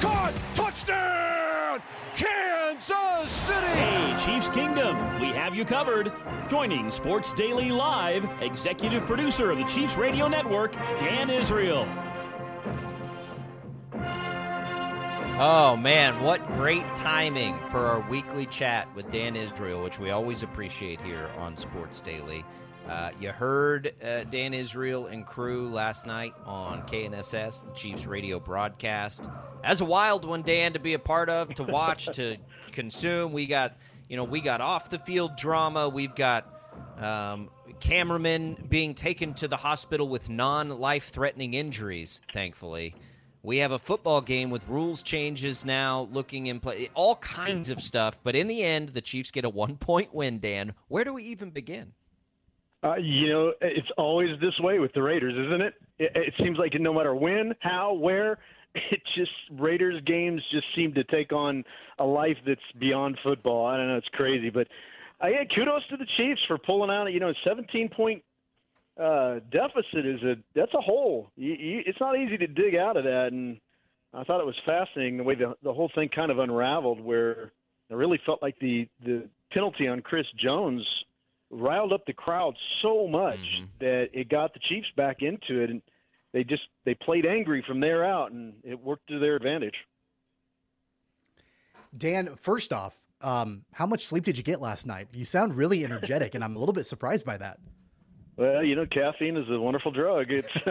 Caught! 0.00 0.34
Touchdown! 0.54 1.82
Kansas 2.14 3.30
City! 3.30 3.66
Hey, 3.66 4.24
Chiefs 4.24 4.48
Kingdom, 4.50 5.20
we 5.20 5.28
have 5.28 5.54
you 5.54 5.64
covered. 5.64 6.12
Joining 6.48 6.92
Sports 6.92 7.32
Daily 7.32 7.70
Live, 7.70 8.24
executive 8.40 9.04
producer 9.04 9.50
of 9.50 9.58
the 9.58 9.64
Chiefs 9.64 9.96
Radio 9.96 10.28
Network, 10.28 10.74
Dan 10.98 11.28
Israel. 11.28 11.88
Oh 15.38 15.76
man, 15.76 16.22
what 16.22 16.46
great 16.46 16.84
timing 16.94 17.58
for 17.64 17.80
our 17.80 18.08
weekly 18.08 18.46
chat 18.46 18.86
with 18.94 19.10
Dan 19.10 19.34
Israel, 19.34 19.82
which 19.82 19.98
we 19.98 20.10
always 20.10 20.42
appreciate 20.42 21.00
here 21.00 21.28
on 21.38 21.56
Sports 21.56 22.00
Daily. 22.00 22.44
Uh, 22.88 23.10
you 23.20 23.32
heard 23.32 23.92
uh, 24.04 24.22
Dan 24.24 24.54
Israel 24.54 25.06
and 25.06 25.26
crew 25.26 25.68
last 25.70 26.06
night 26.06 26.34
on 26.44 26.82
KNSS, 26.82 27.66
the 27.66 27.72
Chiefs 27.72 28.06
radio 28.06 28.38
broadcast. 28.38 29.28
As 29.64 29.80
a 29.80 29.84
wild 29.84 30.24
one, 30.24 30.42
Dan, 30.42 30.72
to 30.72 30.78
be 30.78 30.94
a 30.94 30.98
part 30.98 31.28
of, 31.28 31.52
to 31.56 31.64
watch, 31.64 32.06
to 32.14 32.36
consume. 32.70 33.32
We 33.32 33.46
got, 33.46 33.76
you 34.08 34.16
know, 34.16 34.22
we 34.22 34.40
got 34.40 34.60
off 34.60 34.88
the 34.88 35.00
field 35.00 35.34
drama. 35.36 35.88
We've 35.88 36.14
got 36.14 36.46
um, 36.98 37.50
cameramen 37.80 38.66
being 38.68 38.94
taken 38.94 39.34
to 39.34 39.48
the 39.48 39.56
hospital 39.56 40.08
with 40.08 40.28
non-life 40.28 41.08
threatening 41.08 41.54
injuries. 41.54 42.22
Thankfully, 42.32 42.94
we 43.42 43.58
have 43.58 43.72
a 43.72 43.80
football 43.80 44.20
game 44.20 44.48
with 44.48 44.66
rules 44.68 45.02
changes 45.02 45.64
now, 45.64 46.08
looking 46.12 46.46
in 46.46 46.60
play, 46.60 46.88
all 46.94 47.16
kinds 47.16 47.68
of 47.68 47.82
stuff. 47.82 48.20
But 48.22 48.36
in 48.36 48.46
the 48.46 48.62
end, 48.62 48.90
the 48.90 49.00
Chiefs 49.00 49.32
get 49.32 49.44
a 49.44 49.48
one-point 49.48 50.14
win. 50.14 50.38
Dan, 50.38 50.74
where 50.86 51.02
do 51.02 51.12
we 51.14 51.24
even 51.24 51.50
begin? 51.50 51.92
Uh, 52.84 52.96
you 52.96 53.28
know, 53.28 53.52
it's 53.60 53.88
always 53.96 54.30
this 54.40 54.58
way 54.60 54.78
with 54.78 54.92
the 54.92 55.02
Raiders, 55.02 55.34
isn't 55.34 55.60
it? 55.60 55.74
it? 55.98 56.12
It 56.14 56.34
seems 56.38 56.58
like 56.58 56.78
no 56.78 56.92
matter 56.92 57.14
when, 57.14 57.54
how, 57.60 57.94
where, 57.94 58.38
it 58.74 59.00
just 59.16 59.30
Raiders 59.50 60.02
games 60.06 60.42
just 60.52 60.66
seem 60.74 60.92
to 60.94 61.04
take 61.04 61.32
on 61.32 61.64
a 61.98 62.04
life 62.04 62.36
that's 62.46 62.60
beyond 62.78 63.18
football. 63.22 63.66
I 63.66 63.76
don't 63.76 63.88
know, 63.88 63.96
it's 63.96 64.08
crazy, 64.12 64.50
but 64.50 64.68
uh, 65.22 65.28
yeah, 65.28 65.44
kudos 65.54 65.86
to 65.88 65.96
the 65.96 66.06
Chiefs 66.16 66.42
for 66.46 66.58
pulling 66.58 66.90
out. 66.90 67.06
You 67.06 67.20
know, 67.20 67.30
a 67.30 67.34
17 67.44 67.88
point 67.88 68.22
uh, 69.00 69.40
deficit 69.50 70.06
is 70.06 70.22
a 70.22 70.34
that's 70.54 70.74
a 70.74 70.80
hole. 70.80 71.30
You, 71.36 71.54
you, 71.54 71.82
it's 71.86 72.00
not 72.00 72.18
easy 72.18 72.36
to 72.36 72.46
dig 72.46 72.74
out 72.76 72.96
of 72.96 73.04
that, 73.04 73.28
and 73.32 73.58
I 74.12 74.24
thought 74.24 74.40
it 74.40 74.46
was 74.46 74.56
fascinating 74.66 75.16
the 75.16 75.22
way 75.22 75.34
the 75.34 75.54
the 75.62 75.72
whole 75.72 75.90
thing 75.94 76.10
kind 76.14 76.30
of 76.30 76.38
unraveled, 76.38 77.00
where 77.00 77.52
it 77.88 77.94
really 77.94 78.20
felt 78.26 78.42
like 78.42 78.56
the 78.60 78.88
the 79.04 79.28
penalty 79.52 79.88
on 79.88 80.02
Chris 80.02 80.26
Jones 80.38 80.86
riled 81.50 81.92
up 81.92 82.04
the 82.06 82.12
crowd 82.12 82.54
so 82.82 83.06
much 83.06 83.38
mm-hmm. 83.38 83.64
that 83.80 84.08
it 84.12 84.28
got 84.28 84.52
the 84.54 84.60
Chiefs 84.68 84.88
back 84.96 85.22
into 85.22 85.62
it, 85.62 85.70
and 85.70 85.82
they 86.32 86.44
just 86.44 86.62
they 86.84 86.94
played 86.94 87.26
angry 87.26 87.64
from 87.66 87.80
there 87.80 88.04
out, 88.04 88.32
and 88.32 88.54
it 88.64 88.80
worked 88.80 89.08
to 89.08 89.18
their 89.18 89.36
advantage. 89.36 89.74
Dan, 91.96 92.36
first 92.36 92.72
off, 92.72 92.96
um, 93.20 93.64
how 93.72 93.86
much 93.86 94.06
sleep 94.06 94.24
did 94.24 94.36
you 94.36 94.44
get 94.44 94.60
last 94.60 94.86
night? 94.86 95.08
You 95.12 95.24
sound 95.24 95.56
really 95.56 95.84
energetic, 95.84 96.34
and 96.34 96.44
I'm 96.44 96.56
a 96.56 96.58
little 96.58 96.74
bit 96.74 96.86
surprised 96.86 97.24
by 97.24 97.36
that. 97.38 97.58
Well, 98.36 98.62
you 98.62 98.76
know, 98.76 98.84
caffeine 98.86 99.36
is 99.36 99.48
a 99.48 99.58
wonderful 99.58 99.92
drug. 99.92 100.26
It's, 100.30 100.48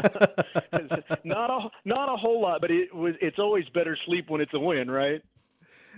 it's 0.73 1.25
not 1.25 1.49
a 1.49 1.69
not 1.83 2.13
a 2.13 2.15
whole 2.15 2.41
lot, 2.41 2.61
but 2.61 2.69
it 2.69 2.93
was. 2.93 3.15
It's 3.21 3.39
always 3.39 3.65
better 3.73 3.97
sleep 4.05 4.29
when 4.29 4.41
it's 4.41 4.53
a 4.53 4.59
win, 4.59 4.89
right? 4.89 5.21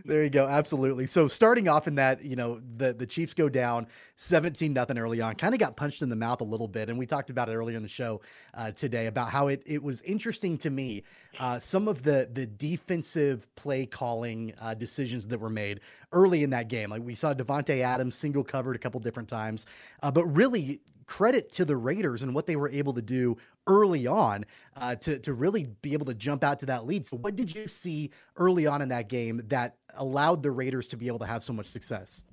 There 0.06 0.24
you 0.24 0.30
go. 0.30 0.48
Absolutely. 0.48 1.08
So 1.08 1.28
starting 1.28 1.68
off 1.68 1.88
in 1.88 1.96
that, 1.96 2.24
you 2.24 2.36
know, 2.36 2.60
the 2.78 2.94
the 2.94 3.06
Chiefs 3.06 3.34
go 3.34 3.50
down 3.50 3.88
17 4.16 4.74
nothing 4.74 4.98
early 4.98 5.22
on. 5.22 5.36
Kind 5.36 5.54
of 5.54 5.60
got 5.60 5.76
punched 5.76 6.02
in 6.02 6.10
the 6.10 6.16
mouth 6.16 6.42
a 6.42 6.46
little 6.46 6.68
bit, 6.68 6.90
and 6.90 6.98
we 6.98 7.06
talked 7.06 7.30
about 7.30 7.50
it 7.50 7.56
earlier 7.56 7.78
in 7.78 7.84
the 7.84 7.90
show 7.90 8.22
uh, 8.54 8.72
today 8.72 9.08
about 9.08 9.30
how 9.30 9.48
it 9.48 9.62
it 9.66 9.82
was 9.82 10.02
interesting 10.02 10.58
to 10.60 10.70
me 10.70 11.04
uh, 11.40 11.60
some 11.60 11.88
of 11.88 12.04
the 12.04 12.30
the 12.32 12.46
defensive 12.46 13.48
play 13.56 13.86
calling 13.86 14.54
uh, 14.62 14.74
decisions 14.74 15.28
that 15.28 15.40
were 15.40 15.50
made 15.50 15.80
early 16.12 16.44
in 16.44 16.50
that 16.52 16.68
game. 16.68 16.90
Like 16.90 17.04
we 17.04 17.16
saw 17.16 17.34
Davante 17.34 17.82
Adams 17.82 18.16
single 18.16 18.44
covered 18.44 18.76
a 18.76 18.80
couple 18.80 19.00
different 19.00 19.30
times, 19.30 19.66
uh, 20.04 20.12
but 20.12 20.26
really 20.26 20.82
credit 21.08 21.52
to 21.54 21.66
the 21.66 21.76
Raiders 21.76 22.22
and 22.22 22.36
what 22.36 22.46
they 22.46 22.56
were 22.56 22.70
able 22.70 22.94
to 22.94 23.02
do 23.02 23.38
early 23.66 24.06
on 24.06 24.46
uh, 24.76 24.96
to 24.96 25.20
to 25.20 25.34
really 25.34 25.68
be 25.82 25.94
able 25.94 26.06
to 26.06 26.14
jump 26.14 26.44
out 26.44 26.60
to 26.60 26.66
that 26.68 26.86
lead. 26.86 27.06
So, 27.06 27.18
what 27.18 27.36
did 27.36 27.56
you 27.56 27.68
see 27.68 28.12
early 28.36 28.68
on 28.68 28.82
in 28.82 28.90
that 28.90 29.10
game 29.10 29.42
that 29.48 29.76
allowed 29.96 30.44
the 30.44 30.52
Raiders 30.52 30.88
to 30.90 30.98
be 30.98 31.08
able 31.08 31.20
to 31.20 31.26
have 31.26 31.44
so 31.44 31.54
much 31.54 31.66
success? 31.66 32.26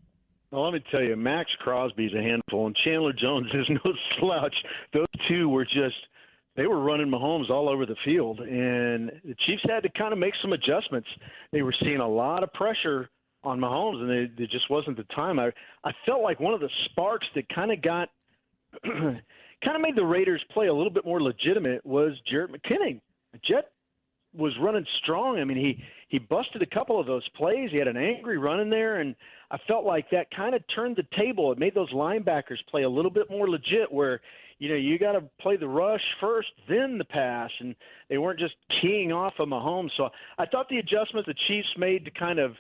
Well, 0.51 0.65
let 0.65 0.75
me 0.75 0.85
tell 0.91 1.03
you, 1.03 1.17
Maxx 1.17 1.51
Crosby's 1.61 2.13
a 2.15 2.23
handful, 2.23 2.67
and 2.67 2.77
Chandler 2.85 3.13
Jones 3.13 3.47
is 3.55 3.67
no 3.71 3.93
slouch. 4.19 4.55
Those 4.93 5.07
two 5.29 5.49
were 5.49 5.65
just 5.65 5.97
they 6.57 6.67
were 6.67 6.81
running 6.81 7.09
Mahomes 7.09 7.51
all 7.51 7.69
over 7.69 7.87
the 7.87 7.97
field, 8.05 8.41
and 8.41 9.11
the 9.25 9.35
Chiefs 9.47 9.63
had 9.69 9.83
to 9.83 9.89
kind 9.99 10.13
of 10.13 10.19
make 10.19 10.35
some 10.43 10.53
adjustments. 10.53 11.09
They 11.53 11.63
were 11.63 11.75
seeing 11.83 11.99
a 11.99 12.09
lot 12.09 12.43
of 12.43 12.53
pressure 12.53 13.09
on 13.43 13.59
Mahomes, 13.59 14.01
and 14.01 14.09
they, 14.09 14.43
it 14.43 14.51
just 14.51 14.71
wasn't 14.71 14.97
the 14.97 15.05
time. 15.15 15.39
I 15.39 15.51
I 15.85 15.93
felt 16.07 16.23
like 16.23 16.41
one 16.41 16.55
of 16.55 16.61
the 16.61 16.71
sparks 16.87 17.27
that 17.35 17.49
kind 17.49 17.73
of 17.73 17.83
got 17.83 18.09
kind 18.85 19.77
of 19.77 19.81
made 19.81 19.97
the 19.97 20.05
Raiders 20.05 20.43
play 20.53 20.67
a 20.67 20.75
little 20.75 20.93
bit 20.93 21.05
more 21.05 21.23
legitimate 21.23 21.85
was 21.85 22.13
Jerick 22.31 22.51
McKinnon. 22.51 23.01
Jet 23.47 23.71
was 24.37 24.53
running 24.61 24.85
strong. 25.03 25.39
I 25.39 25.45
mean, 25.45 25.57
he 25.57 25.83
he 26.09 26.19
busted 26.19 26.63
a 26.63 26.67
couple 26.67 27.01
of 27.01 27.07
those 27.07 27.27
plays. 27.37 27.71
He 27.71 27.79
had 27.79 27.89
an 27.89 27.97
angry 27.97 28.39
run 28.39 28.61
in 28.61 28.71
there, 28.71 29.01
and 29.01 29.15
I 29.51 29.59
felt 29.67 29.85
like 29.85 30.11
that 30.11 30.31
kind 30.35 30.55
of 30.55 30.63
turned 30.75 30.97
the 30.97 31.07
table. 31.17 31.53
It 31.53 31.59
made 31.59 31.75
those 31.75 31.93
linebackers 31.93 32.59
play 32.71 32.83
a 32.83 32.89
little 32.89 33.11
bit 33.11 33.31
more 33.31 33.49
legit, 33.49 33.91
where 33.91 34.21
you 34.59 34.69
know 34.69 34.75
you 34.75 34.99
got 34.99 35.13
to 35.13 35.23
play 35.41 35.57
the 35.57 35.69
rush 35.69 36.03
first, 36.21 36.49
then 36.69 36.99
the 36.99 37.05
pass, 37.05 37.51
and 37.61 37.75
they 38.09 38.19
weren't 38.19 38.39
just 38.39 38.55
keying 38.81 39.13
off 39.13 39.35
of 39.39 39.49
Mahomes. 39.49 39.91
So 39.97 40.09
I 40.39 40.47
thought 40.47 40.69
the 40.69 40.79
adjustments 40.79 41.27
the 41.27 41.35
Chiefs 41.49 41.69
made 41.77 42.05
to 42.05 42.11
kind 42.11 42.39
of 42.39 42.53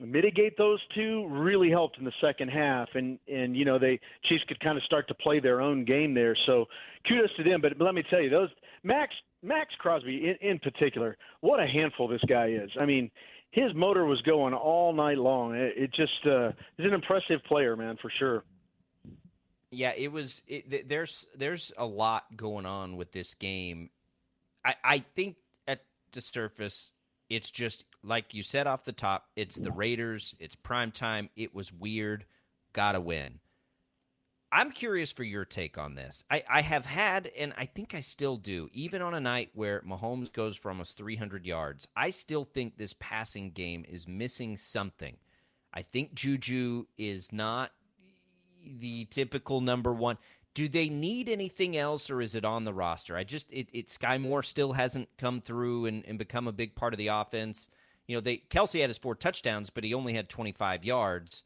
mitigate 0.00 0.56
those 0.56 0.80
two 0.94 1.26
really 1.28 1.70
helped 1.70 1.98
in 1.98 2.04
the 2.04 2.12
second 2.20 2.48
half. 2.48 2.88
And 2.94 3.18
and 3.28 3.56
you 3.56 3.64
know 3.64 3.78
they 3.78 4.00
Chiefs 4.24 4.44
could 4.48 4.60
kind 4.60 4.76
of 4.76 4.84
start 4.84 5.08
to 5.08 5.14
play 5.14 5.40
their 5.40 5.60
own 5.60 5.84
game 5.84 6.14
there. 6.14 6.36
So 6.46 6.66
kudos 7.06 7.34
to 7.36 7.44
them. 7.44 7.60
But 7.60 7.74
let 7.78 7.94
me 7.94 8.02
tell 8.08 8.20
you 8.20 8.30
those 8.30 8.48
Max 8.82 9.14
Maxx 9.42 9.74
Crosby 9.78 10.28
in, 10.40 10.48
in 10.48 10.58
particular 10.58 11.16
what 11.40 11.60
a 11.60 11.66
handful 11.66 12.08
this 12.08 12.22
guy 12.28 12.48
is. 12.48 12.70
I 12.80 12.86
mean 12.86 13.10
his 13.50 13.74
motor 13.74 14.06
was 14.06 14.20
going 14.22 14.54
all 14.54 14.94
night 14.94 15.18
long. 15.18 15.54
It, 15.54 15.74
it 15.76 15.94
just 15.94 16.26
uh 16.26 16.52
an 16.78 16.92
impressive 16.94 17.42
player 17.44 17.76
man 17.76 17.98
for 18.00 18.10
sure. 18.18 18.44
Yeah 19.70 19.92
it 19.96 20.10
was 20.10 20.42
it, 20.48 20.88
there's 20.88 21.26
there's 21.36 21.72
a 21.76 21.86
lot 21.86 22.24
going 22.36 22.66
on 22.66 22.96
with 22.96 23.12
this 23.12 23.34
game. 23.34 23.90
I 24.64 24.74
I 24.82 24.98
think 24.98 25.36
at 25.68 25.84
the 26.12 26.20
surface 26.20 26.92
it's 27.32 27.50
just 27.50 27.84
like 28.04 28.34
you 28.34 28.42
said 28.42 28.66
off 28.66 28.84
the 28.84 28.92
top, 28.92 29.26
it's 29.36 29.56
the 29.56 29.72
Raiders, 29.72 30.34
it's 30.38 30.54
prime 30.54 30.90
time, 30.90 31.30
it 31.34 31.54
was 31.54 31.72
weird, 31.72 32.26
gotta 32.72 33.00
win. 33.00 33.40
I'm 34.54 34.70
curious 34.70 35.12
for 35.12 35.24
your 35.24 35.46
take 35.46 35.78
on 35.78 35.94
this. 35.94 36.24
I, 36.30 36.44
I 36.46 36.60
have 36.60 36.84
had, 36.84 37.30
and 37.38 37.54
I 37.56 37.64
think 37.64 37.94
I 37.94 38.00
still 38.00 38.36
do, 38.36 38.68
even 38.74 39.00
on 39.00 39.14
a 39.14 39.20
night 39.20 39.48
where 39.54 39.80
Mahomes 39.80 40.30
goes 40.30 40.56
for 40.56 40.70
almost 40.70 40.98
300 40.98 41.46
yards, 41.46 41.88
I 41.96 42.10
still 42.10 42.44
think 42.44 42.76
this 42.76 42.94
passing 43.00 43.52
game 43.52 43.86
is 43.88 44.06
missing 44.06 44.58
something. 44.58 45.16
I 45.72 45.80
think 45.80 46.12
Juju 46.12 46.84
is 46.98 47.32
not 47.32 47.70
the 48.62 49.06
typical 49.06 49.62
number 49.62 49.94
one. 49.94 50.18
Do 50.54 50.68
they 50.68 50.88
need 50.88 51.28
anything 51.28 51.76
else, 51.76 52.10
or 52.10 52.20
is 52.20 52.34
it 52.34 52.44
on 52.44 52.64
the 52.64 52.74
roster? 52.74 53.16
I 53.16 53.24
just 53.24 53.52
it, 53.52 53.68
it 53.72 53.88
Skyy 53.88 54.20
Moore 54.20 54.42
still 54.42 54.72
hasn't 54.72 55.08
come 55.16 55.40
through 55.40 55.86
and, 55.86 56.04
and 56.06 56.18
become 56.18 56.46
a 56.46 56.52
big 56.52 56.74
part 56.74 56.92
of 56.92 56.98
the 56.98 57.08
offense. 57.08 57.68
You 58.06 58.16
know, 58.16 58.20
they 58.20 58.38
Kelce 58.50 58.80
had 58.80 58.90
his 58.90 58.98
four 58.98 59.14
touchdowns, 59.14 59.70
but 59.70 59.84
he 59.84 59.94
only 59.94 60.14
had 60.14 60.28
25 60.28 60.84
yards. 60.84 61.42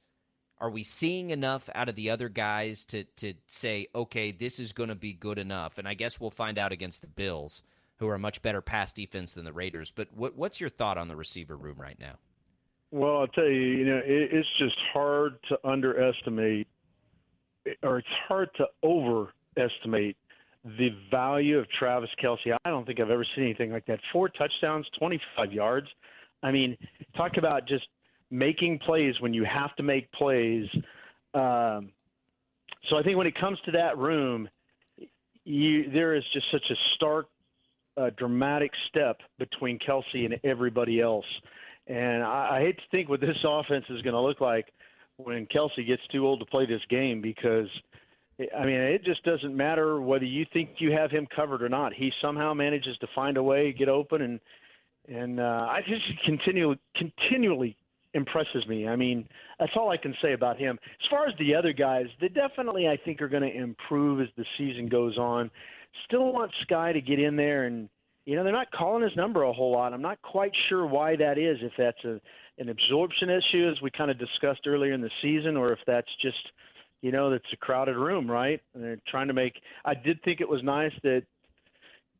Are 0.58 0.70
we 0.70 0.82
seeing 0.82 1.30
enough 1.30 1.68
out 1.74 1.88
of 1.88 1.94
the 1.94 2.10
other 2.10 2.28
guys 2.28 2.84
to 2.86 3.04
to 3.16 3.34
say, 3.46 3.86
okay, 3.94 4.32
this 4.32 4.58
is 4.58 4.72
going 4.72 4.88
to 4.88 4.94
be 4.94 5.12
good 5.12 5.38
enough? 5.38 5.78
And 5.78 5.86
I 5.86 5.94
guess 5.94 6.18
we'll 6.18 6.30
find 6.30 6.58
out 6.58 6.72
against 6.72 7.00
the 7.00 7.06
Bills, 7.06 7.62
who 7.98 8.08
are 8.08 8.14
a 8.14 8.18
much 8.18 8.42
better 8.42 8.60
pass 8.60 8.92
defense 8.92 9.34
than 9.34 9.44
the 9.44 9.52
Raiders. 9.52 9.90
But 9.90 10.08
what, 10.14 10.36
what's 10.36 10.60
your 10.60 10.70
thought 10.70 10.98
on 10.98 11.08
the 11.08 11.16
receiver 11.16 11.56
room 11.56 11.76
right 11.78 11.98
now? 11.98 12.18
Well, 12.90 13.18
I'll 13.18 13.26
tell 13.28 13.48
you, 13.48 13.60
you 13.60 13.84
know, 13.84 13.98
it, 13.98 14.30
it's 14.32 14.48
just 14.58 14.76
hard 14.92 15.38
to 15.48 15.58
underestimate, 15.64 16.68
or 17.82 17.98
it's 17.98 18.08
hard 18.28 18.50
to 18.56 18.66
overestimate 18.84 20.16
the 20.78 20.90
value 21.10 21.58
of 21.58 21.66
Travis 21.70 22.10
Kelce. 22.22 22.56
I 22.64 22.70
don't 22.70 22.84
think 22.84 23.00
I've 23.00 23.10
ever 23.10 23.26
seen 23.34 23.44
anything 23.44 23.70
like 23.70 23.86
that. 23.86 24.00
Four 24.12 24.28
touchdowns, 24.28 24.86
25 24.98 25.52
yards. 25.52 25.86
I 26.42 26.50
mean, 26.50 26.76
talk 27.16 27.32
about 27.38 27.68
just 27.68 27.86
making 28.30 28.80
plays 28.80 29.14
when 29.20 29.32
you 29.32 29.44
have 29.44 29.74
to 29.76 29.82
make 29.82 30.10
plays. 30.12 30.66
Um, 31.34 31.90
so 32.88 32.96
I 32.96 33.02
think 33.04 33.16
when 33.16 33.26
it 33.26 33.38
comes 33.38 33.58
to 33.66 33.72
that 33.72 33.96
room, 33.96 34.48
you, 35.44 35.90
there 35.90 36.14
is 36.16 36.24
just 36.32 36.46
such 36.50 36.64
a 36.70 36.74
stark, 36.96 37.26
uh, 37.96 38.10
dramatic 38.18 38.72
step 38.88 39.18
between 39.38 39.78
Kelce 39.78 40.24
and 40.24 40.36
everybody 40.42 41.00
else. 41.00 41.24
And 41.86 42.24
I, 42.24 42.56
I 42.56 42.60
hate 42.60 42.76
to 42.76 42.82
think 42.90 43.08
what 43.08 43.20
this 43.20 43.36
offense 43.44 43.84
is 43.88 44.02
going 44.02 44.14
to 44.14 44.20
look 44.20 44.40
like 44.40 44.66
when 45.18 45.46
Kelce 45.46 45.86
gets 45.86 46.02
too 46.12 46.26
old 46.26 46.40
to 46.40 46.46
play 46.46 46.66
this 46.66 46.82
game 46.90 47.20
because, 47.20 47.68
I 48.38 48.64
mean, 48.64 48.76
it 48.76 49.04
just 49.04 49.22
doesn't 49.24 49.56
matter 49.56 50.00
whether 50.00 50.24
you 50.24 50.44
think 50.52 50.70
you 50.78 50.92
have 50.92 51.10
him 51.10 51.26
covered 51.34 51.62
or 51.62 51.68
not. 51.68 51.94
He 51.94 52.12
somehow 52.20 52.54
manages 52.54 52.96
to 52.98 53.06
find 53.14 53.36
a 53.36 53.42
way, 53.42 53.72
to 53.72 53.78
get 53.78 53.88
open, 53.88 54.22
and 54.22 54.40
and 55.08 55.38
uh, 55.38 55.68
I 55.70 55.80
just 55.86 56.02
continually 56.24 56.78
continually 56.96 57.76
impresses 58.14 58.66
me. 58.66 58.88
I 58.88 58.96
mean, 58.96 59.28
that's 59.60 59.72
all 59.76 59.90
I 59.90 59.96
can 59.96 60.14
say 60.20 60.32
about 60.32 60.58
him. 60.58 60.78
As 60.82 61.08
far 61.10 61.26
as 61.28 61.34
the 61.38 61.54
other 61.54 61.72
guys, 61.72 62.06
they 62.20 62.28
definitely 62.28 62.88
I 62.88 62.96
think 63.04 63.22
are 63.22 63.28
going 63.28 63.42
to 63.42 63.54
improve 63.54 64.20
as 64.20 64.28
the 64.36 64.44
season 64.58 64.88
goes 64.88 65.16
on. 65.16 65.50
Still 66.06 66.32
want 66.32 66.50
Skyy 66.68 66.92
to 66.92 67.00
get 67.00 67.20
in 67.20 67.36
there 67.36 67.64
and 67.64 67.88
you 68.26 68.34
know, 68.36 68.44
they're 68.44 68.52
not 68.52 68.70
calling 68.72 69.02
his 69.02 69.16
number 69.16 69.44
a 69.44 69.52
whole 69.52 69.72
lot. 69.72 69.94
I'm 69.94 70.02
not 70.02 70.20
quite 70.20 70.52
sure 70.68 70.84
why 70.84 71.16
that 71.16 71.38
is, 71.38 71.58
if 71.62 71.72
that's 71.78 72.04
a 72.04 72.20
an 72.58 72.70
absorption 72.70 73.28
issue 73.28 73.70
as 73.70 73.80
we 73.82 73.90
kind 73.90 74.10
of 74.10 74.18
discussed 74.18 74.66
earlier 74.66 74.92
in 74.92 75.02
the 75.02 75.10
season 75.20 75.56
or 75.56 75.72
if 75.72 75.78
that's 75.86 76.08
just 76.20 76.36
you 77.02 77.12
know, 77.12 77.30
that's 77.30 77.44
a 77.52 77.56
crowded 77.58 77.96
room, 77.96 78.28
right? 78.28 78.58
And 78.74 78.82
they're 78.82 78.98
trying 79.08 79.28
to 79.28 79.34
make 79.34 79.54
I 79.84 79.94
did 79.94 80.22
think 80.22 80.40
it 80.40 80.48
was 80.48 80.62
nice 80.62 80.92
that 81.02 81.22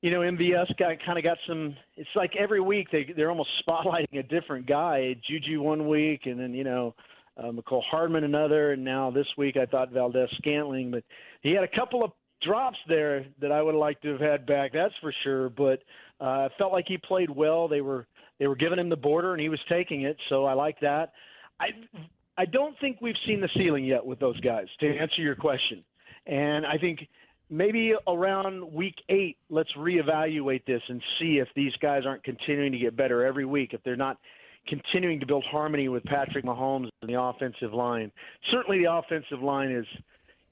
you 0.03 0.11
know, 0.11 0.21
MVS 0.21 0.77
got 0.79 1.05
kind 1.05 1.19
of 1.19 1.25
got 1.25 1.39
some. 1.49 1.75
It's 1.97 2.09
like 2.15 2.37
every 2.39 2.61
week 2.61 2.89
they 2.93 3.13
they're 3.17 3.31
almost 3.31 3.51
spotlighting 3.69 4.19
a 4.19 4.23
different 4.23 4.67
guy. 4.67 5.17
Juju 5.29 5.63
one 5.63 5.89
week, 5.89 6.23
and 6.27 6.39
then 6.39 6.55
you 6.55 6.65
know, 6.65 6.95
uh, 7.37 7.51
Mecole 7.51 7.83
Hardman 7.91 8.25
another, 8.25 8.73
and 8.73 8.85
now 8.85 9.11
this 9.11 9.27
week 9.37 9.57
I 9.57 9.67
thought 9.67 9.91
Valdes-Scantling, 9.93 10.91
but 10.91 11.03
he 11.43 11.53
had 11.53 11.65
a 11.65 11.77
couple 11.77 12.05
of 12.05 12.13
drops 12.43 12.79
there 12.89 13.27
that 13.41 13.53
I 13.53 13.63
would 13.63 13.75
liked 13.75 14.03
to 14.03 14.13
have 14.13 14.21
had 14.21 14.47
back. 14.47 14.73
That's 14.73 14.95
for 15.01 15.13
sure. 15.25 15.49
But 15.49 15.83
uh, 16.21 16.49
felt 16.59 16.73
like 16.73 16.87
he 16.89 16.99
played 16.99 17.31
well. 17.31 17.69
They 17.69 17.81
were 17.81 18.07
they 18.39 18.47
were 18.47 18.57
giving 18.57 18.79
him 18.79 18.89
the 18.89 18.97
border, 18.97 19.33
and 19.33 19.41
he 19.41 19.49
was 19.49 19.61
taking 19.69 20.03
it. 20.03 20.17
So 20.29 20.45
I 20.45 20.55
like 20.55 20.79
that. 20.81 21.13
I 21.61 21.69
I 22.37 22.45
don't 22.45 22.77
think 22.81 22.99
we've 23.01 23.17
seen 23.27 23.41
the 23.41 23.49
ceiling 23.57 23.85
yet 23.85 24.05
with 24.05 24.19
those 24.19 24.39
guys. 24.41 24.67
To 24.81 24.87
answer 24.87 25.23
your 25.23 25.37
question, 25.37 25.85
and 26.27 26.67
I 26.67 26.79
think 26.79 27.01
maybe 27.49 27.95
around 28.07 28.73
week 28.73 28.97
eight, 29.09 29.37
let's 29.51 29.71
reevaluate 29.79 30.65
this 30.67 30.83
and 30.89 31.01
see 31.19 31.39
if 31.39 31.49
these 31.55 31.73
guys 31.81 32.03
aren't 32.05 32.25
continuing 32.25 32.73
to 32.73 32.79
get 32.79 32.97
better 32.97 33.25
every 33.25 33.45
week, 33.45 33.73
if 33.73 33.83
they're 33.85 33.97
not 33.97 34.19
continuing 34.67 35.21
to 35.21 35.27
build 35.27 35.45
harmony 35.51 35.89
with 35.89 36.03
Patrick 36.05 36.45
Mahomes 36.45 36.89
and 37.01 37.09
the 37.09 37.21
offensive 37.21 37.73
line. 37.73 38.11
Certainly, 38.51 38.83
the 38.83 38.93
offensive 38.93 39.41
line 39.41 39.71
is, 39.71 39.87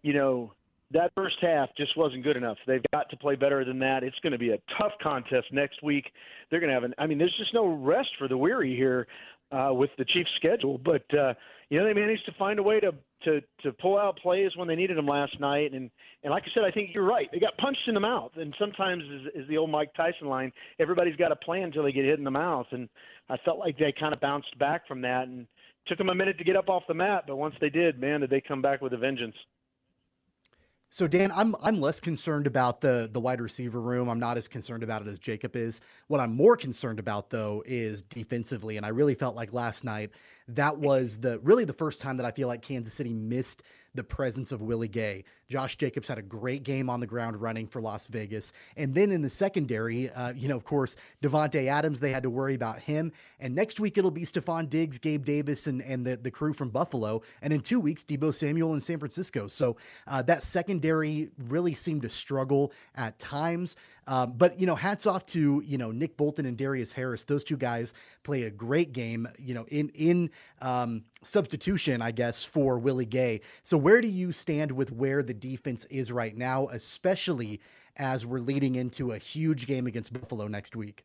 you 0.03 0.13
know, 0.13 0.53
that 0.93 1.13
first 1.15 1.37
half 1.41 1.69
just 1.77 1.97
wasn't 1.97 2.23
good 2.23 2.37
enough. 2.37 2.59
They've 2.67 2.83
got 2.93 3.11
to 3.11 3.17
play 3.17 3.37
better 3.37 3.65
than 3.65 3.79
that. 3.81 4.05
It's 4.05 4.19
going 4.23 4.33
to 4.33 4.39
be 4.39 4.51
a 4.51 4.59
tough 4.79 4.93
contest 5.03 5.47
next 5.53 5.83
week. 5.83 6.07
They're 6.51 6.61
going 6.61 6.71
to 6.71 6.75
have 6.75 6.85
an. 6.85 6.95
I 6.99 7.07
mean, 7.07 7.19
there's 7.19 7.35
just 7.39 7.55
no 7.55 7.67
rest 7.67 8.11
for 8.19 8.29
the 8.29 8.37
weary 8.37 8.77
here 8.77 9.07
uh, 9.51 9.73
with 9.73 9.91
the 9.99 10.05
Chiefs' 10.05 10.31
schedule, 10.37 10.79
but 10.79 11.03
uh, 11.17 11.35
you 11.69 11.79
know 11.79 11.87
they 11.87 11.95
managed 11.95 12.27
to 12.27 12.33
find 12.39 12.59
a 12.59 12.63
way 12.63 12.81
to 12.81 12.93
to 13.25 13.41
to 13.63 13.73
pull 13.73 13.99
out 13.99 14.19
plays 14.19 14.51
when 14.57 14.69
they 14.69 14.77
needed 14.77 14.97
them 14.97 15.07
last 15.07 15.39
night. 15.41 15.73
And 15.73 15.91
and 16.23 16.31
like 16.31 16.45
I 16.45 16.55
said, 16.55 16.65
I 16.65 16.71
think 16.71 16.91
you're 16.95 17.05
right. 17.05 17.29
They 17.33 17.39
got 17.39 17.57
punched 17.59 17.87
in 17.87 17.95
the 17.95 18.01
mouth. 18.01 18.33
And 18.37 18.55
sometimes 18.59 19.03
is, 19.05 19.43
is 19.43 19.49
the 19.49 19.57
old 19.57 19.71
Mike 19.71 19.93
Tyson 19.97 20.29
line. 20.29 20.53
Everybody's 20.79 21.17
got 21.17 21.33
a 21.33 21.37
plan 21.37 21.65
until 21.65 21.83
they 21.83 21.93
get 21.93 22.05
hit 22.05 22.19
in 22.19 22.25
the 22.25 22.31
mouth. 22.31 22.67
And 22.71 22.89
I 23.29 23.37
felt 23.45 23.59
like 23.59 23.79
they 23.79 23.93
kind 23.99 24.15
of 24.15 24.21
bounced 24.21 24.59
back 24.59 24.87
from 24.87 25.01
that 25.03 25.29
and 25.29 25.47
took 25.87 25.99
them 25.99 26.09
a 26.09 26.15
minute 26.15 26.39
to 26.39 26.45
get 26.45 26.57
up 26.57 26.69
off 26.69 26.83
the 26.89 26.95
mat. 26.95 27.25
But 27.27 27.37
once 27.37 27.55
they 27.61 27.71
did, 27.71 28.01
man, 28.01 28.21
did 28.21 28.31
they 28.31 28.41
come 28.41 28.63
back 28.63 28.81
with 28.81 28.93
a 28.93 28.99
vengeance. 28.99 29.37
So 30.94 31.08
Dan, 31.08 31.32
I'm 31.32 31.56
I'm 31.61 31.81
less 31.81 31.99
concerned 31.99 32.46
about 32.46 32.81
the 32.81 33.11
the 33.12 33.19
wide 33.19 33.41
receiver 33.41 33.81
room. 33.81 34.08
I'm 34.08 34.20
not 34.20 34.37
as 34.37 34.46
concerned 34.46 34.85
about 34.85 35.02
it 35.02 35.08
as 35.08 35.19
Jacob 35.19 35.56
is. 35.56 35.81
What 36.06 36.20
I'm 36.20 36.37
more 36.37 36.56
concerned 36.56 37.00
about 37.00 37.31
though 37.31 37.64
is 37.67 38.02
defensively, 38.02 38.76
and 38.76 38.87
I 38.87 38.91
really 38.91 39.17
felt 39.17 39.35
like 39.35 39.52
last 39.52 39.82
night 39.82 40.12
that 40.49 40.79
was 40.79 41.19
the 41.19 41.38
really 41.41 41.64
the 41.64 41.73
first 41.73 42.00
time 42.00 42.17
that 42.19 42.26
I 42.26 42.31
feel 42.31 42.49
like 42.49 42.62
Kansas 42.62 42.94
City 42.94 43.12
missed 43.12 43.62
the 43.94 44.05
presence 44.05 44.50
of 44.50 44.61
Willie 44.61 44.88
Gay. 44.88 45.25
Josh 45.49 45.76
Jacobs 45.76 46.08
had 46.08 46.19
a 46.19 46.23
great 46.23 46.64
game 46.64 46.91
on 46.91 47.00
the 47.00 47.06
ground 47.06 47.41
running 47.41 47.69
for 47.69 47.81
Las 47.81 48.08
Vegas. 48.08 48.52
And 48.76 48.94
then 48.94 49.12
in 49.12 49.23
the 49.23 49.29
secondary, 49.29 50.11
uh, 50.11 50.32
you 50.32 50.49
know, 50.49 50.56
of 50.56 50.64
course, 50.64 50.96
Davante 51.23 51.69
Adams, 51.69 52.00
they 52.00 52.11
had 52.11 52.25
to 52.25 52.31
worry 52.31 52.55
about 52.55 52.81
him. 52.81 53.12
And 53.38 53.55
next 53.55 53.79
week 53.79 53.96
it'll 53.96 54.11
be 54.11 54.23
Stefon 54.23 54.69
Diggs, 54.69 54.99
Gabe 54.99 55.25
Davis, 55.25 55.67
and, 55.69 55.81
and 55.82 56.05
the, 56.05 56.17
the 56.17 56.31
crew 56.31 56.52
from 56.52 56.70
Buffalo. 56.70 57.23
And 57.41 57.52
in 57.52 57.61
two 57.61 57.79
weeks, 57.79 58.02
Deebo 58.02 58.35
Samuel 58.35 58.75
in 58.75 58.81
San 58.81 58.99
Francisco. 58.99 59.46
So 59.46 59.76
uh, 60.08 60.23
that 60.23 60.43
secondary 60.43 61.31
really 61.38 61.75
seemed 61.75 62.02
to 62.02 62.11
struggle 62.11 62.73
at 62.96 63.19
times. 63.19 63.76
Um, 64.06 64.35
but 64.37 64.59
you 64.61 64.67
know, 64.67 64.75
hats 64.75 65.06
off 65.06 65.27
to 65.27 65.62
you 65.65 65.79
know 65.79 65.91
Nick 65.91 66.17
Bolton 66.17 66.47
and 66.47 66.56
Darius 66.56 66.93
Harris. 66.93 67.25
Those 67.25 67.45
two 67.45 67.56
guys 67.56 67.95
played 68.23 68.45
a 68.45 68.51
great 68.51 68.93
game. 68.93 69.29
You 69.39 69.55
know, 69.55 69.65
in 69.69 69.89
in 69.91 70.31
um, 70.61 71.05
substitution, 71.23 72.03
I 72.03 72.11
guess, 72.11 72.45
for 72.45 72.79
Willie 72.79 73.06
Gay. 73.06 73.41
So 73.62 73.77
where 73.77 74.01
do 74.01 74.09
you 74.09 74.33
stand 74.33 74.73
with 74.73 74.93
where 74.93 75.23
the 75.23 75.35
defense 75.35 75.85
is 75.87 76.12
right 76.12 76.37
now, 76.37 76.69
especially 76.69 77.61
as 77.97 78.27
we're 78.27 78.41
leading 78.41 78.75
into 78.75 79.13
a 79.13 79.19
huge 79.19 79.67
game 79.67 79.87
against 79.87 80.13
Buffalo 80.13 80.49
next 80.49 80.75
week? 80.77 81.05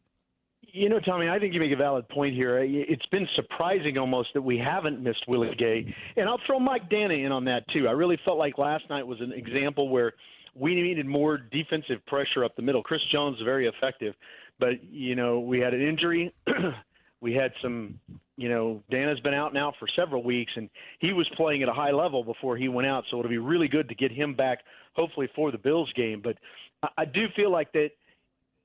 You 0.72 0.88
know, 0.88 1.00
Tommy, 1.00 1.28
I 1.28 1.40
think 1.40 1.54
you 1.54 1.60
make 1.60 1.72
a 1.72 1.76
valid 1.76 2.08
point 2.10 2.36
here. 2.36 2.60
It's 2.60 3.06
been 3.08 3.28
surprising 3.36 3.98
almost 3.98 4.30
that 4.36 4.42
we 4.42 4.58
haven't 4.58 5.02
missed 5.02 5.24
Willie 5.28 5.56
Gay. 5.58 5.94
And 6.16 6.30
I'll 6.30 6.40
throw 6.46 6.60
Mike 6.60 6.90
Danna 6.90 7.26
in 7.26 7.32
on 7.32 7.46
that, 7.46 7.68
too. 7.74 7.88
I 7.88 7.92
really 7.92 8.20
felt 8.24 8.38
like 8.38 8.58
last 8.58 8.84
night 8.90 9.06
was 9.06 9.20
an 9.20 9.32
example 9.32 9.90
where 9.90 10.14
we 10.60 10.76
needed 10.76 11.06
more 11.06 11.38
defensive 11.38 12.06
pressure 12.08 12.44
up 12.44 12.56
the 12.56 12.62
middle. 12.62 12.84
Chris 12.84 13.02
Jones 13.12 13.38
is 13.38 13.44
very 13.44 13.68
effective, 13.68 14.14
but, 14.60 14.84
you 14.84 15.16
know, 15.16 15.40
we 15.40 15.60
had 15.60 15.74
an 15.74 15.82
injury. 15.82 16.34
we 17.22 17.34
had 17.34 17.52
some, 17.62 18.00
you 18.38 18.50
know, 18.50 18.84
Danna's 18.92 19.20
been 19.22 19.34
out 19.34 19.54
now 19.54 19.74
for 19.80 19.88
several 19.96 20.24
weeks, 20.24 20.52
and 20.56 20.70
he 21.00 21.14
was 21.14 21.30
playing 21.36 21.64
at 21.64 21.70
a 21.70 21.74
high 21.74 21.92
level 21.92 22.24
before 22.24 22.58
he 22.58 22.68
went 22.68 22.88
out. 22.88 23.04
So 23.10 23.20
it'll 23.20 23.30
be 23.30 23.38
really 23.38 23.68
good 23.68 23.88
to 23.90 23.96
get 23.96 24.12
him 24.12 24.36
back, 24.36 24.60
hopefully 24.94 25.30
for 25.36 25.52
the 25.52 25.58
Bills 25.58 25.92
game. 25.96 26.22
But 26.24 26.38
I, 26.84 26.90
I 27.00 27.06
do 27.06 27.26
feel 27.36 27.52
like 27.52 27.72
that 27.74 27.90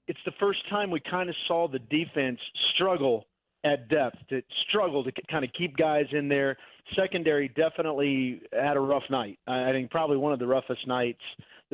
it's 0.06 0.20
the 0.24 0.32
first 0.38 0.58
time 0.68 0.90
we 0.90 1.00
kind 1.00 1.28
of 1.28 1.36
saw 1.46 1.68
the 1.68 1.78
defense 1.78 2.38
struggle 2.74 3.26
at 3.64 3.88
depth, 3.88 4.18
to 4.28 4.42
struggle 4.68 5.02
to 5.02 5.12
kind 5.30 5.44
of 5.44 5.50
keep 5.56 5.76
guys 5.76 6.04
in 6.12 6.28
there. 6.28 6.56
Secondary 6.94 7.48
definitely 7.48 8.42
had 8.52 8.76
a 8.76 8.80
rough 8.80 9.04
night. 9.08 9.38
I 9.46 9.72
think 9.72 9.90
probably 9.90 10.18
one 10.18 10.34
of 10.34 10.38
the 10.38 10.46
roughest 10.46 10.86
nights 10.86 11.22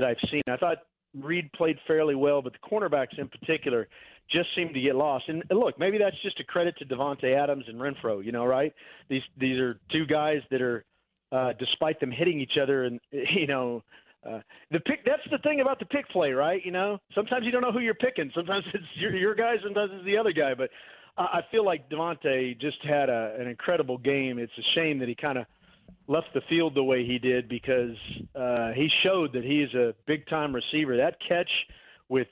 that 0.00 0.08
I've 0.08 0.30
seen. 0.30 0.42
I 0.48 0.56
thought 0.56 0.78
Reid 1.14 1.52
played 1.52 1.76
fairly 1.86 2.14
well, 2.14 2.42
but 2.42 2.52
the 2.52 2.58
cornerbacks 2.58 3.18
in 3.18 3.28
particular 3.28 3.88
just 4.30 4.48
seem 4.54 4.72
to 4.72 4.80
get 4.80 4.94
lost. 4.94 5.24
And 5.28 5.42
look, 5.50 5.78
maybe 5.78 5.98
that's 5.98 6.20
just 6.22 6.38
a 6.40 6.44
credit 6.44 6.76
to 6.78 6.84
Davante 6.84 7.36
Adams 7.36 7.64
and 7.68 7.80
Renfrow. 7.80 8.24
You 8.24 8.32
know, 8.32 8.44
right? 8.44 8.72
These 9.08 9.22
these 9.38 9.58
are 9.58 9.78
two 9.90 10.06
guys 10.06 10.40
that 10.50 10.62
are, 10.62 10.84
uh, 11.32 11.52
despite 11.58 12.00
them 12.00 12.10
hitting 12.10 12.40
each 12.40 12.58
other, 12.60 12.84
and 12.84 13.00
you 13.10 13.46
know, 13.46 13.82
uh, 14.28 14.40
the 14.70 14.80
pick. 14.80 15.04
That's 15.04 15.22
the 15.30 15.38
thing 15.38 15.60
about 15.60 15.78
the 15.78 15.86
pick 15.86 16.08
play, 16.10 16.32
right? 16.32 16.64
You 16.64 16.72
know, 16.72 16.98
sometimes 17.14 17.44
you 17.44 17.50
don't 17.50 17.62
know 17.62 17.72
who 17.72 17.80
you're 17.80 17.94
picking. 17.94 18.30
Sometimes 18.34 18.64
it's 18.74 18.84
your 18.96 19.14
your 19.14 19.34
guy, 19.34 19.54
sometimes 19.62 19.90
it's 19.94 20.04
the 20.04 20.16
other 20.16 20.32
guy. 20.32 20.54
But 20.54 20.70
I, 21.16 21.22
I 21.22 21.40
feel 21.50 21.64
like 21.64 21.88
Davante 21.90 22.58
just 22.60 22.78
had 22.84 23.08
a, 23.08 23.36
an 23.38 23.48
incredible 23.48 23.98
game. 23.98 24.38
It's 24.38 24.52
a 24.58 24.66
shame 24.74 24.98
that 25.00 25.08
he 25.08 25.14
kind 25.14 25.38
of 25.38 25.46
left 26.08 26.28
the 26.34 26.40
field 26.48 26.74
the 26.74 26.82
way 26.82 27.04
he 27.04 27.18
did 27.18 27.48
because 27.48 27.96
uh, 28.34 28.72
he 28.72 28.88
showed 29.02 29.32
that 29.32 29.44
he 29.44 29.62
is 29.62 29.72
a 29.74 29.94
big 30.06 30.26
time 30.28 30.54
receiver. 30.54 30.96
That 30.96 31.16
catch 31.26 31.50
with 32.08 32.28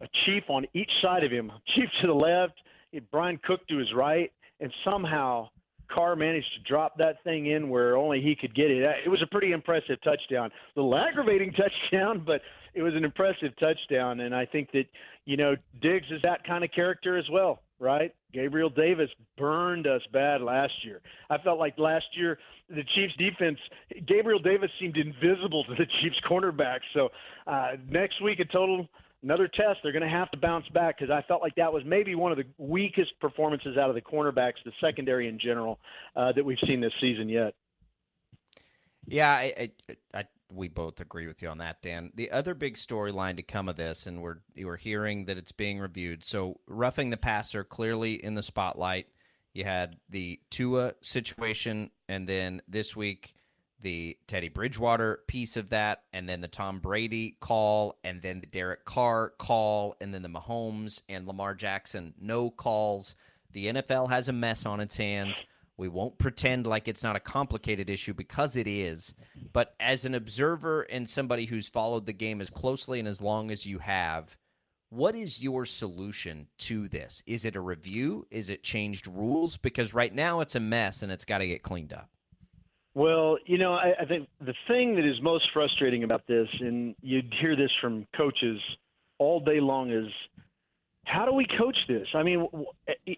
a 0.00 0.06
chief 0.24 0.44
on 0.48 0.66
each 0.74 0.90
side 1.00 1.24
of 1.24 1.30
him, 1.30 1.50
chief 1.74 1.88
to 2.00 2.06
the 2.06 2.14
left, 2.14 2.54
Bryan 3.10 3.38
Cook 3.44 3.66
to 3.68 3.78
his 3.78 3.88
right, 3.94 4.30
and 4.60 4.72
somehow 4.84 5.48
Carr 5.92 6.16
managed 6.16 6.48
to 6.56 6.68
drop 6.68 6.96
that 6.98 7.22
thing 7.24 7.46
in 7.46 7.68
where 7.68 7.96
only 7.96 8.20
he 8.20 8.34
could 8.34 8.54
get 8.54 8.70
it. 8.70 8.82
It 9.04 9.08
was 9.08 9.22
a 9.22 9.26
pretty 9.26 9.52
impressive 9.52 10.00
touchdown. 10.02 10.50
A 10.76 10.80
little 10.80 10.96
aggravating 10.96 11.52
touchdown, 11.92 12.22
but 12.24 12.40
it 12.74 12.82
was 12.82 12.94
an 12.94 13.04
impressive 13.04 13.52
touchdown. 13.58 14.20
And 14.20 14.34
I 14.34 14.46
think 14.46 14.70
that, 14.72 14.84
you 15.24 15.36
know, 15.36 15.54
Diggs 15.80 16.06
is 16.10 16.22
that 16.22 16.44
kind 16.44 16.64
of 16.64 16.70
character 16.72 17.18
as 17.18 17.28
well, 17.30 17.60
right? 17.82 18.14
Gabriel 18.32 18.70
Davis 18.70 19.10
burned 19.36 19.86
us 19.86 20.00
bad 20.12 20.40
last 20.40 20.72
year. 20.84 21.00
I 21.28 21.38
felt 21.38 21.58
like 21.58 21.76
last 21.78 22.06
year 22.14 22.38
the 22.70 22.84
Chiefs 22.94 23.14
defense, 23.18 23.58
Gabriel 24.06 24.38
Davis 24.38 24.70
seemed 24.80 24.96
invisible 24.96 25.64
to 25.64 25.74
the 25.74 25.86
Chiefs 26.00 26.16
cornerbacks. 26.30 26.86
So 26.94 27.10
uh, 27.46 27.72
next 27.90 28.22
week, 28.22 28.38
a 28.38 28.44
total 28.44 28.88
another 29.22 29.48
test. 29.48 29.80
They're 29.82 29.92
going 29.92 30.02
to 30.02 30.08
have 30.08 30.30
to 30.30 30.38
bounce 30.38 30.68
back 30.68 30.98
because 30.98 31.10
I 31.10 31.22
felt 31.26 31.42
like 31.42 31.56
that 31.56 31.72
was 31.72 31.82
maybe 31.84 32.14
one 32.14 32.32
of 32.32 32.38
the 32.38 32.46
weakest 32.56 33.18
performances 33.20 33.76
out 33.76 33.88
of 33.88 33.94
the 33.94 34.00
cornerbacks, 34.00 34.54
the 34.64 34.72
secondary 34.80 35.28
in 35.28 35.38
general, 35.38 35.78
uh, 36.16 36.32
that 36.32 36.44
we've 36.44 36.58
seen 36.66 36.80
this 36.80 36.92
season 37.00 37.28
yet. 37.28 37.54
Yeah, 39.06 39.30
I, 39.30 39.70
I, 39.88 39.96
I, 40.14 40.24
we 40.54 40.68
both 40.68 41.00
agree 41.00 41.26
with 41.26 41.42
you 41.42 41.48
on 41.48 41.58
that, 41.58 41.82
Dan. 41.82 42.10
The 42.14 42.30
other 42.30 42.54
big 42.54 42.74
storyline 42.74 43.36
to 43.36 43.42
come 43.42 43.68
of 43.68 43.76
this, 43.76 44.06
and 44.06 44.22
we're 44.22 44.38
we're 44.56 44.76
hearing 44.76 45.26
that 45.26 45.38
it's 45.38 45.52
being 45.52 45.78
reviewed. 45.78 46.24
So 46.24 46.60
roughing 46.66 47.10
the 47.10 47.16
passer 47.16 47.64
clearly 47.64 48.14
in 48.14 48.34
the 48.34 48.42
spotlight. 48.42 49.06
You 49.52 49.64
had 49.64 49.96
the 50.08 50.40
Tua 50.50 50.94
situation, 51.02 51.90
and 52.08 52.26
then 52.26 52.62
this 52.68 52.96
week 52.96 53.34
the 53.82 54.16
Teddy 54.26 54.48
Bridgewater 54.48 55.20
piece 55.26 55.56
of 55.56 55.70
that, 55.70 56.04
and 56.12 56.28
then 56.28 56.40
the 56.40 56.48
Tom 56.48 56.78
Brady 56.78 57.36
call, 57.40 57.98
and 58.04 58.22
then 58.22 58.40
the 58.40 58.46
Derek 58.46 58.84
Carr 58.84 59.30
call, 59.38 59.96
and 60.00 60.14
then 60.14 60.22
the 60.22 60.28
Mahomes 60.28 61.02
and 61.08 61.26
Lamar 61.26 61.54
Jackson 61.54 62.14
no 62.18 62.50
calls. 62.50 63.16
The 63.52 63.66
NFL 63.66 64.08
has 64.08 64.28
a 64.28 64.32
mess 64.32 64.64
on 64.64 64.80
its 64.80 64.96
hands. 64.96 65.42
We 65.82 65.88
won't 65.88 66.16
pretend 66.16 66.68
like 66.68 66.86
it's 66.86 67.02
not 67.02 67.16
a 67.16 67.20
complicated 67.20 67.90
issue 67.90 68.14
because 68.14 68.54
it 68.54 68.68
is. 68.68 69.16
But 69.52 69.74
as 69.80 70.04
an 70.04 70.14
observer 70.14 70.82
and 70.82 71.08
somebody 71.08 71.44
who's 71.44 71.68
followed 71.68 72.06
the 72.06 72.12
game 72.12 72.40
as 72.40 72.50
closely 72.50 73.00
and 73.00 73.08
as 73.08 73.20
long 73.20 73.50
as 73.50 73.66
you 73.66 73.80
have, 73.80 74.36
what 74.90 75.16
is 75.16 75.42
your 75.42 75.64
solution 75.64 76.46
to 76.58 76.86
this? 76.86 77.20
Is 77.26 77.44
it 77.44 77.56
a 77.56 77.60
review? 77.60 78.28
Is 78.30 78.48
it 78.48 78.62
changed 78.62 79.08
rules? 79.08 79.56
Because 79.56 79.92
right 79.92 80.14
now 80.14 80.38
it's 80.38 80.54
a 80.54 80.60
mess 80.60 81.02
and 81.02 81.10
it's 81.10 81.24
got 81.24 81.38
to 81.38 81.48
get 81.48 81.64
cleaned 81.64 81.92
up. 81.92 82.08
Well, 82.94 83.36
you 83.44 83.58
know, 83.58 83.72
I, 83.72 83.94
I 84.02 84.04
think 84.04 84.28
the 84.40 84.54
thing 84.68 84.94
that 84.94 85.04
is 85.04 85.20
most 85.20 85.46
frustrating 85.52 86.04
about 86.04 86.24
this, 86.28 86.46
and 86.60 86.94
you'd 87.02 87.34
hear 87.40 87.56
this 87.56 87.72
from 87.80 88.06
coaches 88.16 88.60
all 89.18 89.40
day 89.40 89.58
long, 89.58 89.90
is 89.90 90.12
how 91.04 91.26
do 91.26 91.32
we 91.32 91.46
coach 91.58 91.76
this? 91.88 92.06
I 92.14 92.22
mean, 92.22 92.48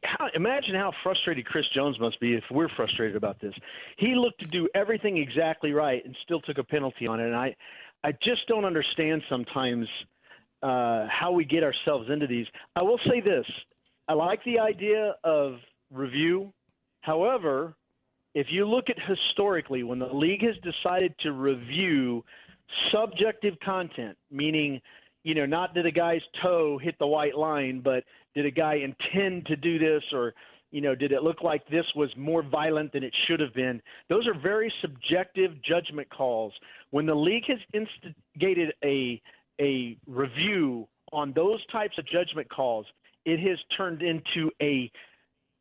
how, 0.05 0.29
imagine 0.35 0.75
how 0.75 0.93
frustrated 1.03 1.45
Chris 1.45 1.65
Jones 1.75 1.99
must 2.01 2.19
be 2.19 2.35
if 2.35 2.45
we're 2.51 2.71
frustrated 2.77 3.17
about 3.17 3.41
this. 3.41 3.55
He 3.99 4.15
looked 4.15 4.43
to 4.43 4.49
do 4.49 4.69
everything 4.75 5.19
exactly 5.19 5.73
right 5.73 6.05
and 6.05 6.17
still 6.25 6.41
took 6.41 6.59
a 6.59 6.65
penalty 6.65 7.07
on 7.07 7.21
it. 7.21 7.27
And 7.27 7.37
I, 7.37 7.55
I 8.03 8.13
just 8.13 8.47
don't 8.49 8.65
understand 8.65 9.23
sometimes 9.29 9.87
uh, 10.63 11.07
how 11.11 11.33
we 11.33 11.45
get 11.45 11.63
ourselves 11.63 12.09
into 12.11 12.27
these. 12.27 12.47
I 12.75 12.83
will 12.83 13.01
say 13.09 13.21
this: 13.21 13.45
I 14.09 14.15
like 14.15 14.43
the 14.45 14.59
idea 14.59 15.15
of 15.23 15.57
review. 15.91 16.53
However, 17.03 17.75
if 18.35 18.47
you 18.51 18.67
look 18.67 18.87
at 18.89 18.97
historically, 19.07 19.83
when 19.83 19.99
the 19.99 20.07
league 20.07 20.43
has 20.43 20.55
decided 20.63 21.15
to 21.21 21.33
review 21.33 22.25
subjective 22.93 23.55
content, 23.65 24.17
meaning, 24.31 24.81
you 25.25 25.35
know, 25.35 25.47
not 25.47 25.75
did 25.75 25.87
a 25.87 25.91
guy's 25.91 26.21
toe 26.43 26.79
hit 26.79 26.97
the 26.99 27.07
white 27.07 27.37
line, 27.37 27.81
but 27.83 28.05
did 28.35 28.47
a 28.47 28.51
guy 28.51 28.75
intend 28.75 29.47
to 29.47 29.57
do 29.57 29.79
this 29.79 30.03
or, 30.13 30.35
you 30.71 30.81
know, 30.81 30.95
did 30.95 31.13
it 31.13 31.23
look 31.23 31.43
like 31.43 31.67
this 31.69 31.87
was 31.97 32.11
more 32.17 32.43
violent 32.43 32.93
than 32.93 33.03
it 33.03 33.15
should 33.27 33.41
have 33.41 33.55
been? 33.55 33.81
Those 34.09 34.27
are 34.27 34.39
very 34.39 34.73
subjective 34.81 35.53
judgment 35.63 36.09
calls. 36.11 36.53
When 36.91 37.07
the 37.07 37.15
league 37.15 37.45
has 37.49 37.59
instigated 37.73 38.75
a 38.85 39.21
a 39.61 39.97
review 40.07 40.87
on 41.13 41.33
those 41.33 41.65
types 41.71 41.97
of 41.97 42.05
judgment 42.09 42.49
calls, 42.51 42.87
it 43.25 43.39
has 43.39 43.59
turned 43.77 44.03
into 44.03 44.51
a 44.61 44.91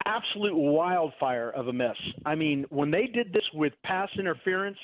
absolute 0.06 0.56
wildfire 0.56 1.52
of 1.52 1.68
a 1.68 1.74
mess. 1.74 1.96
I 2.26 2.36
mean, 2.36 2.66
when 2.70 2.92
they 2.92 3.06
did 3.06 3.32
this 3.32 3.44
with 3.54 3.72
pass 3.86 4.10
interference, 4.18 4.78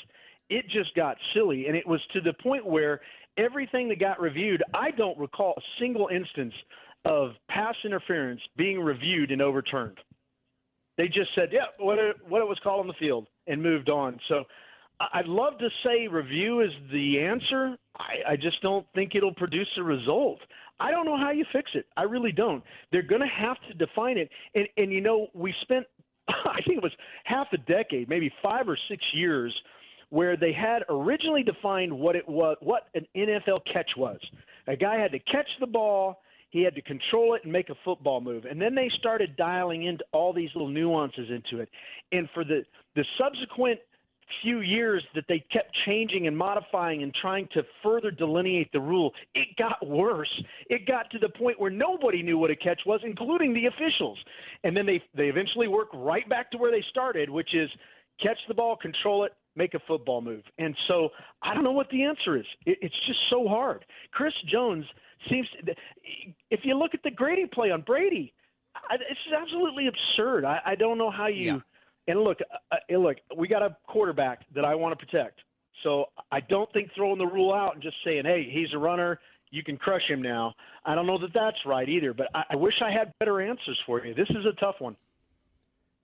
it 0.49 0.65
just 0.69 0.93
got 0.95 1.17
silly. 1.33 1.67
And 1.67 1.75
it 1.75 1.87
was 1.87 1.99
to 2.13 2.21
the 2.21 2.33
point 2.33 2.65
where 2.65 3.01
everything 3.39 3.89
that 3.89 3.99
got 3.99 4.19
reviewed, 4.19 4.63
I 4.73 4.91
don't 4.91 5.17
recall 5.17 5.53
a 5.57 5.61
single 5.79 6.09
instance 6.13 6.53
of 7.05 7.31
pass 7.49 7.75
interference 7.85 8.41
being 8.57 8.79
reviewed 8.79 9.31
and 9.31 9.41
overturned. 9.41 9.97
They 10.97 11.07
just 11.07 11.29
said, 11.33 11.49
yeah, 11.51 11.65
what 11.79 11.97
it, 11.97 12.17
what 12.27 12.41
it 12.41 12.47
was 12.47 12.59
called 12.61 12.81
on 12.81 12.87
the 12.87 12.93
field 12.99 13.27
and 13.47 13.63
moved 13.63 13.89
on. 13.89 14.19
So 14.27 14.43
I'd 15.13 15.27
love 15.27 15.57
to 15.59 15.69
say 15.85 16.07
review 16.07 16.59
is 16.59 16.71
the 16.91 17.21
answer. 17.21 17.77
I, 17.97 18.33
I 18.33 18.35
just 18.35 18.61
don't 18.61 18.85
think 18.93 19.15
it'll 19.15 19.33
produce 19.33 19.69
a 19.77 19.83
result. 19.83 20.39
I 20.79 20.91
don't 20.91 21.05
know 21.05 21.17
how 21.17 21.31
you 21.31 21.45
fix 21.53 21.71
it. 21.73 21.85
I 21.95 22.03
really 22.03 22.33
don't. 22.33 22.63
They're 22.91 23.01
going 23.01 23.21
to 23.21 23.27
have 23.27 23.57
to 23.69 23.73
define 23.73 24.17
it. 24.17 24.29
And, 24.55 24.67
and 24.75 24.91
you 24.91 24.99
know, 24.99 25.27
we 25.33 25.53
spent, 25.61 25.85
I 26.27 26.61
think 26.65 26.77
it 26.77 26.83
was 26.83 26.91
half 27.23 27.47
a 27.53 27.57
decade, 27.57 28.09
maybe 28.09 28.31
five 28.43 28.67
or 28.67 28.77
six 28.89 29.03
years, 29.13 29.53
where 30.09 30.35
they 30.35 30.53
had 30.53 30.83
originally 30.89 31.43
defined 31.43 31.91
what 31.91 32.15
it 32.15 32.27
was, 32.27 32.57
what 32.61 32.87
an 32.95 33.05
NFL 33.15 33.61
catch 33.71 33.89
was. 33.97 34.19
A 34.67 34.75
guy 34.75 34.99
had 34.99 35.11
to 35.11 35.19
catch 35.19 35.49
the 35.59 35.67
ball, 35.67 36.21
he 36.49 36.63
had 36.63 36.75
to 36.75 36.81
control 36.81 37.35
it 37.35 37.43
and 37.43 37.51
make 37.51 37.69
a 37.69 37.75
football 37.85 38.21
move. 38.21 38.45
And 38.45 38.59
then 38.59 38.73
they 38.73 38.89
started 38.97 39.35
dialing 39.35 39.83
into 39.83 40.03
all 40.11 40.33
these 40.33 40.49
little 40.55 40.69
nuances 40.69 41.29
into 41.29 41.61
it. 41.61 41.69
And 42.11 42.27
for 42.33 42.43
the 42.43 42.63
the 42.95 43.05
subsequent 43.19 43.79
few 44.43 44.61
years 44.61 45.03
that 45.15 45.23
they 45.27 45.43
kept 45.51 45.75
changing 45.85 46.27
and 46.27 46.37
modifying 46.37 47.01
and 47.03 47.13
trying 47.15 47.47
to 47.53 47.63
further 47.83 48.11
delineate 48.11 48.71
the 48.71 48.79
rule, 48.79 49.11
it 49.33 49.47
got 49.57 49.85
worse. 49.85 50.29
It 50.69 50.85
got 50.87 51.09
to 51.11 51.19
the 51.19 51.29
point 51.29 51.59
where 51.59 51.71
nobody 51.71 52.21
knew 52.21 52.37
what 52.37 52.51
a 52.51 52.55
catch 52.55 52.81
was, 52.85 52.99
including 53.03 53.53
the 53.53 53.65
officials. 53.65 54.17
And 54.63 54.75
then 54.75 54.85
they 54.85 55.01
they 55.15 55.27
eventually 55.27 55.67
worked 55.67 55.95
right 55.95 56.27
back 56.29 56.49
to 56.51 56.57
where 56.57 56.71
they 56.71 56.83
started, 56.89 57.29
which 57.29 57.53
is 57.53 57.69
catch 58.21 58.39
the 58.47 58.53
ball, 58.53 58.75
control 58.75 59.23
it, 59.23 59.33
make 59.59 59.75
a 59.75 59.79
football 59.87 60.21
move. 60.21 60.41
And 60.57 60.75
so 60.87 61.09
I 61.43 61.53
don't 61.53 61.63
know 61.63 61.71
what 61.71 61.89
the 61.91 62.03
answer 62.03 62.37
is. 62.37 62.45
It, 62.65 62.79
it's 62.81 62.95
just 63.05 63.19
so 63.29 63.47
hard. 63.47 63.85
Chris 64.11 64.33
Jones 64.51 64.85
seems 65.29 65.47
to, 65.65 65.75
if 66.49 66.61
you 66.63 66.75
look 66.75 66.95
at 66.95 67.03
the 67.03 67.11
grading 67.11 67.49
play 67.53 67.69
on 67.69 67.81
Brady, 67.81 68.33
I, 68.89 68.95
it's 68.95 69.19
absolutely 69.39 69.87
absurd. 69.87 70.45
I, 70.45 70.59
I 70.65 70.75
don't 70.75 70.97
know 70.97 71.11
how 71.11 71.27
you. 71.27 71.53
Yeah 71.53 71.59
and 72.09 72.21
look, 72.21 72.39
uh, 72.71 72.75
uh 72.75 72.97
look, 72.97 73.17
we 73.37 73.47
got 73.47 73.61
a 73.61 73.77
quarterback 73.87 74.41
that 74.55 74.65
I 74.65 74.75
want 74.75 74.97
to 74.97 75.05
protect. 75.05 75.39
So 75.83 76.05
I 76.31 76.41
don't 76.41 76.71
think 76.73 76.89
throwing 76.95 77.19
the 77.19 77.25
rule 77.25 77.53
out 77.53 77.75
and 77.75 77.83
just 77.83 77.95
saying, 78.03 78.23
"Hey, 78.25 78.49
he's 78.51 78.73
a 78.73 78.77
runner, 78.77 79.19
you 79.51 79.63
can 79.63 79.77
crush 79.77 80.01
him 80.09 80.21
now." 80.21 80.53
I 80.83 80.95
don't 80.95 81.07
know 81.07 81.19
that 81.19 81.33
that's 81.33 81.57
right 81.65 81.87
either. 81.87 82.13
But 82.13 82.27
I, 82.33 82.43
I 82.51 82.55
wish 82.57 82.73
I 82.83 82.91
had 82.91 83.13
better 83.19 83.39
answers 83.39 83.79
for 83.85 84.05
you. 84.05 84.13
This 84.13 84.29
is 84.31 84.45
a 84.45 84.59
tough 84.59 84.75
one. 84.79 84.97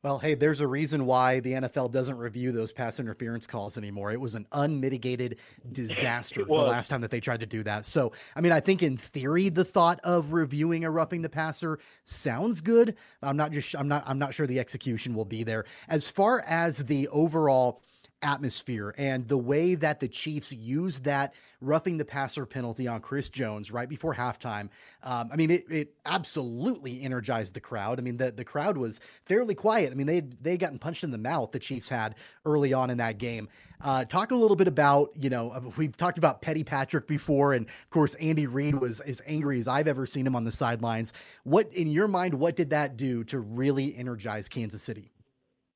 Well, 0.05 0.19
hey, 0.19 0.35
there's 0.35 0.61
a 0.61 0.67
reason 0.67 1.07
why 1.07 1.39
the 1.39 1.53
NFL 1.53 1.91
doesn't 1.91 2.19
review 2.19 2.51
those 2.51 2.71
pass 2.71 2.99
interference 2.99 3.47
calls 3.47 3.75
anymore. 3.75 4.11
It 4.11 4.21
was 4.21 4.35
an 4.35 4.45
unmitigated 4.51 5.37
disaster 5.71 6.45
the 6.45 6.53
last 6.53 6.89
time 6.89 7.01
that 7.01 7.09
they 7.09 7.19
tried 7.19 7.39
to 7.39 7.47
do 7.47 7.63
that. 7.63 7.87
So, 7.87 8.11
I 8.35 8.41
mean, 8.41 8.51
I 8.51 8.59
think 8.59 8.83
in 8.83 8.97
theory 8.97 9.49
the 9.49 9.65
thought 9.65 9.99
of 10.03 10.31
reviewing 10.31 10.85
a 10.85 10.91
roughing 10.91 11.23
the 11.23 11.29
passer 11.29 11.79
sounds 12.03 12.61
good. 12.61 12.97
I'm 13.23 13.35
not 13.35 13.51
just 13.51 13.75
I'm 13.75 13.87
not 13.87 14.03
I'm 14.05 14.19
not 14.19 14.35
sure 14.35 14.45
the 14.45 14.59
execution 14.59 15.15
will 15.15 15.25
be 15.25 15.41
there. 15.41 15.65
As 15.89 16.07
far 16.07 16.41
as 16.41 16.85
the 16.85 17.07
overall 17.07 17.81
atmosphere 18.25 18.93
and 18.97 19.27
the 19.27 19.37
way 19.37 19.75
that 19.75 19.99
the 19.99 20.07
Chiefs 20.07 20.51
used 20.51 21.05
that 21.05 21.33
roughing 21.61 21.97
the 21.97 22.05
passer 22.05 22.45
penalty 22.45 22.87
on 22.87 22.99
Chris 22.99 23.29
Jones 23.29 23.71
right 23.71 23.87
before 23.87 24.13
halftime. 24.15 24.69
Um, 25.03 25.29
I 25.31 25.35
mean, 25.35 25.51
it, 25.51 25.65
it 25.69 25.93
absolutely 26.05 27.01
energized 27.01 27.53
the 27.53 27.61
crowd. 27.61 27.99
I 27.99 28.03
mean, 28.03 28.17
the, 28.17 28.31
the 28.31 28.43
crowd 28.43 28.77
was 28.77 28.99
fairly 29.25 29.55
quiet. 29.55 29.91
I 29.91 29.95
mean, 29.95 30.07
they 30.07 30.21
they 30.41 30.57
gotten 30.57 30.79
punched 30.79 31.03
in 31.03 31.11
the 31.11 31.17
mouth. 31.17 31.51
The 31.51 31.59
Chiefs 31.59 31.87
had 31.87 32.15
early 32.45 32.73
on 32.73 32.89
in 32.89 32.97
that 32.97 33.17
game. 33.17 33.47
Uh, 33.81 34.05
talk 34.05 34.31
a 34.31 34.35
little 34.35 34.55
bit 34.55 34.67
about 34.67 35.11
you 35.15 35.29
know 35.29 35.71
we've 35.77 35.95
talked 35.95 36.17
about 36.17 36.41
Petty 36.41 36.63
Patrick 36.63 37.07
before, 37.07 37.53
and 37.53 37.67
of 37.67 37.89
course 37.89 38.15
Andy 38.15 38.47
Reid 38.47 38.75
was 38.75 38.99
as 39.01 39.21
angry 39.27 39.59
as 39.59 39.67
I've 39.67 39.87
ever 39.87 40.05
seen 40.05 40.25
him 40.25 40.35
on 40.35 40.43
the 40.43 40.51
sidelines. 40.51 41.13
What 41.43 41.71
in 41.73 41.91
your 41.91 42.07
mind? 42.07 42.33
What 42.33 42.55
did 42.55 42.71
that 42.71 42.97
do 42.97 43.23
to 43.25 43.39
really 43.39 43.95
energize 43.95 44.49
Kansas 44.49 44.81
City? 44.81 45.11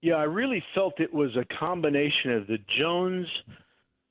Yeah, 0.01 0.15
I 0.15 0.23
really 0.23 0.63
felt 0.73 0.99
it 0.99 1.13
was 1.13 1.35
a 1.35 1.45
combination 1.59 2.31
of 2.31 2.47
the 2.47 2.57
Jones 2.79 3.27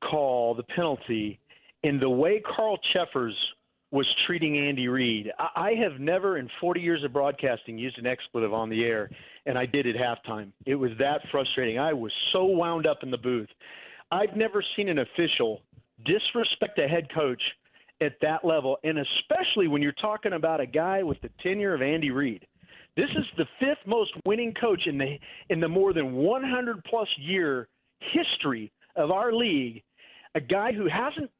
call, 0.04 0.54
the 0.54 0.62
penalty, 0.62 1.40
and 1.82 2.00
the 2.00 2.10
way 2.10 2.42
Carl 2.56 2.78
Cheffers 2.92 3.34
was 3.90 4.06
treating 4.26 4.58
Andy 4.58 4.86
Reid. 4.88 5.32
I, 5.38 5.72
have 5.82 5.98
never 5.98 6.36
in 6.36 6.50
40 6.60 6.80
years 6.80 7.02
of 7.04 7.12
broadcasting 7.12 7.78
used 7.78 7.96
an 7.98 8.06
expletive 8.06 8.52
on 8.52 8.68
the 8.68 8.84
air, 8.84 9.08
and 9.46 9.56
I 9.56 9.64
did 9.64 9.86
at 9.86 9.96
halftime. 9.96 10.52
It 10.66 10.74
was 10.74 10.90
that 10.98 11.22
frustrating. 11.30 11.78
I 11.78 11.94
was 11.94 12.12
so 12.32 12.44
wound 12.44 12.86
up 12.86 12.98
in 13.02 13.10
the 13.10 13.16
booth. 13.16 13.48
I've 14.10 14.36
never 14.36 14.62
seen 14.76 14.90
an 14.90 14.98
official 14.98 15.62
disrespect 16.04 16.78
a 16.78 16.86
head 16.86 17.08
coach 17.14 17.40
at 18.02 18.12
that 18.20 18.44
level, 18.44 18.76
and 18.84 18.98
especially 18.98 19.68
when 19.68 19.80
you're 19.80 19.92
talking 19.92 20.34
about 20.34 20.60
a 20.60 20.66
guy 20.66 21.02
with 21.02 21.20
the 21.22 21.30
tenure 21.42 21.74
of 21.74 21.80
Andy 21.80 22.10
Reid. 22.10 22.46
This 22.98 23.10
is 23.16 23.24
the 23.36 23.46
fifth 23.60 23.86
most 23.86 24.10
winning 24.24 24.52
coach 24.60 24.88
in 24.88 24.98
the 24.98 25.18
in 25.50 25.60
the 25.60 25.68
more 25.68 25.92
than 25.92 26.14
100 26.14 26.82
plus 26.82 27.06
year 27.16 27.68
history 28.00 28.72
of 28.96 29.12
our 29.12 29.32
league. 29.32 29.84
A 30.34 30.40
guy 30.40 30.72
who 30.72 30.88
hasn't 30.88 31.30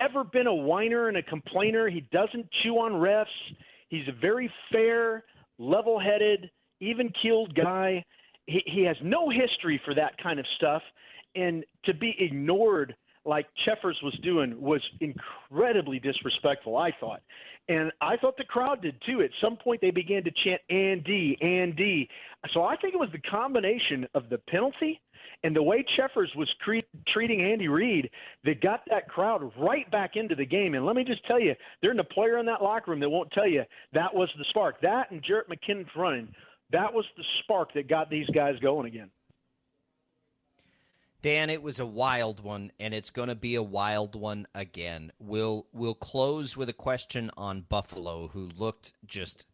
ever 0.00 0.22
been 0.22 0.46
a 0.46 0.54
whiner 0.54 1.08
and 1.08 1.16
a 1.16 1.22
complainer. 1.22 1.88
He 1.88 2.06
doesn't 2.12 2.46
chew 2.62 2.74
on 2.74 2.92
refs. 2.92 3.24
He's 3.88 4.06
a 4.06 4.20
very 4.20 4.52
fair, 4.70 5.24
level-headed, 5.58 6.50
even-keeled 6.80 7.54
guy. 7.54 8.04
He, 8.44 8.62
he 8.66 8.82
has 8.82 8.96
no 9.02 9.30
history 9.30 9.80
for 9.86 9.94
that 9.94 10.12
kind 10.22 10.38
of 10.38 10.44
stuff, 10.58 10.82
and 11.34 11.64
to 11.86 11.94
be 11.94 12.14
ignored 12.18 12.94
like 13.24 13.46
Cheffers 13.64 13.98
was 14.02 14.16
doing 14.22 14.60
was 14.60 14.82
incredibly 15.00 15.98
disrespectful. 15.98 16.76
I 16.76 16.90
thought, 17.00 17.22
and 17.68 17.92
I 18.00 18.16
thought 18.16 18.36
the 18.36 18.44
crowd 18.44 18.82
did 18.82 19.00
too. 19.06 19.22
At 19.22 19.30
some 19.40 19.56
point, 19.56 19.80
they 19.80 19.90
began 19.90 20.24
to 20.24 20.30
chant 20.44 20.60
"Andy, 20.70 21.36
Andy." 21.40 22.08
So 22.52 22.62
I 22.62 22.76
think 22.76 22.94
it 22.94 22.98
was 22.98 23.10
the 23.12 23.30
combination 23.30 24.06
of 24.14 24.28
the 24.28 24.38
penalty 24.38 25.00
and 25.44 25.54
the 25.54 25.62
way 25.62 25.84
Cheffers 25.96 26.32
was 26.36 26.52
cre- 26.60 26.78
treating 27.08 27.40
Andy 27.40 27.68
Reid 27.68 28.10
that 28.44 28.60
got 28.60 28.80
that 28.90 29.08
crowd 29.08 29.52
right 29.56 29.88
back 29.90 30.16
into 30.16 30.34
the 30.34 30.44
game. 30.44 30.74
And 30.74 30.84
let 30.84 30.96
me 30.96 31.04
just 31.04 31.24
tell 31.26 31.40
you, 31.40 31.54
there's 31.80 31.98
a 31.98 32.14
player 32.14 32.38
in 32.38 32.46
that 32.46 32.62
locker 32.62 32.90
room 32.90 33.00
that 33.00 33.10
won't 33.10 33.30
tell 33.32 33.46
you 33.48 33.62
that 33.92 34.14
was 34.14 34.28
the 34.38 34.44
spark. 34.50 34.80
That 34.80 35.10
and 35.10 35.22
Jerick 35.22 35.48
McKinnon's 35.48 35.94
running, 35.96 36.28
that 36.72 36.92
was 36.92 37.04
the 37.16 37.24
spark 37.42 37.72
that 37.74 37.88
got 37.88 38.10
these 38.10 38.28
guys 38.30 38.54
going 38.60 38.86
again. 38.86 39.10
Dan, 41.20 41.50
it 41.50 41.62
was 41.62 41.80
a 41.80 41.86
wild 41.86 42.40
one, 42.40 42.70
and 42.78 42.94
it's 42.94 43.10
going 43.10 43.28
to 43.28 43.34
be 43.34 43.56
a 43.56 43.62
wild 43.62 44.14
one 44.14 44.46
again. 44.54 45.10
We'll 45.18 45.66
we'll 45.72 45.94
close 45.94 46.56
with 46.56 46.68
a 46.68 46.74
question 46.74 47.30
on 47.36 47.62
Buffalo, 47.68 48.28
who 48.28 48.50
looked 48.56 48.92
just 49.04 49.44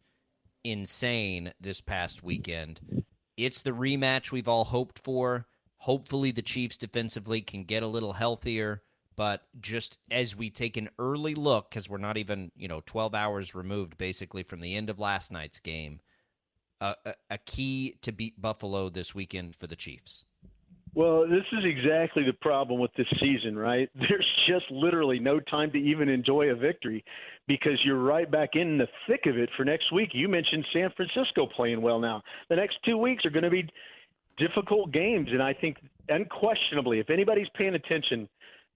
insane 0.63 1.53
this 1.59 1.81
past 1.81 2.21
weekend. 2.21 3.03
It's 3.35 3.63
the 3.63 3.71
rematch 3.71 4.31
we've 4.31 4.47
all 4.47 4.65
hoped 4.65 4.99
for. 4.99 5.47
Hopefully, 5.77 6.29
the 6.29 6.43
Chiefs 6.43 6.77
defensively 6.77 7.41
can 7.41 7.63
get 7.63 7.83
a 7.83 7.87
little 7.87 8.13
healthier. 8.13 8.83
But 9.15 9.43
just 9.59 9.97
as 10.11 10.35
we 10.35 10.49
take 10.49 10.77
an 10.77 10.89
early 10.99 11.35
look, 11.35 11.69
because 11.69 11.89
we're 11.89 11.97
not 11.97 12.17
even 12.17 12.51
you 12.55 12.67
know 12.67 12.83
12 12.85 13.15
hours 13.15 13.55
removed 13.55 13.97
basically 13.97 14.43
from 14.43 14.59
the 14.59 14.75
end 14.75 14.91
of 14.91 14.99
last 14.99 15.31
night's 15.31 15.59
game, 15.59 15.99
uh, 16.79 16.93
a, 17.05 17.13
a 17.31 17.37
key 17.39 17.97
to 18.03 18.11
beat 18.11 18.39
Buffalo 18.39 18.89
this 18.89 19.15
weekend 19.15 19.55
for 19.55 19.65
the 19.65 19.75
Chiefs. 19.75 20.25
Well, 20.95 21.27
this 21.27 21.43
is 21.51 21.65
exactly 21.65 22.23
the 22.23 22.33
problem 22.39 22.79
with 22.79 22.91
this 22.95 23.07
season, 23.19 23.57
right? 23.57 23.89
There's 23.95 24.27
just 24.47 24.65
literally 24.71 25.19
no 25.19 25.41
time 25.41 25.69
to 25.71 25.77
even 25.77 26.07
enjoy 26.07 26.47
a 26.47 26.55
victory 26.55 27.03
because 27.47 27.77
you're 27.83 28.01
right 28.01 28.31
back 28.31 28.51
in 28.53 28.77
the 28.77 28.87
thick 29.05 29.25
of 29.25 29.37
it 29.37 29.49
for 29.57 29.65
next 29.65 29.91
week. 29.91 30.11
You 30.13 30.29
mentioned 30.29 30.65
San 30.71 30.89
Francisco 30.95 31.47
playing 31.53 31.81
well 31.81 31.99
now. 31.99 32.23
The 32.49 32.55
next 32.55 32.77
two 32.85 32.97
weeks 32.97 33.25
are 33.25 33.29
going 33.29 33.43
to 33.43 33.49
be 33.49 33.67
difficult 34.37 34.93
games, 34.93 35.27
and 35.31 35.43
I 35.43 35.53
think 35.53 35.77
unquestionably, 36.07 36.99
if 36.99 37.09
anybody's 37.09 37.49
paying 37.55 37.75
attention 37.75 38.29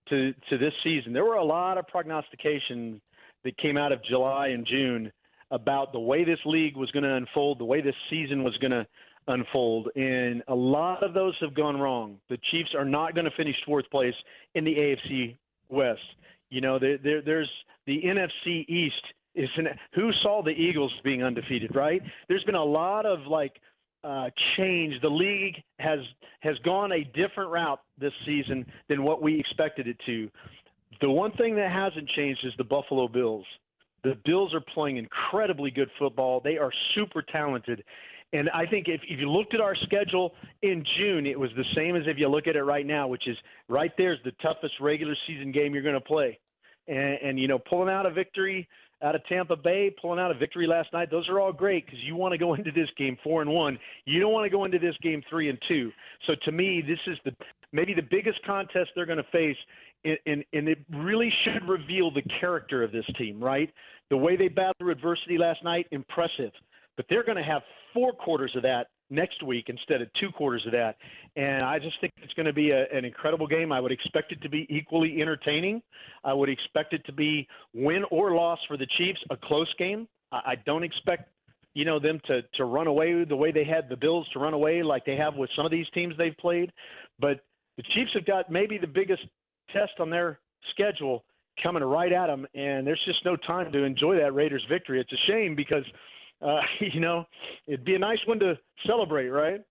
to 0.09 0.33
to 0.49 0.57
this 0.57 0.73
season, 0.83 1.13
there 1.13 1.23
were 1.23 1.35
a 1.35 1.43
lot 1.43 1.77
of 1.77 1.87
prognostications 1.87 2.99
that 3.45 3.57
came 3.57 3.77
out 3.77 3.93
of 3.93 4.03
July 4.03 4.47
and 4.47 4.67
June 4.67 5.11
about 5.51 5.93
the 5.93 5.99
way 5.99 6.23
this 6.23 6.39
league 6.45 6.75
was 6.75 6.91
going 6.91 7.03
to 7.03 7.13
unfold, 7.13 7.59
the 7.59 7.65
way 7.65 7.81
this 7.81 7.95
season 8.09 8.43
was 8.43 8.55
going 8.57 8.71
to 8.71 8.85
unfold, 9.29 9.89
and 9.95 10.43
a 10.47 10.55
lot 10.55 11.03
of 11.03 11.13
those 11.13 11.33
have 11.39 11.53
gone 11.53 11.79
wrong. 11.79 12.17
The 12.29 12.37
Chiefs 12.51 12.71
are 12.77 12.85
not 12.85 13.15
going 13.15 13.25
to 13.25 13.31
finish 13.37 13.55
fourth 13.65 13.89
place 13.89 14.13
in 14.55 14.65
the 14.65 14.73
AFC 14.73 15.37
West. 15.69 16.01
You 16.49 16.61
know, 16.61 16.79
there, 16.79 16.97
there, 16.97 17.21
there's 17.21 17.49
the 17.85 18.01
NFC 18.03 18.67
East. 18.67 19.01
Is 19.35 19.47
an, 19.57 19.67
who 19.93 20.09
saw 20.23 20.41
the 20.43 20.49
Eagles 20.49 20.91
being 21.03 21.23
undefeated, 21.23 21.75
right? 21.75 22.01
There's 22.27 22.43
been 22.45 22.55
a 22.55 22.63
lot 22.63 23.05
of 23.05 23.19
like 23.27 23.53
uh, 24.03 24.29
change. 24.57 24.95
The 25.01 25.09
league 25.09 25.55
has 25.77 25.99
has 26.39 26.57
gone 26.65 26.91
a 26.91 27.03
different 27.03 27.51
route 27.51 27.79
this 27.99 28.11
season 28.25 28.65
than 28.89 29.03
what 29.03 29.21
we 29.21 29.39
expected 29.39 29.87
it 29.87 29.97
to. 30.07 30.29
The 31.01 31.09
one 31.09 31.31
thing 31.33 31.55
that 31.55 31.71
hasn't 31.71 32.09
changed 32.09 32.41
is 32.43 32.53
the 32.57 32.63
Buffalo 32.63 33.07
Bills. 33.07 33.45
The 34.03 34.17
Bills 34.25 34.53
are 34.53 34.63
playing 34.73 34.97
incredibly 34.97 35.71
good 35.71 35.89
football. 35.97 36.41
They 36.43 36.57
are 36.57 36.71
super 36.95 37.21
talented. 37.21 37.83
And 38.31 38.49
I 38.51 38.65
think 38.65 38.87
if, 38.87 39.01
if 39.07 39.19
you 39.19 39.29
looked 39.29 39.53
at 39.53 39.61
our 39.61 39.75
schedule 39.75 40.33
in 40.61 40.83
June, 40.97 41.25
it 41.25 41.39
was 41.39 41.49
the 41.55 41.63
same 41.75 41.95
as 41.95 42.03
if 42.05 42.17
you 42.17 42.27
look 42.27 42.47
at 42.47 42.55
it 42.55 42.63
right 42.63 42.85
now, 42.85 43.07
which 43.07 43.27
is 43.27 43.35
right 43.67 43.91
there 43.97 44.13
is 44.13 44.19
the 44.23 44.31
toughest 44.41 44.73
regular 44.79 45.15
season 45.27 45.51
game 45.51 45.73
you're 45.73 45.83
going 45.83 45.95
to 45.95 46.01
play. 46.01 46.39
And, 46.87 47.17
and, 47.23 47.39
you 47.39 47.47
know, 47.47 47.59
pulling 47.59 47.89
out 47.89 48.05
a 48.05 48.11
victory 48.11 48.67
out 49.01 49.15
of 49.15 49.25
Tampa 49.25 49.55
Bay, 49.55 49.95
pulling 50.01 50.19
out 50.19 50.29
a 50.29 50.33
victory 50.33 50.67
last 50.67 50.91
night, 50.91 51.09
those 51.09 51.27
are 51.29 51.39
all 51.39 51.53
great 51.53 51.85
because 51.85 51.99
you 52.03 52.15
want 52.15 52.33
to 52.33 52.37
go 52.37 52.53
into 52.55 52.71
this 52.71 52.89
game 52.97 53.17
four 53.23 53.41
and 53.41 53.49
one. 53.49 53.79
You 54.05 54.19
don't 54.19 54.33
want 54.33 54.45
to 54.45 54.49
go 54.49 54.65
into 54.65 54.79
this 54.79 54.95
game 55.01 55.23
three 55.29 55.49
and 55.49 55.57
two. 55.67 55.91
So 56.27 56.33
to 56.45 56.51
me, 56.51 56.83
this 56.85 56.99
is 57.07 57.17
the 57.25 57.31
maybe 57.71 57.93
the 57.93 58.07
biggest 58.09 58.43
contest 58.45 58.89
they're 58.95 59.05
going 59.05 59.19
to 59.19 59.31
face 59.31 59.57
and, 60.05 60.17
and, 60.25 60.43
and 60.53 60.69
it 60.69 60.79
really 60.91 61.31
should 61.43 61.67
reveal 61.67 62.11
the 62.11 62.23
character 62.39 62.83
of 62.83 62.91
this 62.91 63.05
team, 63.17 63.43
right? 63.43 63.71
The 64.09 64.17
way 64.17 64.37
they 64.37 64.47
battled 64.47 64.89
adversity 64.89 65.37
last 65.37 65.63
night, 65.63 65.87
impressive. 65.91 66.51
But 66.95 67.05
they're 67.09 67.23
going 67.23 67.37
to 67.37 67.43
have 67.43 67.61
four 67.93 68.11
quarters 68.13 68.51
of 68.55 68.63
that 68.63 68.87
next 69.09 69.41
week 69.43 69.65
instead 69.67 70.01
of 70.01 70.07
two 70.19 70.29
quarters 70.31 70.63
of 70.65 70.71
that. 70.71 70.95
And 71.35 71.63
I 71.63 71.79
just 71.79 71.99
think 71.99 72.13
it's 72.21 72.33
going 72.33 72.45
to 72.45 72.53
be 72.53 72.71
a, 72.71 72.85
an 72.93 73.05
incredible 73.05 73.47
game. 73.47 73.71
I 73.71 73.79
would 73.79 73.91
expect 73.91 74.31
it 74.31 74.41
to 74.41 74.49
be 74.49 74.67
equally 74.69 75.21
entertaining. 75.21 75.81
I 76.23 76.33
would 76.33 76.49
expect 76.49 76.93
it 76.93 77.03
to 77.05 77.11
be 77.11 77.47
win 77.73 78.03
or 78.11 78.35
loss 78.35 78.59
for 78.67 78.77
the 78.77 78.87
Chiefs, 78.97 79.19
a 79.31 79.37
close 79.37 79.73
game. 79.77 80.07
I, 80.31 80.37
I 80.37 80.55
don't 80.65 80.83
expect 80.83 81.29
you 81.75 81.85
know 81.85 81.99
them 81.99 82.19
to 82.25 82.41
to 82.55 82.65
run 82.65 82.87
away 82.87 83.23
the 83.23 83.35
way 83.35 83.51
they 83.51 83.63
had 83.63 83.89
the 83.89 83.95
Bills 83.95 84.27
to 84.33 84.39
run 84.39 84.53
away 84.53 84.81
like 84.81 85.05
they 85.05 85.15
have 85.15 85.35
with 85.35 85.49
some 85.55 85.65
of 85.65 85.71
these 85.71 85.85
teams 85.93 86.15
they've 86.17 86.37
played. 86.37 86.71
But 87.19 87.41
the 87.77 87.83
Chiefs 87.93 88.11
have 88.15 88.25
got 88.25 88.51
maybe 88.51 88.77
the 88.77 88.87
biggest 88.87 89.21
test 89.71 89.93
on 89.99 90.09
their 90.09 90.39
schedule 90.71 91.23
coming 91.61 91.83
right 91.83 92.11
at 92.11 92.27
them, 92.27 92.47
and 92.55 92.87
there's 92.87 93.01
just 93.05 93.23
no 93.25 93.35
time 93.35 93.71
to 93.71 93.83
enjoy 93.83 94.17
that 94.17 94.33
Raiders 94.33 94.65
victory. 94.69 94.99
It's 94.99 95.11
a 95.11 95.31
shame 95.31 95.55
because 95.55 95.83
uh, 96.41 96.61
you 96.79 96.99
know, 96.99 97.25
it'd 97.67 97.85
be 97.85 97.95
a 97.95 97.99
nice 97.99 98.19
one 98.25 98.39
to 98.39 98.57
celebrate, 98.85 99.29
right? 99.29 99.61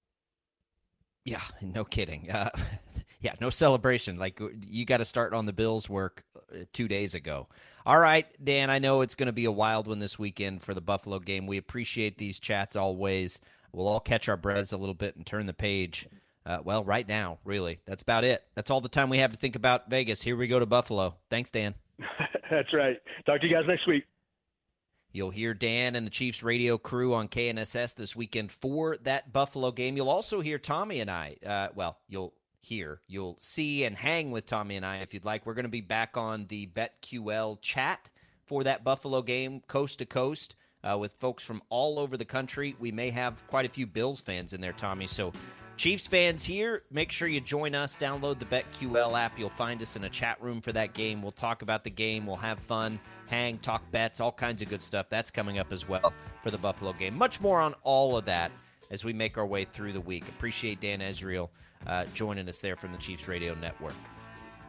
Yeah, 1.24 1.42
no 1.60 1.84
kidding. 1.84 2.30
Uh, 2.30 2.50
yeah, 3.20 3.34
no 3.40 3.50
celebration. 3.50 4.16
Like 4.16 4.40
you 4.66 4.84
got 4.84 4.98
to 4.98 5.04
start 5.04 5.34
on 5.34 5.46
the 5.46 5.52
Bills' 5.52 5.88
work 5.88 6.24
uh, 6.36 6.64
two 6.72 6.88
days 6.88 7.14
ago. 7.14 7.48
All 7.84 7.98
right, 7.98 8.26
Dan. 8.42 8.70
I 8.70 8.78
know 8.78 9.02
it's 9.02 9.14
going 9.14 9.26
to 9.26 9.32
be 9.32 9.44
a 9.44 9.52
wild 9.52 9.88
one 9.88 9.98
this 9.98 10.18
weekend 10.18 10.62
for 10.62 10.74
the 10.74 10.80
Buffalo 10.80 11.18
game. 11.18 11.46
We 11.46 11.58
appreciate 11.58 12.18
these 12.18 12.38
chats 12.38 12.76
always. 12.76 13.40
We'll 13.72 13.88
all 13.88 14.00
catch 14.00 14.28
our 14.28 14.36
breaths 14.36 14.72
a 14.72 14.78
little 14.78 14.94
bit 14.94 15.16
and 15.16 15.26
turn 15.26 15.46
the 15.46 15.52
page. 15.52 16.08
Uh, 16.46 16.60
well, 16.64 16.82
right 16.82 17.06
now, 17.06 17.38
really. 17.44 17.78
That's 17.84 18.02
about 18.02 18.24
it. 18.24 18.42
That's 18.54 18.70
all 18.70 18.80
the 18.80 18.88
time 18.88 19.10
we 19.10 19.18
have 19.18 19.32
to 19.32 19.36
think 19.36 19.54
about 19.54 19.90
Vegas. 19.90 20.22
Here 20.22 20.34
we 20.36 20.48
go 20.48 20.58
to 20.58 20.66
Buffalo. 20.66 21.14
Thanks, 21.28 21.50
Dan. 21.50 21.74
That's 22.50 22.72
right. 22.72 22.96
Talk 23.26 23.42
to 23.42 23.46
you 23.46 23.54
guys 23.54 23.64
next 23.68 23.86
week. 23.86 24.04
You'll 25.12 25.30
hear 25.30 25.54
Dan 25.54 25.96
and 25.96 26.06
the 26.06 26.10
Chiefs 26.10 26.42
radio 26.42 26.76
crew 26.76 27.14
on 27.14 27.28
KNSS 27.28 27.94
this 27.94 28.14
weekend 28.14 28.52
for 28.52 28.96
that 29.02 29.32
Buffalo 29.32 29.70
game. 29.70 29.96
You'll 29.96 30.10
also 30.10 30.40
hear 30.40 30.58
Tommy 30.58 31.00
and 31.00 31.10
I. 31.10 31.36
Uh, 31.44 31.68
well, 31.74 31.98
you'll 32.08 32.34
hear, 32.60 33.00
you'll 33.08 33.38
see 33.40 33.84
and 33.84 33.96
hang 33.96 34.30
with 34.30 34.46
Tommy 34.46 34.76
and 34.76 34.84
I 34.84 34.96
if 34.98 35.14
you'd 35.14 35.24
like. 35.24 35.46
We're 35.46 35.54
going 35.54 35.64
to 35.64 35.70
be 35.70 35.80
back 35.80 36.16
on 36.16 36.46
the 36.48 36.66
BetQL 36.66 37.60
chat 37.62 38.10
for 38.44 38.64
that 38.64 38.84
Buffalo 38.84 39.22
game, 39.22 39.60
coast 39.66 40.00
to 40.00 40.06
coast, 40.06 40.56
uh, 40.84 40.96
with 40.98 41.14
folks 41.14 41.42
from 41.42 41.62
all 41.70 41.98
over 41.98 42.16
the 42.16 42.24
country. 42.24 42.76
We 42.78 42.92
may 42.92 43.10
have 43.10 43.46
quite 43.46 43.66
a 43.66 43.70
few 43.70 43.86
Bills 43.86 44.20
fans 44.20 44.52
in 44.52 44.60
there, 44.60 44.72
Tommy. 44.72 45.06
So 45.06 45.32
Chiefs 45.78 46.08
fans 46.08 46.44
here, 46.44 46.82
make 46.90 47.12
sure 47.12 47.28
you 47.28 47.40
join 47.40 47.74
us. 47.74 47.96
Download 47.96 48.38
the 48.38 48.44
BetQL 48.44 49.18
app. 49.18 49.38
You'll 49.38 49.48
find 49.48 49.80
us 49.80 49.94
in 49.96 50.04
a 50.04 50.08
chat 50.08 50.42
room 50.42 50.60
for 50.60 50.72
that 50.72 50.92
game. 50.92 51.22
We'll 51.22 51.30
talk 51.30 51.62
about 51.62 51.84
the 51.84 51.90
game. 51.90 52.26
We'll 52.26 52.36
have 52.36 52.58
fun, 52.58 52.98
hang, 53.28 53.58
talk 53.58 53.88
bets, 53.90 54.20
all 54.20 54.32
kinds 54.32 54.62
of 54.62 54.68
good 54.68 54.82
stuff. 54.82 55.06
That's 55.10 55.30
coming 55.30 55.58
up 55.58 55.72
as 55.72 55.88
well 55.88 56.12
for 56.42 56.50
the 56.50 56.58
Buffalo 56.58 56.92
game. 56.92 57.16
Much 57.16 57.40
more 57.40 57.60
on 57.60 57.74
all 57.82 58.16
of 58.16 58.24
that 58.26 58.50
as 58.90 59.04
we 59.04 59.12
make 59.12 59.38
our 59.38 59.46
way 59.46 59.64
through 59.64 59.92
the 59.92 60.00
week. 60.00 60.28
Appreciate 60.28 60.80
Dan 60.80 61.00
Israel 61.00 61.50
uh, 61.86 62.04
joining 62.14 62.48
us 62.48 62.60
there 62.60 62.76
from 62.76 62.92
the 62.92 62.98
Chiefs 62.98 63.28
Radio 63.28 63.54
Network. 63.54 63.94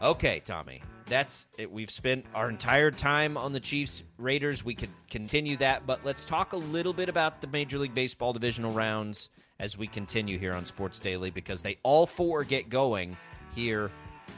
Okay, 0.01 0.41
Tommy, 0.45 0.81
that's 1.07 1.47
it. 1.57 1.69
We've 1.69 1.91
spent 1.91 2.25
our 2.33 2.49
entire 2.49 2.91
time 2.91 3.35
on 3.35 3.51
the 3.51 3.59
Chiefs 3.59 4.03
Raiders. 4.17 4.63
We 4.63 4.73
could 4.73 4.89
continue 5.09 5.57
that, 5.57 5.85
but 5.85 6.05
let's 6.05 6.23
talk 6.23 6.53
a 6.53 6.57
little 6.57 6.93
bit 6.93 7.09
about 7.09 7.41
the 7.41 7.47
Major 7.47 7.77
League 7.79 7.93
Baseball 7.93 8.31
divisional 8.31 8.71
rounds 8.71 9.29
as 9.59 9.77
we 9.77 9.87
continue 9.87 10.39
here 10.39 10.53
on 10.53 10.63
Sports 10.65 10.99
Daily 10.99 11.31
because 11.31 11.61
they 11.61 11.77
all 11.83 12.05
four 12.05 12.45
get 12.45 12.69
going 12.69 13.17
here 13.53 13.91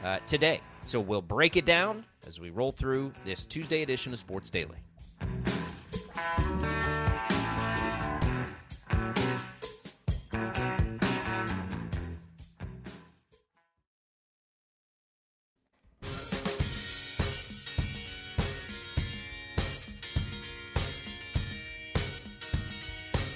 uh, 0.04 0.20
today. 0.26 0.62
So 0.82 1.00
we'll 1.00 1.22
break 1.22 1.58
it 1.58 1.66
down 1.66 2.06
as 2.28 2.40
we 2.40 2.50
roll 2.50 2.72
through 2.72 3.14
this 3.26 3.46
Tuesday 3.46 3.82
edition 3.82 4.14
of 4.14 4.20
Sports 4.20 4.50
Daily. 4.50 4.78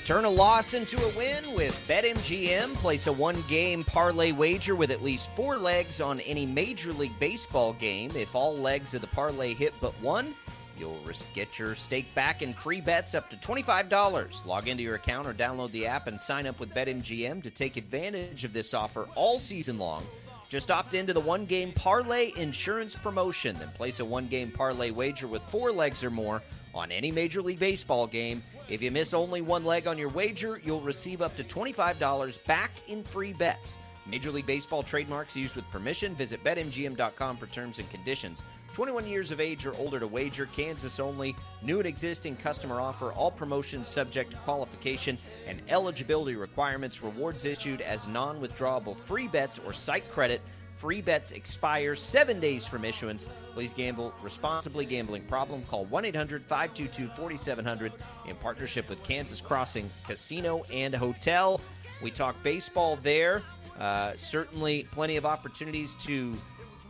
Turn 0.05 0.25
a 0.25 0.29
loss 0.29 0.75
into 0.75 1.03
a 1.03 1.17
win 1.17 1.51
with 1.55 1.73
BetMGM. 1.87 2.75
Place 2.75 3.07
a 3.07 3.11
one 3.11 3.43
game 3.49 3.83
parlay 3.83 4.31
wager 4.31 4.75
with 4.75 4.91
at 4.91 5.01
least 5.01 5.31
four 5.35 5.57
legs 5.57 5.99
on 5.99 6.19
any 6.19 6.45
Major 6.45 6.93
League 6.93 7.17
Baseball 7.19 7.73
game. 7.73 8.11
If 8.15 8.35
all 8.35 8.55
legs 8.55 8.93
of 8.93 9.01
the 9.01 9.07
parlay 9.07 9.55
hit 9.55 9.73
but 9.81 9.99
one, 10.03 10.35
you'll 10.77 10.99
get 11.33 11.57
your 11.57 11.73
stake 11.73 12.05
back 12.13 12.43
in 12.43 12.53
free 12.53 12.81
bets 12.81 13.15
up 13.15 13.31
to 13.31 13.35
$25. 13.37 14.45
Log 14.45 14.67
into 14.67 14.83
your 14.83 14.93
account 14.93 15.25
or 15.25 15.33
download 15.33 15.71
the 15.71 15.87
app 15.87 16.05
and 16.05 16.21
sign 16.21 16.45
up 16.45 16.59
with 16.59 16.69
BetMGM 16.75 17.41
to 17.41 17.49
take 17.49 17.75
advantage 17.75 18.43
of 18.43 18.53
this 18.53 18.75
offer 18.75 19.07
all 19.15 19.39
season 19.39 19.79
long. 19.79 20.03
Just 20.49 20.69
opt 20.69 20.93
into 20.93 21.13
the 21.13 21.19
one 21.19 21.45
game 21.45 21.73
parlay 21.73 22.31
insurance 22.37 22.95
promotion, 22.95 23.57
then 23.57 23.69
place 23.69 23.99
a 23.99 24.05
one 24.05 24.27
game 24.27 24.51
parlay 24.51 24.91
wager 24.91 25.25
with 25.25 25.41
four 25.49 25.71
legs 25.71 26.03
or 26.03 26.11
more 26.11 26.43
on 26.75 26.91
any 26.91 27.11
Major 27.11 27.41
League 27.41 27.57
Baseball 27.57 28.05
game. 28.05 28.43
If 28.67 28.81
you 28.81 28.89
miss 28.89 29.13
only 29.13 29.41
one 29.41 29.63
leg 29.63 29.87
on 29.87 29.97
your 29.97 30.09
wager, 30.09 30.59
you'll 30.63 30.81
receive 30.81 31.21
up 31.21 31.35
to 31.37 31.43
$25 31.43 32.43
back 32.45 32.71
in 32.87 33.03
free 33.03 33.33
bets. 33.33 33.77
Major 34.07 34.31
League 34.31 34.45
Baseball 34.45 34.83
trademarks 34.83 35.35
used 35.35 35.55
with 35.55 35.69
permission. 35.71 36.15
Visit 36.15 36.43
betmgm.com 36.43 37.37
for 37.37 37.47
terms 37.47 37.79
and 37.79 37.89
conditions. 37.89 38.43
21 38.73 39.07
years 39.07 39.31
of 39.31 39.39
age 39.39 39.65
or 39.65 39.73
older 39.75 39.99
to 39.99 40.07
wager, 40.07 40.47
Kansas 40.47 40.99
only. 40.99 41.35
New 41.61 41.77
and 41.77 41.87
existing 41.87 42.35
customer 42.35 42.81
offer. 42.81 43.13
All 43.13 43.31
promotions 43.31 43.87
subject 43.87 44.31
to 44.31 44.37
qualification 44.37 45.17
and 45.47 45.61
eligibility 45.69 46.35
requirements. 46.35 47.01
Rewards 47.01 47.45
issued 47.45 47.81
as 47.81 48.07
non 48.07 48.41
withdrawable 48.41 48.99
free 48.99 49.27
bets 49.27 49.59
or 49.59 49.73
site 49.73 50.09
credit. 50.11 50.41
Free 50.75 51.01
bets 51.01 51.31
expire 51.31 51.95
seven 51.95 52.39
days 52.39 52.67
from 52.67 52.83
issuance. 52.83 53.27
Please 53.53 53.73
gamble 53.73 54.13
responsibly. 54.21 54.85
Gambling 54.85 55.23
problem? 55.23 55.63
Call 55.63 55.85
1 55.85 56.05
800 56.05 56.43
522 56.43 57.07
4700 57.15 57.93
in 58.27 58.35
partnership 58.35 58.89
with 58.89 59.01
Kansas 59.03 59.39
Crossing 59.39 59.89
Casino 60.05 60.63
and 60.71 60.93
Hotel. 60.93 61.61
We 62.01 62.11
talk 62.11 62.35
baseball 62.43 62.97
there. 62.97 63.41
Uh, 63.79 64.13
certainly, 64.17 64.83
plenty 64.91 65.15
of 65.15 65.25
opportunities 65.25 65.95
to 65.95 66.35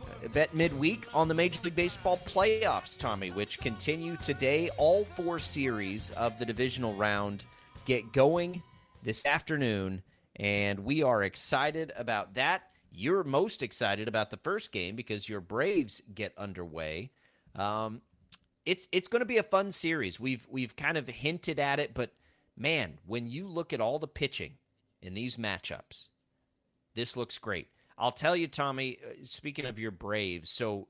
uh, 0.02 0.28
bet 0.28 0.52
midweek 0.52 1.06
on 1.14 1.28
the 1.28 1.34
Major 1.34 1.60
League 1.62 1.76
Baseball 1.76 2.18
playoffs, 2.26 2.98
Tommy, 2.98 3.30
which 3.30 3.60
continue 3.60 4.16
today. 4.16 4.68
All 4.78 5.04
four 5.04 5.38
series 5.38 6.10
of 6.10 6.38
the 6.40 6.44
divisional 6.44 6.94
round 6.94 7.44
get 7.84 8.12
going 8.12 8.62
this 9.04 9.26
afternoon, 9.26 10.02
and 10.36 10.80
we 10.80 11.04
are 11.04 11.22
excited 11.22 11.92
about 11.96 12.34
that. 12.34 12.62
You're 12.98 13.24
most 13.24 13.62
excited 13.62 14.08
about 14.08 14.30
the 14.30 14.38
first 14.38 14.72
game 14.72 14.96
because 14.96 15.28
your 15.28 15.42
Braves 15.42 16.00
get 16.14 16.32
underway. 16.38 17.10
Um, 17.54 18.00
it's 18.64 18.88
it's 18.90 19.06
going 19.06 19.20
to 19.20 19.26
be 19.26 19.36
a 19.36 19.42
fun 19.42 19.70
series. 19.70 20.18
We've 20.18 20.46
we've 20.50 20.74
kind 20.74 20.96
of 20.96 21.06
hinted 21.06 21.60
at 21.60 21.78
it, 21.78 21.92
but 21.92 22.14
man, 22.56 22.98
when 23.06 23.26
you 23.28 23.48
look 23.48 23.74
at 23.74 23.82
all 23.82 23.98
the 23.98 24.08
pitching 24.08 24.54
in 25.02 25.12
these 25.12 25.36
matchups, 25.36 26.08
this 26.94 27.18
looks 27.18 27.36
great. 27.36 27.68
I'll 27.98 28.12
tell 28.12 28.34
you, 28.34 28.48
Tommy. 28.48 28.96
Uh, 29.04 29.12
speaking 29.24 29.66
of 29.66 29.78
your 29.78 29.90
Braves, 29.90 30.48
so 30.48 30.88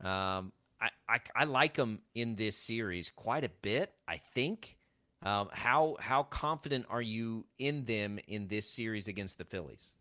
um, 0.00 0.52
I, 0.80 0.88
I, 1.06 1.20
I 1.36 1.44
like 1.44 1.74
them 1.74 2.00
in 2.14 2.34
this 2.34 2.56
series 2.56 3.10
quite 3.10 3.44
a 3.44 3.50
bit. 3.60 3.92
I 4.08 4.16
think. 4.34 4.78
Um, 5.22 5.50
how 5.52 5.98
how 6.00 6.22
confident 6.22 6.86
are 6.88 7.02
you 7.02 7.44
in 7.58 7.84
them 7.84 8.18
in 8.26 8.48
this 8.48 8.66
series 8.66 9.06
against 9.06 9.36
the 9.36 9.44
Phillies? 9.44 9.94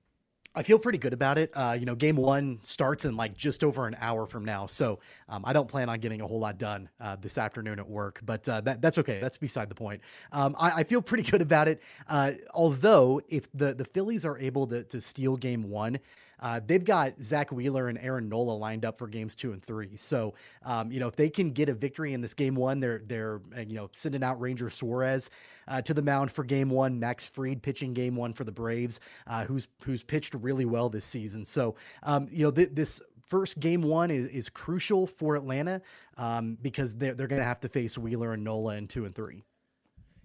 I 0.54 0.64
feel 0.64 0.78
pretty 0.78 0.98
good 0.98 1.14
about 1.14 1.38
it. 1.38 1.52
Uh, 1.54 1.78
you 1.80 1.86
know, 1.86 1.96
game 1.96 2.18
one 2.18 2.60
starts 2.62 3.06
in 3.06 3.16
like 3.16 3.38
just 3.38 3.64
over 3.64 3.88
an 3.88 3.96
hour 4.00 4.26
from 4.26 4.44
now, 4.44 4.66
so 4.66 5.00
um, 5.30 5.44
I 5.46 5.54
don't 5.54 5.68
plan 5.68 5.88
on 5.88 6.00
getting 6.00 6.22
a 6.22 6.28
whole 6.28 6.40
lot 6.40 6.58
done 6.58 6.90
uh, 7.00 7.16
this 7.16 7.38
afternoon 7.38 7.80
at 7.80 7.90
work. 7.90 8.20
But 8.24 8.48
uh, 8.50 8.60
that, 8.62 8.82
that's 8.82 8.98
okay. 8.98 9.20
That's 9.22 9.38
beside 9.38 9.70
the 9.70 9.76
point. 9.76 10.02
Um, 10.34 10.56
I, 10.60 10.72
I, 10.72 10.84
feel 10.84 11.02
pretty 11.02 11.24
good 11.30 11.42
about 11.42 11.70
it. 11.70 11.82
Uh, 12.08 12.34
although, 12.54 13.22
if 13.30 13.50
the 13.54 13.74
the 13.74 13.86
Phillies 13.86 14.26
are 14.26 14.38
able 14.40 14.68
to 14.68 14.84
to 14.84 15.00
steal 15.00 15.38
game 15.38 15.70
one, 15.70 16.00
uh, 16.42 16.60
they've 16.66 16.84
got 16.84 17.22
Zack 17.22 17.52
Wheeler 17.52 17.90
and 17.90 17.98
Aaron 18.00 18.30
Nola 18.30 18.54
lined 18.54 18.86
up 18.86 18.98
for 18.98 19.08
games 19.08 19.36
two 19.36 19.54
and 19.54 19.64
three. 19.64 19.96
So, 19.96 20.34
um, 20.64 20.92
you 20.92 21.00
know, 21.00 21.08
if 21.08 21.16
they 21.16 21.30
can 21.30 21.52
get 21.52 21.70
a 21.70 21.74
victory 21.74 22.14
in 22.14 22.22
this 22.22 22.34
game 22.34 22.56
one, 22.56 22.80
they're 22.80 23.02
they're 23.06 23.42
uh, 23.56 23.62
you 23.62 23.76
know 23.76 23.90
sending 23.94 24.24
out 24.24 24.40
Ranger 24.40 24.70
Suarez 24.70 25.30
uh, 25.68 25.82
to 25.84 25.94
the 25.94 26.02
mound 26.02 26.32
for 26.32 26.44
game 26.44 26.70
one. 26.70 27.00
Max 27.00 27.26
Fried 27.26 27.62
pitching 27.62 27.94
game 27.94 28.16
one 28.16 28.34
for 28.34 28.44
the 28.44 28.52
Braves, 28.52 29.00
uh, 29.28 29.46
who's 29.46 29.68
who's 29.84 30.04
pitched 30.04 30.34
really 30.34 30.66
well 30.66 30.90
this 30.90 31.06
season. 31.06 31.46
So, 31.46 31.76
um, 32.04 32.28
you 32.32 32.44
know, 32.44 32.52
th- 32.52 32.70
this 32.74 33.02
first 33.32 33.62
game 33.62 33.82
one 33.82 34.12
is, 34.12 34.28
is 34.28 34.50
crucial 34.50 35.08
for 35.08 35.38
Atlanta 35.38 35.82
um, 36.18 36.58
because 36.62 36.96
they're, 36.96 37.14
they're 37.14 37.28
going 37.28 37.40
to 37.40 37.46
have 37.46 37.62
to 37.62 37.70
face 37.70 37.98
Wheeler 37.98 38.34
and 38.34 38.44
Nola 38.44 38.76
in 38.76 38.90
two 38.90 39.06
and 39.06 39.16
three. 39.16 39.42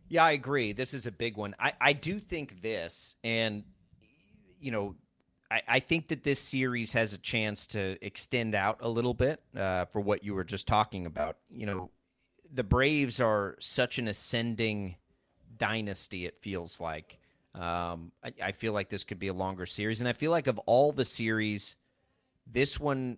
Yeah, 0.09 0.25
I 0.25 0.33
agree. 0.33 0.73
This 0.73 0.93
is 0.93 1.07
a 1.07 1.13
big 1.13 1.37
one. 1.37 1.55
I, 1.61 1.73
I 1.81 1.93
do 1.93 2.19
think 2.19 2.61
this, 2.63 3.15
and, 3.23 3.63
you 4.61 4.73
know, 4.73 4.97
I, 5.51 5.63
I 5.69 5.81
think 5.81 6.09
that 6.09 6.25
this 6.25 6.41
series 6.41 6.93
has 6.93 7.13
a 7.13 7.19
chance 7.19 7.69
to 7.69 7.97
extend 8.05 8.55
out 8.55 8.79
a 8.81 8.89
little 8.89 9.15
bit 9.15 9.41
uh, 9.57 9.87
for 9.87 10.01
what 10.01 10.25
you 10.25 10.35
were 10.35 10.45
just 10.45 10.67
talking 10.67 11.07
about. 11.07 11.37
You 11.51 11.67
know, 11.67 11.91
the 12.53 12.65
Braves 12.65 13.21
are 13.21 13.57
such 13.61 13.99
an 13.99 14.09
ascending 14.09 14.97
dynasty, 15.57 16.27
it 16.27 16.39
feels 16.39 16.81
like. 16.81 17.19
Um, 17.55 18.13
I, 18.23 18.33
I, 18.43 18.53
feel 18.53 18.75
like 18.75 18.91
this 18.91 19.05
could 19.05 19.19
be 19.19 19.29
a 19.29 19.33
longer 19.33 19.65
series. 19.65 20.01
And 20.01 20.09
I 20.09 20.13
feel 20.13 20.31
like 20.31 20.47
of 20.47 20.59
all 20.67 20.93
the 20.93 21.07
series, 21.07 21.77
this 22.47 22.79
one 22.79 23.17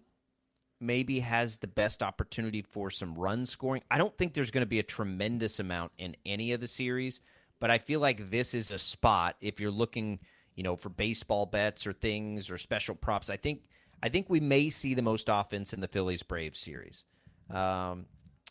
maybe 0.78 1.18
has 1.18 1.58
the 1.58 1.66
best 1.66 2.04
opportunity 2.04 2.62
for 2.62 2.88
some 2.88 3.16
run 3.16 3.46
scoring. 3.46 3.82
I 3.90 3.98
don't 3.98 4.16
think 4.16 4.34
there's 4.34 4.52
going 4.52 4.62
to 4.62 4.66
be 4.66 4.78
a 4.78 4.84
tremendous 4.84 5.58
amount 5.58 5.90
in 5.98 6.14
any 6.24 6.52
of 6.52 6.60
the 6.60 6.68
series, 6.68 7.20
but 7.58 7.68
I 7.68 7.78
feel 7.78 7.98
like 7.98 8.30
this 8.30 8.54
is 8.54 8.70
a 8.70 8.78
spot 8.78 9.34
if 9.40 9.60
you're 9.60 9.72
looking– 9.72 10.20
you 10.59 10.64
know, 10.64 10.75
for 10.75 10.88
baseball 10.88 11.47
bets 11.47 11.87
or 11.87 11.92
things 11.92 12.51
or 12.51 12.59
special 12.59 12.97
props. 12.97 13.31
I 13.31 13.37
think 13.37 13.62
I 14.03 14.09
think 14.09 14.29
we 14.29 14.40
may 14.40 14.71
see 14.71 14.92
the 14.92 15.03
most 15.03 15.29
offense 15.31 15.73
in 15.73 15.81
the 15.81 15.87
Phillies 15.87 16.25
Braves 16.25 16.59
series. 16.59 17.05
Um, 17.49 18.07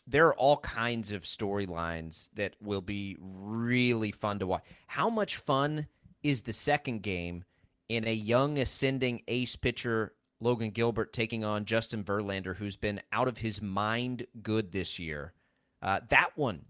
there 0.06 0.26
are 0.26 0.34
all 0.36 0.56
kinds 0.56 1.12
of 1.12 1.24
storylines 1.24 2.30
that 2.34 2.56
will 2.62 2.80
be 2.80 3.18
really 3.20 4.10
fun 4.10 4.38
to 4.38 4.46
watch. 4.46 4.64
How 4.86 5.10
much 5.10 5.36
fun 5.36 5.86
is 6.22 6.42
the 6.42 6.54
second 6.54 7.02
game 7.02 7.44
in 7.90 8.08
a 8.08 8.14
young 8.14 8.58
ascending 8.58 9.20
ace 9.28 9.56
pitcher 9.56 10.14
Logan 10.40 10.70
Gilbert 10.70 11.12
taking 11.12 11.44
on 11.44 11.66
Justin 11.66 12.04
Verlander, 12.04 12.56
who's 12.56 12.78
been 12.78 13.02
out 13.12 13.28
of 13.28 13.36
his 13.36 13.60
mind 13.60 14.26
good 14.40 14.72
this 14.72 14.98
year? 14.98 15.34
Uh, 15.82 16.00
that 16.08 16.30
one, 16.36 16.64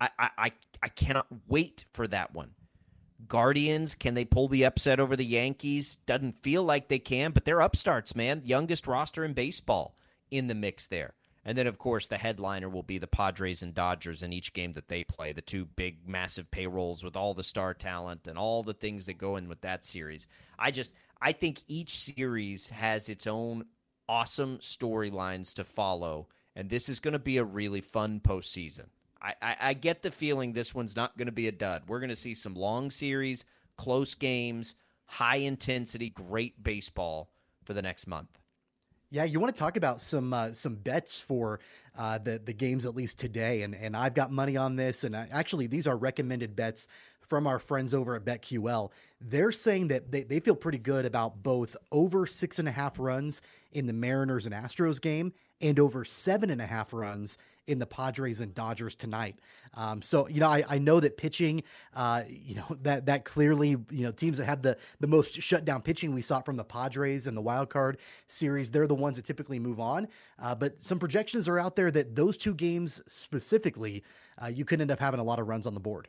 I, 0.00 0.08
I 0.18 0.52
I 0.84 0.88
cannot 0.88 1.26
wait 1.48 1.84
for 1.92 2.06
that 2.06 2.32
one. 2.32 2.50
Guardians, 3.28 3.94
can 3.94 4.14
they 4.14 4.24
pull 4.24 4.48
the 4.48 4.64
upset 4.64 5.00
over 5.00 5.16
the 5.16 5.24
Yankees? 5.24 5.96
Doesn't 6.06 6.42
feel 6.42 6.62
like 6.62 6.88
they 6.88 6.98
can, 6.98 7.32
but 7.32 7.44
they're 7.44 7.60
upstarts, 7.60 8.14
man. 8.14 8.42
Youngest 8.44 8.86
roster 8.86 9.24
in 9.24 9.32
baseball 9.32 9.96
in 10.30 10.46
the 10.46 10.54
mix 10.54 10.88
there. 10.88 11.14
And 11.44 11.58
then, 11.58 11.66
of 11.66 11.78
course, 11.78 12.06
the 12.06 12.16
headliner 12.16 12.70
will 12.70 12.82
be 12.82 12.98
the 12.98 13.06
Padres 13.06 13.62
and 13.62 13.74
Dodgers 13.74 14.22
in 14.22 14.32
each 14.32 14.54
game 14.54 14.72
that 14.72 14.88
they 14.88 15.04
play, 15.04 15.32
the 15.32 15.42
two 15.42 15.66
big, 15.66 16.08
massive 16.08 16.50
payrolls 16.50 17.04
with 17.04 17.16
all 17.16 17.34
the 17.34 17.42
star 17.42 17.74
talent 17.74 18.26
and 18.26 18.38
all 18.38 18.62
the 18.62 18.72
things 18.72 19.06
that 19.06 19.18
go 19.18 19.36
in 19.36 19.48
with 19.48 19.60
that 19.60 19.84
series. 19.84 20.26
I 20.58 20.70
just, 20.70 20.92
I 21.20 21.32
think 21.32 21.62
each 21.68 21.98
series 21.98 22.70
has 22.70 23.10
its 23.10 23.26
own 23.26 23.66
awesome 24.08 24.58
storylines 24.58 25.54
to 25.56 25.64
follow. 25.64 26.28
And 26.56 26.70
this 26.70 26.88
is 26.88 27.00
going 27.00 27.12
to 27.12 27.18
be 27.18 27.36
a 27.36 27.44
really 27.44 27.82
fun 27.82 28.20
postseason. 28.20 28.86
I, 29.24 29.56
I, 29.60 29.72
get 29.72 30.02
the 30.02 30.10
feeling 30.10 30.52
this 30.52 30.74
one's 30.74 30.96
not 30.96 31.16
going 31.16 31.26
to 31.26 31.32
be 31.32 31.48
a 31.48 31.52
dud. 31.52 31.84
We're 31.86 32.00
going 32.00 32.10
to 32.10 32.16
see 32.16 32.34
some 32.34 32.54
long 32.54 32.90
series, 32.90 33.44
close 33.78 34.14
games, 34.14 34.74
high 35.06 35.36
intensity, 35.36 36.10
great 36.10 36.62
baseball 36.62 37.30
for 37.64 37.72
the 37.72 37.82
next 37.82 38.06
month. 38.06 38.28
Yeah, 39.10 39.24
you 39.24 39.40
want 39.40 39.54
to 39.54 39.58
talk 39.58 39.76
about 39.76 40.02
some 40.02 40.32
uh, 40.34 40.52
some 40.52 40.74
bets 40.74 41.20
for 41.20 41.60
uh, 41.96 42.18
the 42.18 42.40
the 42.44 42.52
games 42.52 42.84
at 42.84 42.96
least 42.96 43.18
today, 43.18 43.62
and 43.62 43.74
and 43.74 43.96
I've 43.96 44.14
got 44.14 44.32
money 44.32 44.56
on 44.56 44.76
this, 44.76 45.04
and 45.04 45.16
I, 45.16 45.28
actually 45.30 45.68
these 45.68 45.86
are 45.86 45.96
recommended 45.96 46.56
bets 46.56 46.88
from 47.20 47.46
our 47.46 47.58
friends 47.58 47.94
over 47.94 48.16
at 48.16 48.24
BetQL. 48.24 48.90
They're 49.20 49.52
saying 49.52 49.88
that 49.88 50.10
they, 50.10 50.24
they 50.24 50.40
feel 50.40 50.56
pretty 50.56 50.78
good 50.78 51.06
about 51.06 51.42
both 51.42 51.76
over 51.90 52.26
six 52.26 52.58
and 52.58 52.68
a 52.68 52.72
half 52.72 52.98
runs 52.98 53.40
in 53.72 53.86
the 53.86 53.92
Mariners 53.92 54.46
and 54.46 54.54
Astros 54.54 55.00
game 55.00 55.32
and 55.60 55.78
over 55.78 56.04
seven 56.04 56.50
and 56.50 56.60
a 56.60 56.66
half 56.66 56.92
runs 56.92 57.38
in 57.66 57.78
the 57.78 57.86
Padres 57.86 58.40
and 58.40 58.54
Dodgers 58.54 58.94
tonight. 58.94 59.38
Um, 59.74 60.02
so 60.02 60.28
you 60.28 60.40
know, 60.40 60.48
I, 60.48 60.64
I 60.68 60.78
know 60.78 61.00
that 61.00 61.16
pitching, 61.16 61.62
uh, 61.94 62.22
you 62.28 62.54
know 62.56 62.76
that 62.82 63.06
that 63.06 63.24
clearly, 63.24 63.70
you 63.70 64.02
know, 64.02 64.12
teams 64.12 64.38
that 64.38 64.46
have 64.46 64.62
the 64.62 64.76
the 65.00 65.06
most 65.06 65.40
shutdown 65.42 65.82
pitching 65.82 66.14
we 66.14 66.22
saw 66.22 66.40
from 66.40 66.56
the 66.56 66.64
Padres 66.64 67.26
and 67.26 67.36
the 67.36 67.40
wild 67.40 67.70
card 67.70 67.98
series, 68.28 68.70
they're 68.70 68.86
the 68.86 68.94
ones 68.94 69.16
that 69.16 69.24
typically 69.24 69.58
move 69.58 69.80
on. 69.80 70.08
Uh, 70.38 70.54
but 70.54 70.78
some 70.78 70.98
projections 70.98 71.48
are 71.48 71.58
out 71.58 71.76
there 71.76 71.90
that 71.90 72.14
those 72.14 72.36
two 72.36 72.54
games 72.54 73.02
specifically, 73.06 74.04
uh, 74.42 74.46
you 74.46 74.64
could 74.64 74.80
end 74.80 74.90
up 74.90 75.00
having 75.00 75.20
a 75.20 75.24
lot 75.24 75.38
of 75.38 75.48
runs 75.48 75.66
on 75.66 75.74
the 75.74 75.80
board. 75.80 76.08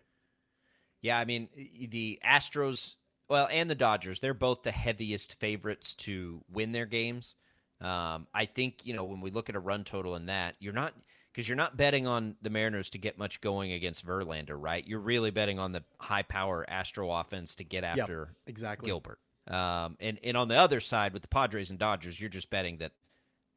Yeah, 1.02 1.20
I 1.20 1.26
mean 1.26 1.50
the 1.90 2.20
Astros, 2.26 2.96
well, 3.30 3.48
and 3.52 3.70
the 3.70 3.76
Dodgers, 3.76 4.20
they're 4.20 4.34
both 4.34 4.64
the 4.64 4.72
heaviest 4.72 5.40
favorites 5.40 5.94
to 5.96 6.44
win 6.52 6.72
their 6.72 6.86
games. 6.86 7.36
Um, 7.82 8.28
I 8.34 8.46
think 8.46 8.86
you 8.86 8.94
know 8.94 9.04
when 9.04 9.22
we 9.22 9.32
look 9.32 9.50
at 9.50 9.56
a 9.56 9.60
run 9.60 9.84
total 9.84 10.16
in 10.16 10.28
that, 10.28 10.56
you're 10.60 10.74
not 10.74 10.94
because 11.36 11.50
you're 11.50 11.58
not 11.58 11.76
betting 11.76 12.08
on 12.08 12.38
the 12.42 12.50
Mariners 12.50 12.90
to 12.92 12.98
get 12.98 13.18
much 13.18 13.42
going 13.42 13.74
against 13.74 14.08
Verlander, 14.08 14.56
right? 14.58 14.88
You're 14.88 15.02
really 15.02 15.32
betting 15.32 15.60
on 15.60 15.74
the 15.74 15.84
high 16.00 16.22
power 16.22 16.66
Astro 16.70 17.12
offense 17.12 17.56
to 17.56 17.66
get 17.66 17.84
after 17.84 18.30
yep, 18.30 18.38
exactly 18.48 18.88
Gilbert. 18.88 19.20
Um, 19.48 19.98
and 20.00 20.18
and 20.24 20.38
on 20.38 20.48
the 20.48 20.56
other 20.56 20.80
side 20.80 21.12
with 21.12 21.24
the 21.24 21.28
Padres 21.28 21.72
and 21.72 21.78
Dodgers, 21.78 22.22
you're 22.22 22.30
just 22.30 22.50
betting 22.50 22.78
that 22.78 22.94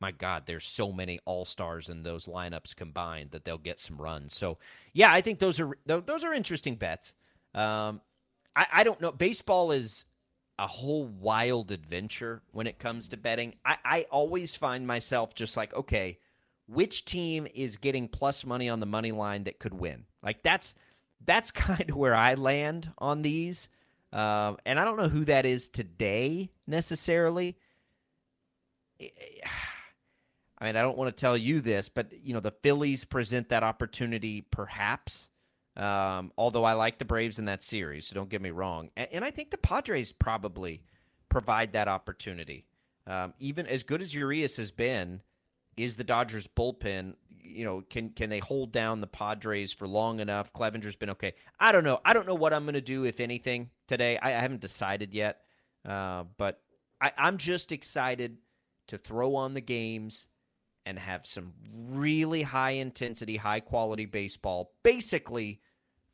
my 0.01 0.11
God, 0.11 0.43
there's 0.47 0.67
so 0.67 0.91
many 0.93 1.21
all 1.25 1.45
stars 1.45 1.89
in 1.89 2.03
those 2.03 2.27
lineups 2.27 2.75
combined 2.75 3.31
that 3.31 3.45
they'll 3.45 3.59
get 3.59 3.79
some 3.79 3.97
runs. 3.97 4.35
So 4.35 4.59
yeah, 4.93 5.13
I 5.13 5.21
think 5.21 5.39
those 5.39 5.61
are 5.61 5.79
those 5.87 6.25
are 6.25 6.35
interesting 6.35 6.75
bets. 6.75 7.15
Um, 7.55 8.01
I, 8.57 8.67
I 8.73 8.85
don't 8.85 9.01
know. 9.01 9.13
Baseball 9.13 9.71
is 9.71 10.05
a 10.59 10.67
whole 10.67 11.07
wild 11.07 11.71
adventure 11.71 12.43
when 12.51 12.67
it 12.67 12.81
comes 12.81 13.09
to 13.11 13.17
betting. 13.17 13.55
I, 13.65 13.77
I 13.85 14.07
always 14.11 14.57
find 14.57 14.85
myself 14.85 15.33
just 15.37 15.57
like, 15.57 15.73
okay, 15.75 16.19
which 16.69 17.05
team 17.05 17.49
is 17.55 17.79
getting 17.79 18.09
plus 18.09 18.45
money 18.45 18.69
on 18.69 18.81
the 18.81 18.87
money 18.87 19.13
line 19.13 19.45
that 19.45 19.59
could 19.59 19.75
win? 19.75 20.05
Like 20.23 20.43
that's 20.43 20.75
that's 21.25 21.51
kind 21.53 21.91
of 21.91 21.97
where 21.97 22.15
I 22.15 22.35
land 22.35 22.93
on 22.99 23.23
these. 23.23 23.69
Um, 24.13 24.57
and 24.65 24.81
I 24.81 24.85
don't 24.85 24.97
know 24.97 25.09
who 25.09 25.25
that 25.27 25.45
is 25.45 25.69
today 25.69 26.51
necessarily. 26.67 27.57
I 29.01 30.65
mean, 30.65 30.77
I 30.77 30.83
don't 30.83 30.97
want 30.97 31.15
to 31.15 31.21
tell 31.21 31.37
you 31.37 31.61
this, 31.61 31.89
but 31.89 32.13
you 32.23 32.35
know, 32.35 32.41
the 32.41 32.55
Phillies 32.63 33.05
present 33.05 33.51
that 33.51 33.63
opportunity 33.63 34.41
perhaps. 34.41 35.31
Um, 35.77 36.33
although 36.37 36.65
I 36.65 36.73
like 36.73 36.99
the 36.99 37.05
Braves 37.05 37.39
in 37.39 37.45
that 37.45 37.63
series, 37.63 38.09
so 38.09 38.15
don't 38.15 38.29
get 38.29 38.43
me 38.43 38.51
wrong. 38.51 38.91
And, 38.97 39.09
and 39.13 39.25
I 39.25 39.31
think 39.31 39.51
the 39.51 39.59
Padres 39.59 40.13
probably 40.13 40.83
provide 41.29 41.75
that 41.75 41.87
opportunity. 41.87 42.67
Um, 43.07 43.33
even 43.39 43.67
as 43.67 43.85
good 43.85 44.03
as 44.03 44.13
Urias 44.13 44.57
has 44.57 44.73
been, 44.73 45.23
is 45.79 45.97
the 45.97 46.05
Dodgers 46.05 46.47
bullpen, 46.47 47.15
you 47.31 47.65
know, 47.65 47.83
can 47.89 48.11
can 48.11 48.31
they 48.31 48.39
hold 48.39 48.73
down 48.73 49.01
the 49.01 49.07
Padres 49.07 49.73
for 49.73 49.87
long 49.87 50.21
enough? 50.21 50.53
Clevinger's 50.53 50.97
been 50.97 51.11
okay. 51.11 51.35
I 51.59 51.73
don't 51.73 51.85
know. 51.85 52.01
I 52.05 52.13
don't 52.13 52.27
know 52.27 52.35
what 52.35 52.53
I'm 52.53 52.65
going 52.65 52.75
to 52.75 52.81
do 52.81 53.05
if 53.05 53.21
anything 53.21 53.71
today. 53.87 54.19
I, 54.19 54.29
I 54.29 54.41
haven't 54.41 54.61
decided 54.61 55.15
yet, 55.15 55.41
uh, 55.87 56.25
but 56.37 56.61
I, 57.01 57.13
I'm 57.17 57.39
just 57.39 57.73
excited 57.73 58.39
to 58.89 58.99
throw 58.99 59.37
on 59.37 59.55
the 59.55 59.61
games 59.61 60.29
and 60.87 60.99
have 60.99 61.27
some 61.27 61.53
really 61.91 62.43
high 62.43 62.73
intensity, 62.73 63.37
high 63.37 63.61
quality 63.61 64.07
baseball. 64.07 64.73
Basically, 64.83 65.61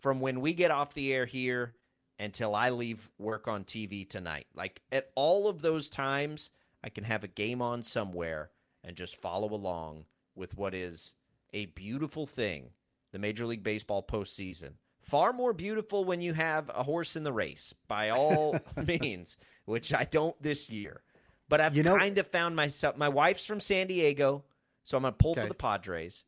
from 0.01 0.21
when 0.21 0.41
we 0.41 0.53
get 0.53 0.71
off 0.71 0.95
the 0.95 1.13
air 1.13 1.27
here 1.27 1.75
until 2.19 2.55
I 2.55 2.71
leave 2.71 3.11
work 3.19 3.49
on 3.49 3.65
TV 3.65 4.09
tonight. 4.09 4.47
Like 4.55 4.81
at 4.93 5.11
all 5.15 5.49
of 5.49 5.61
those 5.61 5.89
times, 5.89 6.51
I 6.83 6.89
can 6.89 7.05
have 7.05 7.25
a 7.25 7.29
game 7.29 7.63
on 7.63 7.83
somewhere 7.83 8.51
and 8.85 8.97
just 8.97 9.21
follow 9.21 9.53
along 9.53 10.05
with 10.35 10.57
what 10.57 10.75
is 10.75 11.15
a 11.53 11.67
beautiful 11.67 12.27
thing 12.27 12.71
the 13.13 13.19
Major 13.19 13.47
League 13.47 13.63
Baseball 13.63 14.03
postseason. 14.03 14.73
Far 15.01 15.33
more 15.33 15.53
beautiful 15.53 16.05
when 16.05 16.21
you 16.21 16.33
have 16.33 16.69
a 16.75 16.83
horse 16.83 17.15
in 17.15 17.23
the 17.23 17.33
race, 17.33 17.73
by 17.87 18.11
all 18.11 18.59
means, 19.01 19.37
which 19.67 19.95
I 19.95 20.05
don't 20.05 20.41
this 20.43 20.69
year. 20.69 21.03
But 21.49 21.61
I've 21.61 21.77
you 21.77 21.85
know, 21.85 21.97
kind 21.97 22.19
of 22.19 22.27
found 22.27 22.57
myself. 22.57 22.97
My 22.97 23.09
wife's 23.09 23.47
from 23.47 23.61
San 23.61 23.87
Diego, 23.87 24.45
so 24.83 24.97
I'm 24.97 25.03
going 25.03 25.13
to 25.13 25.19
pull 25.19 25.33
okay. 25.33 25.43
for 25.43 25.49
the 25.49 25.55
Padres. 25.55 26.25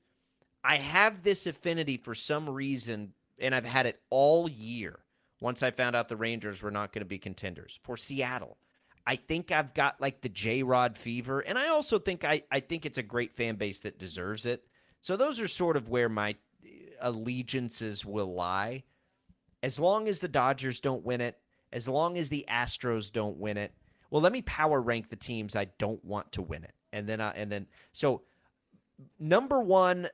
I 0.62 0.76
have 0.76 1.22
this 1.22 1.46
affinity 1.46 1.96
for 1.96 2.14
some 2.14 2.48
reason 2.48 3.12
and 3.40 3.54
I've 3.54 3.64
had 3.64 3.86
it 3.86 4.00
all 4.10 4.48
year 4.48 4.98
once 5.40 5.62
I 5.62 5.70
found 5.70 5.96
out 5.96 6.08
the 6.08 6.16
Rangers 6.16 6.62
were 6.62 6.70
not 6.70 6.92
going 6.92 7.00
to 7.00 7.06
be 7.06 7.18
contenders 7.18 7.78
for 7.82 7.96
Seattle. 7.96 8.56
I 9.06 9.16
think 9.16 9.52
I've 9.52 9.74
got 9.74 10.00
like 10.00 10.20
the 10.20 10.28
J 10.28 10.62
Rod 10.62 10.96
fever, 10.96 11.40
and 11.40 11.58
I 11.58 11.68
also 11.68 11.98
think 11.98 12.24
I, 12.24 12.42
I 12.50 12.60
think 12.60 12.84
it's 12.84 12.98
a 12.98 13.02
great 13.02 13.34
fan 13.34 13.56
base 13.56 13.80
that 13.80 13.98
deserves 13.98 14.46
it. 14.46 14.64
So 15.00 15.16
those 15.16 15.40
are 15.40 15.48
sort 15.48 15.76
of 15.76 15.88
where 15.88 16.08
my 16.08 16.36
uh, 16.64 16.68
allegiances 17.00 18.04
will 18.04 18.34
lie. 18.34 18.84
As 19.62 19.78
long 19.78 20.08
as 20.08 20.20
the 20.20 20.28
Dodgers 20.28 20.80
don't 20.80 21.04
win 21.04 21.20
it, 21.20 21.38
as 21.72 21.88
long 21.88 22.18
as 22.18 22.28
the 22.28 22.44
Astros 22.48 23.12
don't 23.12 23.38
win 23.38 23.56
it, 23.56 23.72
well, 24.10 24.22
let 24.22 24.32
me 24.32 24.42
power 24.42 24.80
rank 24.80 25.08
the 25.08 25.16
teams 25.16 25.56
I 25.56 25.66
don't 25.78 26.04
want 26.04 26.32
to 26.32 26.42
win 26.42 26.64
it, 26.64 26.74
and 26.92 27.08
then 27.08 27.20
I, 27.20 27.30
and 27.30 27.50
then 27.50 27.66
so 27.92 28.22
number 29.18 29.60
one 29.60 30.08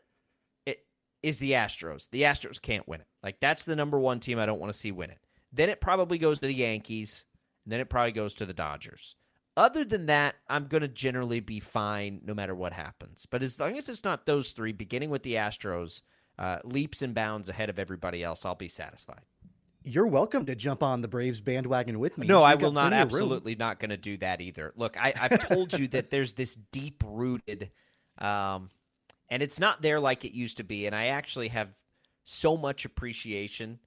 is 1.23 1.39
the 1.39 1.53
Astros. 1.53 2.11
The 2.11 2.23
Astros 2.23 2.61
can't 2.61 2.87
win 2.89 3.01
it. 3.01 3.07
Like 3.23 3.41
that's 3.41 3.65
the 3.65 3.77
number 3.77 3.99
one 3.99 4.21
team 4.21 4.39
I 4.39 4.47
don't 4.47 4.61
want 4.61 4.73
to 4.73 4.79
see 4.79 4.93
win 4.93 5.11
it. 5.11 5.19
Then 5.53 5.69
it 5.69 5.81
probably 5.81 6.19
goes 6.19 6.41
to 6.41 6.47
the 6.47 6.55
Yankees. 6.55 7.25
Then 7.67 7.81
it 7.81 7.91
probably 7.91 8.13
goes 8.13 8.35
to 8.35 8.47
the 8.47 8.55
Dodgers. 8.55 9.17
Other 9.57 9.85
than 9.85 10.07
that, 10.07 10.37
I'm 10.49 10.67
going 10.67 10.81
to 10.81 10.89
generally 10.89 11.41
be 11.41 11.61
fine 11.61 12.23
no 12.25 12.35
matter 12.35 12.55
what 12.55 12.73
happens. 12.73 13.27
But 13.27 13.43
as 13.43 13.61
long 13.61 13.77
as 13.77 13.89
it's 13.89 14.05
not 14.05 14.25
those 14.25 14.53
three, 14.53 14.73
beginning 14.73 15.11
with 15.11 15.23
the 15.23 15.35
Astros, 15.35 16.03
uh, 16.39 16.59
leaps 16.65 17.03
and 17.03 17.15
bounds 17.15 17.49
ahead 17.49 17.69
of 17.69 17.79
everybody 17.79 18.25
else, 18.25 18.47
I'll 18.47 18.55
be 18.55 18.69
satisfied. 18.69 19.21
You're 19.85 20.07
welcome 20.07 20.47
to 20.47 20.55
jump 20.55 20.83
on 20.83 21.03
the 21.03 21.09
Braves 21.09 21.41
bandwagon 21.41 21.99
with 21.99 22.17
me. 22.17 22.27
No, 22.27 22.43
I 22.43 22.55
will 22.55 22.73
not. 22.73 22.93
Absolutely 22.93 23.57
not 23.57 23.79
going 23.81 23.91
to 23.91 23.97
do 23.97 24.17
that 24.19 24.41
either. 24.41 24.73
Look, 24.77 24.97
I, 24.97 25.13
have 25.17 25.49
told 25.49 25.79
you 25.79 25.89
that 25.89 26.11
there's 26.11 26.35
this 26.35 26.55
deep 26.55 27.03
rooted 27.05 27.71
um, 28.19 28.71
and 29.29 29.43
it's 29.43 29.59
not 29.59 29.81
there 29.81 29.99
like 29.99 30.25
it 30.25 30.37
used 30.37 30.59
to 30.59 30.63
be. 30.65 30.87
And 30.87 30.95
I 30.95 31.07
actually 31.07 31.49
have 31.49 31.71
so 32.25 32.57
much 32.57 32.85
appreciation 32.85 33.79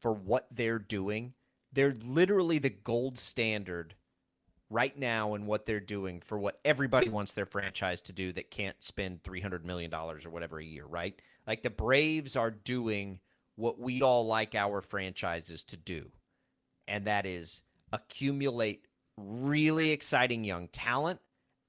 for 0.00 0.12
what 0.12 0.46
they're 0.50 0.78
doing. 0.78 1.34
They're 1.72 1.94
literally 2.06 2.58
the 2.58 2.70
gold 2.70 3.18
standard 3.18 3.94
right 4.70 4.98
now 4.98 5.34
in 5.34 5.46
what 5.46 5.66
they're 5.66 5.80
doing 5.80 6.20
for 6.20 6.38
what 6.38 6.58
everybody 6.64 7.08
wants 7.08 7.34
their 7.34 7.46
franchise 7.46 8.00
to 8.02 8.12
do 8.12 8.32
that 8.32 8.50
can't 8.50 8.82
spend 8.82 9.22
$300 9.22 9.64
million 9.64 9.92
or 9.94 10.16
whatever 10.28 10.58
a 10.58 10.64
year, 10.64 10.84
right? 10.86 11.20
Like 11.46 11.62
the 11.62 11.70
Braves 11.70 12.34
are 12.36 12.50
doing 12.50 13.20
what 13.54 13.78
we 13.78 14.02
all 14.02 14.26
like 14.26 14.54
our 14.54 14.80
franchises 14.80 15.64
to 15.64 15.76
do, 15.76 16.10
and 16.88 17.06
that 17.06 17.26
is 17.26 17.62
accumulate 17.92 18.86
really 19.16 19.90
exciting 19.92 20.44
young 20.44 20.68
talent 20.68 21.20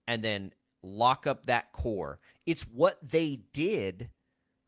and 0.07 0.23
then 0.23 0.51
lock 0.83 1.27
up 1.27 1.45
that 1.45 1.71
core. 1.71 2.19
It's 2.45 2.63
what 2.63 2.97
they 3.01 3.41
did, 3.53 4.09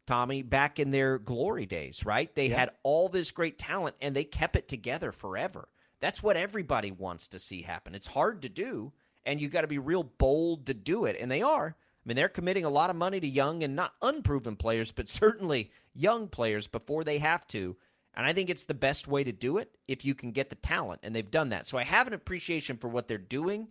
Tommy, 0.10 0.42
back 0.42 0.80
in 0.80 0.90
their 0.90 1.20
glory 1.20 1.68
days, 1.68 2.04
right? 2.04 2.34
They 2.34 2.48
yeah. 2.48 2.58
had 2.58 2.72
all 2.82 3.10
this 3.10 3.30
great 3.30 3.60
talent 3.60 3.96
and 4.02 4.16
they 4.16 4.24
kept 4.24 4.56
it 4.56 4.68
together 4.68 5.12
forever. 5.12 5.68
That's 6.02 6.24
what 6.24 6.36
everybody 6.36 6.92
wants 6.92 7.28
to 7.28 7.38
see 7.38 7.62
happen. 7.62 7.94
It's 7.94 8.08
hard 8.08 8.42
to 8.42 8.50
do, 8.50 8.92
and 9.24 9.40
you 9.40 9.50
got 9.50 9.62
to 9.62 9.68
be 9.68 9.78
real 9.78 10.02
bold 10.02 10.66
to 10.66 10.74
do 10.74 11.06
it, 11.06 11.16
and 11.20 11.30
they 11.30 11.44
are. 11.44 11.76
I 11.78 12.02
mean, 12.06 12.16
they're 12.16 12.28
committing 12.28 12.66
a 12.66 12.72
lot 12.72 12.90
of 12.90 12.96
money 12.96 13.20
to 13.20 13.28
young 13.28 13.62
and 13.62 13.76
not 13.76 13.94
unproven 14.02 14.56
players, 14.56 14.92
but 14.92 15.08
certainly 15.10 15.70
young 15.94 16.28
players 16.28 16.66
before 16.66 17.04
they 17.04 17.20
have 17.20 17.46
to. 17.50 17.78
And 18.16 18.26
I 18.26 18.34
think 18.34 18.50
it's 18.50 18.66
the 18.66 18.74
best 18.74 19.08
way 19.08 19.24
to 19.24 19.32
do 19.32 19.60
it 19.60 19.78
if 19.88 20.04
you 20.06 20.16
can 20.16 20.32
get 20.32 20.50
the 20.50 20.56
talent, 20.56 21.02
and 21.04 21.16
they've 21.16 21.30
done 21.30 21.50
that. 21.50 21.68
So 21.68 21.78
I 21.78 21.84
have 21.84 22.08
an 22.08 22.14
appreciation 22.14 22.78
for 22.78 22.88
what 22.88 23.08
they're 23.08 23.20
doing 23.20 23.68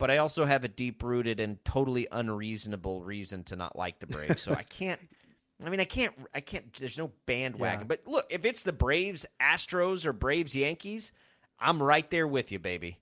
but 0.00 0.10
I 0.10 0.16
also 0.16 0.46
have 0.46 0.64
a 0.64 0.68
deep 0.68 1.02
rooted 1.02 1.40
and 1.40 1.62
totally 1.62 2.08
unreasonable 2.10 3.04
reason 3.04 3.44
to 3.44 3.56
not 3.56 3.76
like 3.76 4.00
the 4.00 4.06
Braves. 4.06 4.40
So 4.40 4.52
I 4.52 4.62
can't. 4.62 4.98
I 5.64 5.70
mean, 5.70 5.80
I 5.80 5.84
can't. 5.84 6.14
I 6.34 6.40
can't. 6.40 6.72
There's 6.74 6.98
no 6.98 7.12
bandwagon. 7.26 7.80
Yeah. 7.80 7.86
But 7.86 8.06
look, 8.06 8.26
if 8.30 8.44
it's 8.44 8.62
the 8.62 8.72
Braves, 8.72 9.26
Astros, 9.40 10.06
or 10.06 10.12
Braves, 10.12 10.54
Yankees, 10.56 11.12
I'm 11.58 11.82
right 11.82 12.08
there 12.10 12.26
with 12.26 12.50
you, 12.52 12.58
baby. 12.58 12.98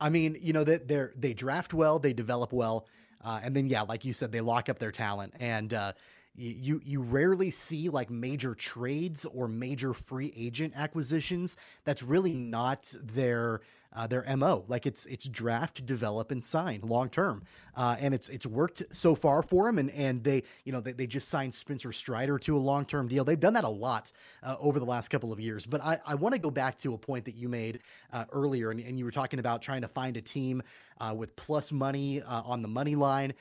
I 0.00 0.10
mean, 0.10 0.36
you 0.40 0.52
know 0.52 0.64
that 0.64 0.88
they 0.88 1.06
they 1.16 1.34
draft 1.34 1.74
well, 1.74 1.98
they 1.98 2.12
develop 2.12 2.52
well, 2.52 2.86
uh, 3.22 3.40
and 3.42 3.54
then 3.54 3.68
yeah, 3.68 3.82
like 3.82 4.04
you 4.04 4.12
said, 4.12 4.32
they 4.32 4.40
lock 4.40 4.68
up 4.68 4.78
their 4.78 4.90
talent, 4.90 5.34
and 5.38 5.72
uh, 5.72 5.92
you 6.34 6.80
you 6.84 7.02
rarely 7.02 7.50
see 7.50 7.88
like 7.88 8.10
major 8.10 8.54
trades 8.54 9.26
or 9.26 9.48
major 9.48 9.92
free 9.92 10.32
agent 10.36 10.72
acquisitions. 10.76 11.56
That's 11.84 12.02
really 12.02 12.32
not 12.32 12.94
their 13.02 13.60
uh, 13.94 14.06
their 14.06 14.24
mo. 14.36 14.64
Like 14.68 14.86
it's 14.86 15.04
it's 15.06 15.24
draft, 15.24 15.84
develop, 15.84 16.30
and 16.30 16.42
sign 16.42 16.80
long 16.82 17.10
term, 17.10 17.42
uh, 17.76 17.96
and 18.00 18.14
it's 18.14 18.28
it's 18.30 18.46
worked 18.46 18.82
so 18.92 19.14
far 19.14 19.42
for 19.42 19.66
them. 19.66 19.78
And 19.78 19.90
and 19.90 20.24
they 20.24 20.44
you 20.64 20.72
know 20.72 20.80
they, 20.80 20.92
they 20.92 21.06
just 21.06 21.28
signed 21.28 21.52
Spencer 21.52 21.92
Strider 21.92 22.38
to 22.38 22.56
a 22.56 22.58
long 22.58 22.86
term 22.86 23.08
deal. 23.08 23.24
They've 23.24 23.38
done 23.38 23.54
that 23.54 23.64
a 23.64 23.68
lot 23.68 24.12
uh, 24.42 24.56
over 24.58 24.78
the 24.78 24.86
last 24.86 25.08
couple 25.08 25.32
of 25.32 25.40
years. 25.40 25.66
But 25.66 25.82
I 25.82 26.00
I 26.06 26.14
want 26.14 26.34
to 26.34 26.40
go 26.40 26.50
back 26.50 26.78
to 26.78 26.94
a 26.94 26.98
point 26.98 27.26
that 27.26 27.36
you 27.36 27.48
made 27.48 27.80
uh, 28.12 28.24
earlier, 28.32 28.70
and, 28.70 28.80
and 28.80 28.98
you 28.98 29.04
were 29.04 29.10
talking 29.10 29.38
about 29.38 29.60
trying 29.60 29.82
to 29.82 29.88
find 29.88 30.16
a 30.16 30.22
team 30.22 30.62
uh, 30.98 31.14
with 31.14 31.36
plus 31.36 31.72
money 31.72 32.22
uh, 32.22 32.42
on 32.44 32.62
the 32.62 32.68
money 32.68 32.94
line. 32.94 33.34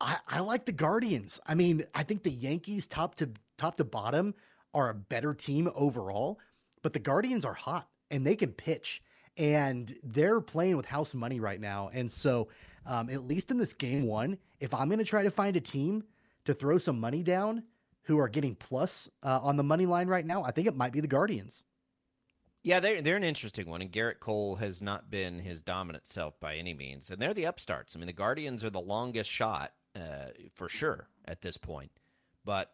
I, 0.00 0.18
I 0.28 0.40
like 0.40 0.64
the 0.64 0.72
Guardians. 0.72 1.40
I 1.46 1.54
mean, 1.54 1.84
I 1.94 2.02
think 2.02 2.22
the 2.22 2.30
Yankees 2.30 2.86
top 2.86 3.16
to 3.16 3.30
top 3.56 3.76
to 3.76 3.84
bottom 3.84 4.34
are 4.74 4.90
a 4.90 4.94
better 4.94 5.34
team 5.34 5.68
overall, 5.74 6.38
but 6.82 6.92
the 6.92 6.98
Guardians 6.98 7.44
are 7.44 7.54
hot 7.54 7.88
and 8.10 8.26
they 8.26 8.36
can 8.36 8.52
pitch 8.52 9.02
and 9.36 9.94
they're 10.02 10.40
playing 10.40 10.76
with 10.76 10.86
house 10.86 11.14
money 11.14 11.40
right 11.40 11.60
now. 11.60 11.90
And 11.92 12.10
so, 12.10 12.48
um, 12.86 13.10
at 13.10 13.26
least 13.26 13.50
in 13.50 13.58
this 13.58 13.74
game 13.74 14.06
one, 14.06 14.38
if 14.60 14.74
I'm 14.74 14.88
going 14.88 14.98
to 14.98 15.04
try 15.04 15.22
to 15.22 15.30
find 15.30 15.56
a 15.56 15.60
team 15.60 16.04
to 16.44 16.54
throw 16.54 16.78
some 16.78 17.00
money 17.00 17.22
down 17.22 17.64
who 18.02 18.18
are 18.18 18.28
getting 18.28 18.54
plus 18.54 19.08
uh, 19.22 19.40
on 19.42 19.56
the 19.56 19.62
money 19.62 19.86
line 19.86 20.08
right 20.08 20.24
now, 20.24 20.42
I 20.42 20.50
think 20.50 20.66
it 20.66 20.76
might 20.76 20.92
be 20.92 21.00
the 21.00 21.08
Guardians. 21.08 21.64
Yeah, 22.64 22.80
they're 22.80 23.00
they're 23.00 23.16
an 23.16 23.24
interesting 23.24 23.68
one, 23.68 23.82
and 23.82 23.92
Gerrit 23.92 24.18
Cole 24.18 24.56
has 24.56 24.82
not 24.82 25.10
been 25.10 25.38
his 25.38 25.62
dominant 25.62 26.08
self 26.08 26.38
by 26.40 26.56
any 26.56 26.74
means, 26.74 27.08
and 27.08 27.22
they're 27.22 27.32
the 27.32 27.44
upstarts. 27.44 27.94
I 27.94 28.00
mean, 28.00 28.08
the 28.08 28.12
Guardians 28.12 28.64
are 28.64 28.70
the 28.70 28.80
longest 28.80 29.30
shot 29.30 29.72
uh, 29.98 30.30
for 30.54 30.68
sure 30.68 31.08
at 31.26 31.42
this 31.42 31.56
point. 31.56 31.90
But 32.44 32.70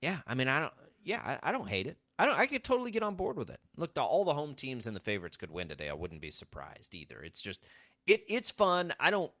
yeah, 0.00 0.18
I 0.26 0.34
mean, 0.34 0.48
I 0.48 0.60
don't. 0.60 0.72
Yeah, 1.02 1.20
I, 1.24 1.50
I 1.50 1.52
don't 1.52 1.68
hate 1.68 1.86
it. 1.86 1.98
I 2.18 2.26
don't. 2.26 2.38
I 2.38 2.46
could 2.46 2.64
totally 2.64 2.90
get 2.90 3.02
on 3.02 3.14
board 3.14 3.36
with 3.36 3.50
it. 3.50 3.60
Look, 3.76 3.94
the, 3.94 4.02
all 4.02 4.24
the 4.24 4.34
home 4.34 4.54
teams 4.54 4.86
and 4.86 4.94
the 4.94 5.00
favorites 5.00 5.36
could 5.36 5.50
win 5.50 5.68
today. 5.68 5.88
I 5.88 5.94
wouldn't 5.94 6.20
be 6.20 6.30
surprised 6.30 6.94
either. 6.94 7.22
It's 7.22 7.42
just, 7.42 7.64
it. 8.06 8.24
It's 8.28 8.50
fun. 8.50 8.94
I 9.00 9.10
don't 9.10 9.32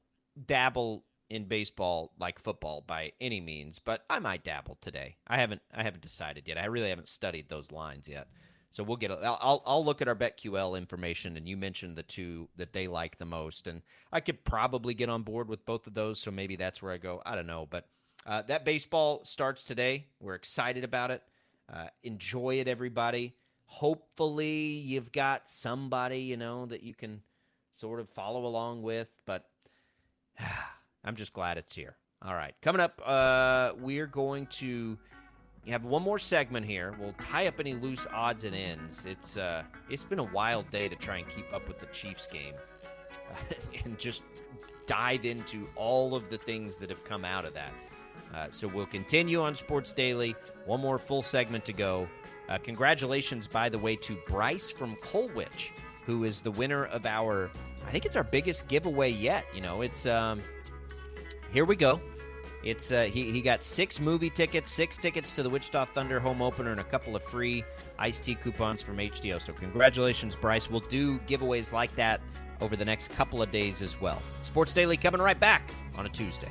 dabble 0.46 1.04
in 1.30 1.44
baseball 1.44 2.12
like 2.18 2.38
football 2.38 2.82
by 2.86 3.12
any 3.20 3.40
means, 3.40 3.78
but 3.78 4.04
I 4.10 4.18
might 4.18 4.44
dabble 4.44 4.78
today. 4.80 5.16
I 5.26 5.38
haven't. 5.38 5.62
I 5.74 5.82
haven't 5.82 6.02
decided 6.02 6.48
yet. 6.48 6.58
I 6.58 6.66
really 6.66 6.90
haven't 6.90 7.08
studied 7.08 7.48
those 7.48 7.72
lines 7.72 8.08
yet. 8.08 8.28
So 8.74 8.82
we'll 8.82 8.96
get. 8.96 9.12
I'll 9.12 9.62
I'll 9.64 9.84
look 9.84 10.02
at 10.02 10.08
our 10.08 10.16
BetQL 10.16 10.76
information, 10.76 11.36
and 11.36 11.48
you 11.48 11.56
mentioned 11.56 11.94
the 11.94 12.02
two 12.02 12.48
that 12.56 12.72
they 12.72 12.88
like 12.88 13.18
the 13.18 13.24
most, 13.24 13.68
and 13.68 13.82
I 14.10 14.18
could 14.18 14.42
probably 14.42 14.94
get 14.94 15.08
on 15.08 15.22
board 15.22 15.48
with 15.48 15.64
both 15.64 15.86
of 15.86 15.94
those. 15.94 16.18
So 16.18 16.32
maybe 16.32 16.56
that's 16.56 16.82
where 16.82 16.90
I 16.90 16.98
go. 16.98 17.22
I 17.24 17.36
don't 17.36 17.46
know, 17.46 17.68
but 17.70 17.86
uh, 18.26 18.42
that 18.42 18.64
baseball 18.64 19.24
starts 19.24 19.64
today. 19.64 20.08
We're 20.18 20.34
excited 20.34 20.82
about 20.82 21.12
it. 21.12 21.22
Uh, 21.72 21.86
enjoy 22.02 22.56
it, 22.58 22.66
everybody. 22.66 23.36
Hopefully, 23.66 24.72
you've 24.72 25.12
got 25.12 25.48
somebody 25.48 26.22
you 26.22 26.36
know 26.36 26.66
that 26.66 26.82
you 26.82 26.94
can 26.94 27.22
sort 27.70 28.00
of 28.00 28.08
follow 28.08 28.44
along 28.44 28.82
with. 28.82 29.06
But 29.24 29.48
I'm 31.04 31.14
just 31.14 31.32
glad 31.32 31.58
it's 31.58 31.76
here. 31.76 31.94
All 32.22 32.34
right, 32.34 32.56
coming 32.60 32.80
up, 32.80 33.00
uh, 33.06 33.74
we're 33.78 34.08
going 34.08 34.46
to 34.46 34.98
have 35.72 35.84
one 35.84 36.02
more 36.02 36.18
segment 36.18 36.66
here. 36.66 36.94
We'll 37.00 37.14
tie 37.14 37.46
up 37.46 37.58
any 37.58 37.74
loose 37.74 38.06
odds 38.12 38.44
and 38.44 38.54
ends. 38.54 39.06
It's 39.06 39.36
uh, 39.36 39.62
it's 39.88 40.04
been 40.04 40.18
a 40.18 40.24
wild 40.24 40.70
day 40.70 40.88
to 40.88 40.96
try 40.96 41.18
and 41.18 41.28
keep 41.28 41.50
up 41.52 41.66
with 41.68 41.78
the 41.78 41.86
Chiefs 41.86 42.26
game, 42.26 42.54
and 43.84 43.98
just 43.98 44.24
dive 44.86 45.24
into 45.24 45.66
all 45.76 46.14
of 46.14 46.28
the 46.28 46.38
things 46.38 46.76
that 46.78 46.90
have 46.90 47.04
come 47.04 47.24
out 47.24 47.44
of 47.44 47.54
that. 47.54 47.72
Uh, 48.34 48.48
so 48.50 48.66
we'll 48.66 48.86
continue 48.86 49.40
on 49.42 49.54
Sports 49.54 49.92
Daily. 49.92 50.34
One 50.66 50.80
more 50.80 50.98
full 50.98 51.22
segment 51.22 51.64
to 51.66 51.72
go. 51.72 52.08
Uh, 52.48 52.58
congratulations, 52.58 53.46
by 53.46 53.68
the 53.68 53.78
way, 53.78 53.96
to 53.96 54.16
Bryce 54.26 54.70
from 54.70 54.96
Colwich, 54.96 55.72
who 56.04 56.24
is 56.24 56.42
the 56.42 56.50
winner 56.50 56.86
of 56.86 57.06
our, 57.06 57.50
I 57.86 57.90
think 57.90 58.04
it's 58.04 58.16
our 58.16 58.24
biggest 58.24 58.68
giveaway 58.68 59.10
yet. 59.10 59.46
You 59.54 59.62
know, 59.62 59.80
it's, 59.82 60.04
um, 60.04 60.42
here 61.52 61.64
we 61.64 61.76
go. 61.76 62.00
It's 62.64 62.92
uh, 62.92 63.04
he, 63.04 63.30
he 63.30 63.42
got 63.42 63.62
six 63.62 64.00
movie 64.00 64.30
tickets, 64.30 64.70
six 64.70 64.96
tickets 64.96 65.34
to 65.36 65.42
the 65.42 65.50
Wichita 65.50 65.84
Thunder 65.86 66.18
home 66.18 66.40
opener, 66.40 66.70
and 66.70 66.80
a 66.80 66.84
couple 66.84 67.14
of 67.14 67.22
free 67.22 67.62
iced 67.98 68.24
tea 68.24 68.34
coupons 68.34 68.82
from 68.82 68.96
HDO. 68.96 69.40
So 69.40 69.52
congratulations, 69.52 70.34
Bryce. 70.34 70.70
We'll 70.70 70.80
do 70.80 71.18
giveaways 71.20 71.72
like 71.72 71.94
that 71.96 72.20
over 72.60 72.76
the 72.76 72.84
next 72.84 73.08
couple 73.12 73.42
of 73.42 73.50
days 73.50 73.82
as 73.82 74.00
well. 74.00 74.22
Sports 74.40 74.72
Daily 74.72 74.96
coming 74.96 75.20
right 75.20 75.38
back 75.38 75.70
on 75.98 76.06
a 76.06 76.08
Tuesday. 76.08 76.50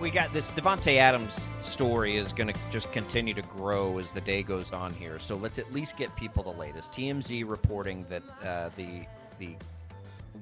we 0.00 0.10
got 0.10 0.32
this 0.32 0.50
Davante 0.50 0.96
Adams 0.96 1.46
story 1.60 2.16
is 2.16 2.32
going 2.32 2.52
to 2.52 2.60
just 2.70 2.92
continue 2.92 3.34
to 3.34 3.42
grow 3.42 3.98
as 3.98 4.12
the 4.12 4.20
day 4.20 4.42
goes 4.42 4.72
on 4.72 4.94
here. 4.94 5.18
So 5.18 5.34
let's 5.36 5.58
at 5.58 5.72
least 5.72 5.96
get 5.96 6.14
people 6.14 6.44
the 6.44 6.50
latest. 6.50 6.92
TMZ 6.92 7.48
reporting 7.48 8.06
that 8.08 8.22
uh, 8.44 8.70
the 8.76 9.06
the 9.38 9.56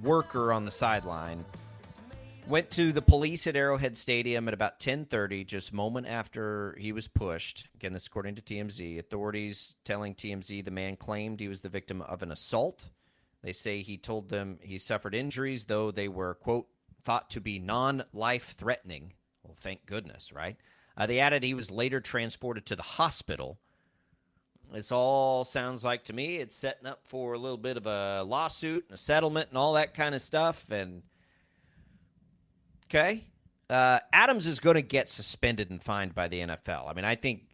worker 0.03 0.53
on 0.53 0.65
the 0.65 0.71
sideline 0.71 1.45
went 2.47 2.71
to 2.71 2.93
the 2.93 3.01
police 3.01 3.47
at 3.47 3.57
Arrowhead 3.57 3.97
Stadium 3.97 4.47
at 4.47 4.55
about 4.55 4.79
10:30, 4.79 5.47
just 5.47 5.73
moment 5.73 6.07
after 6.07 6.77
he 6.79 6.93
was 6.93 7.09
pushed. 7.09 7.69
Again, 7.77 7.95
this 7.95 8.07
according 8.07 8.35
to 8.35 8.43
TMZ. 8.43 8.99
Authorities 8.99 9.77
telling 9.85 10.15
TMZ 10.15 10.65
the 10.65 10.71
man 10.71 10.97
claimed 10.97 11.41
he 11.41 11.49
was 11.49 11.63
the 11.63 11.71
victim 11.71 12.03
of 12.03 12.23
an 12.23 12.31
assault. 12.31 12.89
They 13.43 13.53
say 13.53 13.81
he 13.81 13.97
told 13.97 14.29
them 14.29 14.59
he 14.61 14.77
suffered 14.77 15.15
injuries, 15.15 15.65
though 15.65 15.91
they 15.91 16.09
were 16.09 16.35
quote 16.35 16.67
thought 17.03 17.31
to 17.31 17.41
be 17.41 17.59
non-life 17.59 18.55
threatening. 18.57 19.13
Thank 19.57 19.87
goodness, 19.87 20.33
right? 20.33 20.57
Uh, 20.97 21.07
they 21.07 21.21
added 21.21 21.43
he 21.43 21.55
was 21.55 21.71
later 21.71 22.01
transported 22.01 22.67
to 22.67 22.77
the 22.77 22.83
hospital. 22.83 23.59
This 24.73 24.91
all 24.91 25.45
sounds 25.45 25.85
like 25.85 26.05
to 26.05 26.13
me 26.13 26.37
it's 26.37 26.57
setting 26.57 26.87
up 26.87 27.01
for 27.05 27.35
a 27.35 27.39
little 27.39 27.59
bit 27.59 27.77
of 27.77 27.87
a 27.87 28.25
lawsuit 28.25 28.87
and 28.89 28.95
a 28.95 28.99
settlement 28.99 29.51
and 29.51 29.59
all 29.59 29.75
that 29.75 29.95
kind 29.95 30.15
of 30.15 30.23
stuff. 30.23 30.71
And 30.71 31.03
okay, 32.87 33.23
uh, 33.71 34.01
Adams 34.13 34.47
is 34.47 34.61
going 34.61 34.75
to 34.75 34.83
get 34.83 35.09
suspended 35.09 35.71
and 35.71 35.83
fined 35.83 36.15
by 36.15 36.29
the 36.29 36.41
NFL. 36.41 36.89
I 36.89 36.95
mean, 36.95 37.05
I 37.05 37.15
think 37.15 37.45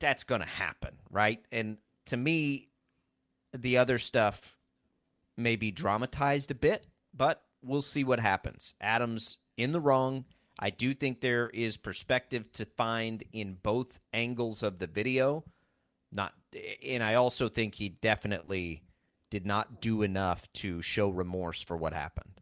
that's 0.00 0.24
going 0.24 0.40
to 0.40 0.46
happen, 0.46 0.94
right? 1.10 1.40
And 1.50 1.78
to 2.06 2.16
me, 2.16 2.68
the 3.52 3.78
other 3.78 3.98
stuff 3.98 4.56
may 5.36 5.56
be 5.56 5.70
dramatized 5.70 6.50
a 6.50 6.54
bit, 6.54 6.86
but 7.14 7.42
we'll 7.62 7.82
see 7.82 8.04
what 8.04 8.20
happens. 8.20 8.74
Adams 8.80 9.38
in 9.56 9.72
the 9.72 9.80
wrong. 9.80 10.24
I 10.58 10.70
do 10.70 10.94
think 10.94 11.20
there 11.20 11.50
is 11.50 11.76
perspective 11.76 12.50
to 12.52 12.64
find 12.64 13.22
in 13.32 13.58
both 13.62 14.00
angles 14.12 14.62
of 14.62 14.78
the 14.78 14.86
video. 14.86 15.44
Not 16.12 16.32
and 16.86 17.02
I 17.02 17.14
also 17.14 17.48
think 17.48 17.74
he 17.74 17.88
definitely 17.88 18.82
did 19.30 19.46
not 19.46 19.80
do 19.80 20.02
enough 20.02 20.50
to 20.52 20.80
show 20.80 21.08
remorse 21.08 21.62
for 21.62 21.76
what 21.76 21.92
happened. 21.92 22.40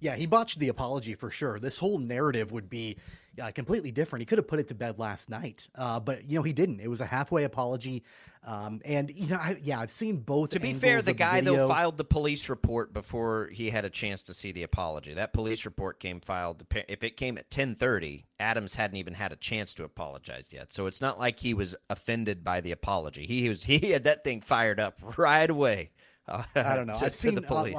Yeah, 0.00 0.14
he 0.14 0.26
botched 0.26 0.60
the 0.60 0.68
apology 0.68 1.14
for 1.14 1.30
sure. 1.32 1.58
This 1.58 1.78
whole 1.78 1.98
narrative 1.98 2.52
would 2.52 2.70
be 2.70 2.96
uh, 3.40 3.50
completely 3.52 3.90
different. 3.90 4.22
He 4.22 4.26
could 4.26 4.38
have 4.38 4.48
put 4.48 4.58
it 4.58 4.68
to 4.68 4.74
bed 4.74 4.98
last 4.98 5.30
night, 5.30 5.68
uh, 5.74 6.00
but 6.00 6.28
you 6.28 6.36
know 6.36 6.42
he 6.42 6.52
didn't. 6.52 6.80
It 6.80 6.88
was 6.88 7.00
a 7.00 7.06
halfway 7.06 7.44
apology, 7.44 8.04
um, 8.44 8.80
and 8.84 9.10
you 9.10 9.28
know, 9.28 9.36
I, 9.36 9.58
yeah, 9.62 9.80
I've 9.80 9.90
seen 9.90 10.18
both. 10.18 10.50
To 10.50 10.60
be 10.60 10.72
fair, 10.72 11.02
the 11.02 11.12
guy 11.12 11.40
the 11.40 11.50
though 11.50 11.68
filed 11.68 11.96
the 11.96 12.04
police 12.04 12.48
report 12.48 12.92
before 12.92 13.48
he 13.52 13.70
had 13.70 13.84
a 13.84 13.90
chance 13.90 14.22
to 14.24 14.34
see 14.34 14.52
the 14.52 14.62
apology. 14.62 15.14
That 15.14 15.32
police 15.32 15.64
report 15.64 16.00
came 16.00 16.20
filed. 16.20 16.64
If 16.88 17.04
it 17.04 17.16
came 17.16 17.38
at 17.38 17.50
ten 17.50 17.74
thirty, 17.74 18.26
Adams 18.40 18.74
hadn't 18.74 18.96
even 18.96 19.14
had 19.14 19.32
a 19.32 19.36
chance 19.36 19.74
to 19.74 19.84
apologize 19.84 20.48
yet. 20.50 20.72
So 20.72 20.86
it's 20.86 21.00
not 21.00 21.18
like 21.18 21.40
he 21.40 21.54
was 21.54 21.74
offended 21.90 22.44
by 22.44 22.60
the 22.60 22.72
apology. 22.72 23.26
He 23.26 23.48
was 23.48 23.62
he 23.64 23.78
had 23.90 24.04
that 24.04 24.24
thing 24.24 24.40
fired 24.40 24.80
up 24.80 25.00
right 25.16 25.48
away. 25.48 25.90
Uh, 26.26 26.42
I 26.54 26.74
don't 26.74 26.86
know. 26.86 26.98
To, 26.98 27.06
I've 27.06 27.14
seen 27.14 27.34
the 27.34 27.42
police. 27.42 27.78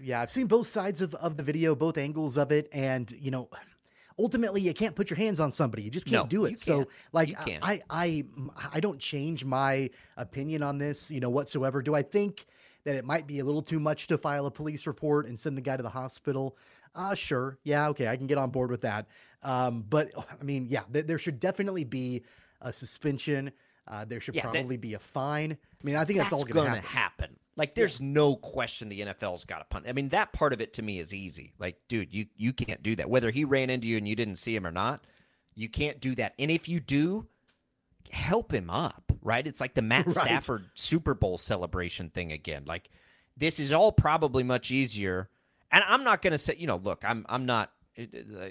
Yeah, 0.00 0.20
I've 0.20 0.30
seen 0.30 0.48
both 0.48 0.66
sides 0.66 1.00
of, 1.00 1.14
of 1.14 1.36
the 1.36 1.44
video, 1.44 1.74
both 1.76 1.96
angles 1.96 2.36
of 2.36 2.50
it, 2.50 2.68
and 2.72 3.10
you 3.12 3.30
know 3.30 3.48
ultimately 4.18 4.60
you 4.60 4.72
can't 4.74 4.94
put 4.94 5.10
your 5.10 5.16
hands 5.16 5.40
on 5.40 5.50
somebody. 5.50 5.82
You 5.82 5.90
just 5.90 6.06
can't 6.06 6.24
No, 6.24 6.28
do 6.28 6.44
it. 6.46 6.60
So 6.60 6.86
like. 7.12 7.34
I 7.62 7.80
I 7.90 8.24
I 8.72 8.80
don't 8.80 8.98
change 8.98 9.44
my 9.44 9.90
opinion 10.16 10.62
on 10.62 10.78
this, 10.78 11.10
you 11.10 11.20
know, 11.20 11.30
whatsoever. 11.30 11.82
Do 11.82 11.94
I 11.94 12.02
think 12.02 12.46
that 12.84 12.94
it 12.96 13.04
might 13.04 13.26
be 13.26 13.38
a 13.38 13.44
little 13.44 13.62
too 13.62 13.80
much 13.80 14.06
to 14.08 14.18
file 14.18 14.46
a 14.46 14.50
police 14.50 14.86
report 14.86 15.26
and 15.26 15.38
send 15.38 15.56
the 15.56 15.62
guy 15.62 15.76
to 15.76 15.82
the 15.82 15.88
hospital? 15.88 16.56
Uh 16.94 17.14
sure. 17.14 17.58
Yeah, 17.64 17.88
okay, 17.88 18.06
I 18.08 18.16
can 18.16 18.26
get 18.26 18.38
on 18.38 18.50
board 18.50 18.70
with 18.70 18.82
that. 18.82 19.06
Um 19.42 19.84
but 19.88 20.10
I 20.16 20.42
mean, 20.44 20.66
yeah, 20.68 20.82
th- 20.92 21.06
there 21.06 21.18
should 21.18 21.40
definitely 21.40 21.84
be 21.84 22.22
a 22.60 22.72
suspension. 22.72 23.52
Uh, 23.86 24.04
there 24.06 24.20
should 24.20 24.34
Yeah, 24.34 24.44
that- 24.44 24.52
probably 24.54 24.76
be 24.78 24.94
a 24.94 24.98
fine. 24.98 25.52
I 25.52 25.84
mean, 25.84 25.96
I 25.96 26.04
think 26.06 26.18
that's, 26.18 26.32
all 26.32 26.42
going 26.44 26.68
going 26.70 26.80
to 26.80 26.86
happen. 26.88 27.36
Like, 27.56 27.74
there's 27.74 28.00
no 28.00 28.34
question 28.36 28.88
the 28.88 29.00
NFL's 29.02 29.44
got 29.44 29.58
to 29.58 29.64
punt. 29.64 29.86
I 29.88 29.92
mean, 29.92 30.08
that 30.08 30.32
part 30.32 30.52
of 30.52 30.60
it 30.60 30.72
to 30.74 30.82
me 30.82 30.98
is 30.98 31.14
easy. 31.14 31.52
Like, 31.58 31.76
dude, 31.88 32.12
you 32.12 32.26
you 32.36 32.52
can't 32.52 32.82
do 32.82 32.96
that. 32.96 33.08
Whether 33.08 33.30
he 33.30 33.44
ran 33.44 33.70
into 33.70 33.86
you 33.86 33.96
and 33.96 34.08
you 34.08 34.16
didn't 34.16 34.36
see 34.36 34.56
him 34.56 34.66
or 34.66 34.72
not, 34.72 35.06
you 35.54 35.68
can't 35.68 36.00
do 36.00 36.14
that. 36.16 36.34
And 36.38 36.50
if 36.50 36.68
you 36.68 36.80
do, 36.80 37.26
help 38.10 38.52
him 38.52 38.70
up, 38.70 39.04
right? 39.22 39.46
It's 39.46 39.60
like 39.60 39.74
the 39.74 39.82
Matt 39.82 40.06
Right. 40.06 40.14
Stafford 40.14 40.64
Super 40.74 41.14
Bowl 41.14 41.38
celebration 41.38 42.10
thing 42.10 42.32
again. 42.32 42.64
Like, 42.66 42.90
this 43.36 43.60
is 43.60 43.72
all 43.72 43.92
probably 43.92 44.42
much 44.42 44.70
easier. 44.70 45.28
And 45.70 45.84
I'm 45.86 46.04
not 46.04 46.22
going 46.22 46.32
to 46.32 46.38
say, 46.38 46.56
you 46.58 46.66
know, 46.66 46.76
look, 46.76 47.04
I'm 47.06 47.24
I'm 47.28 47.46
not 47.46 47.72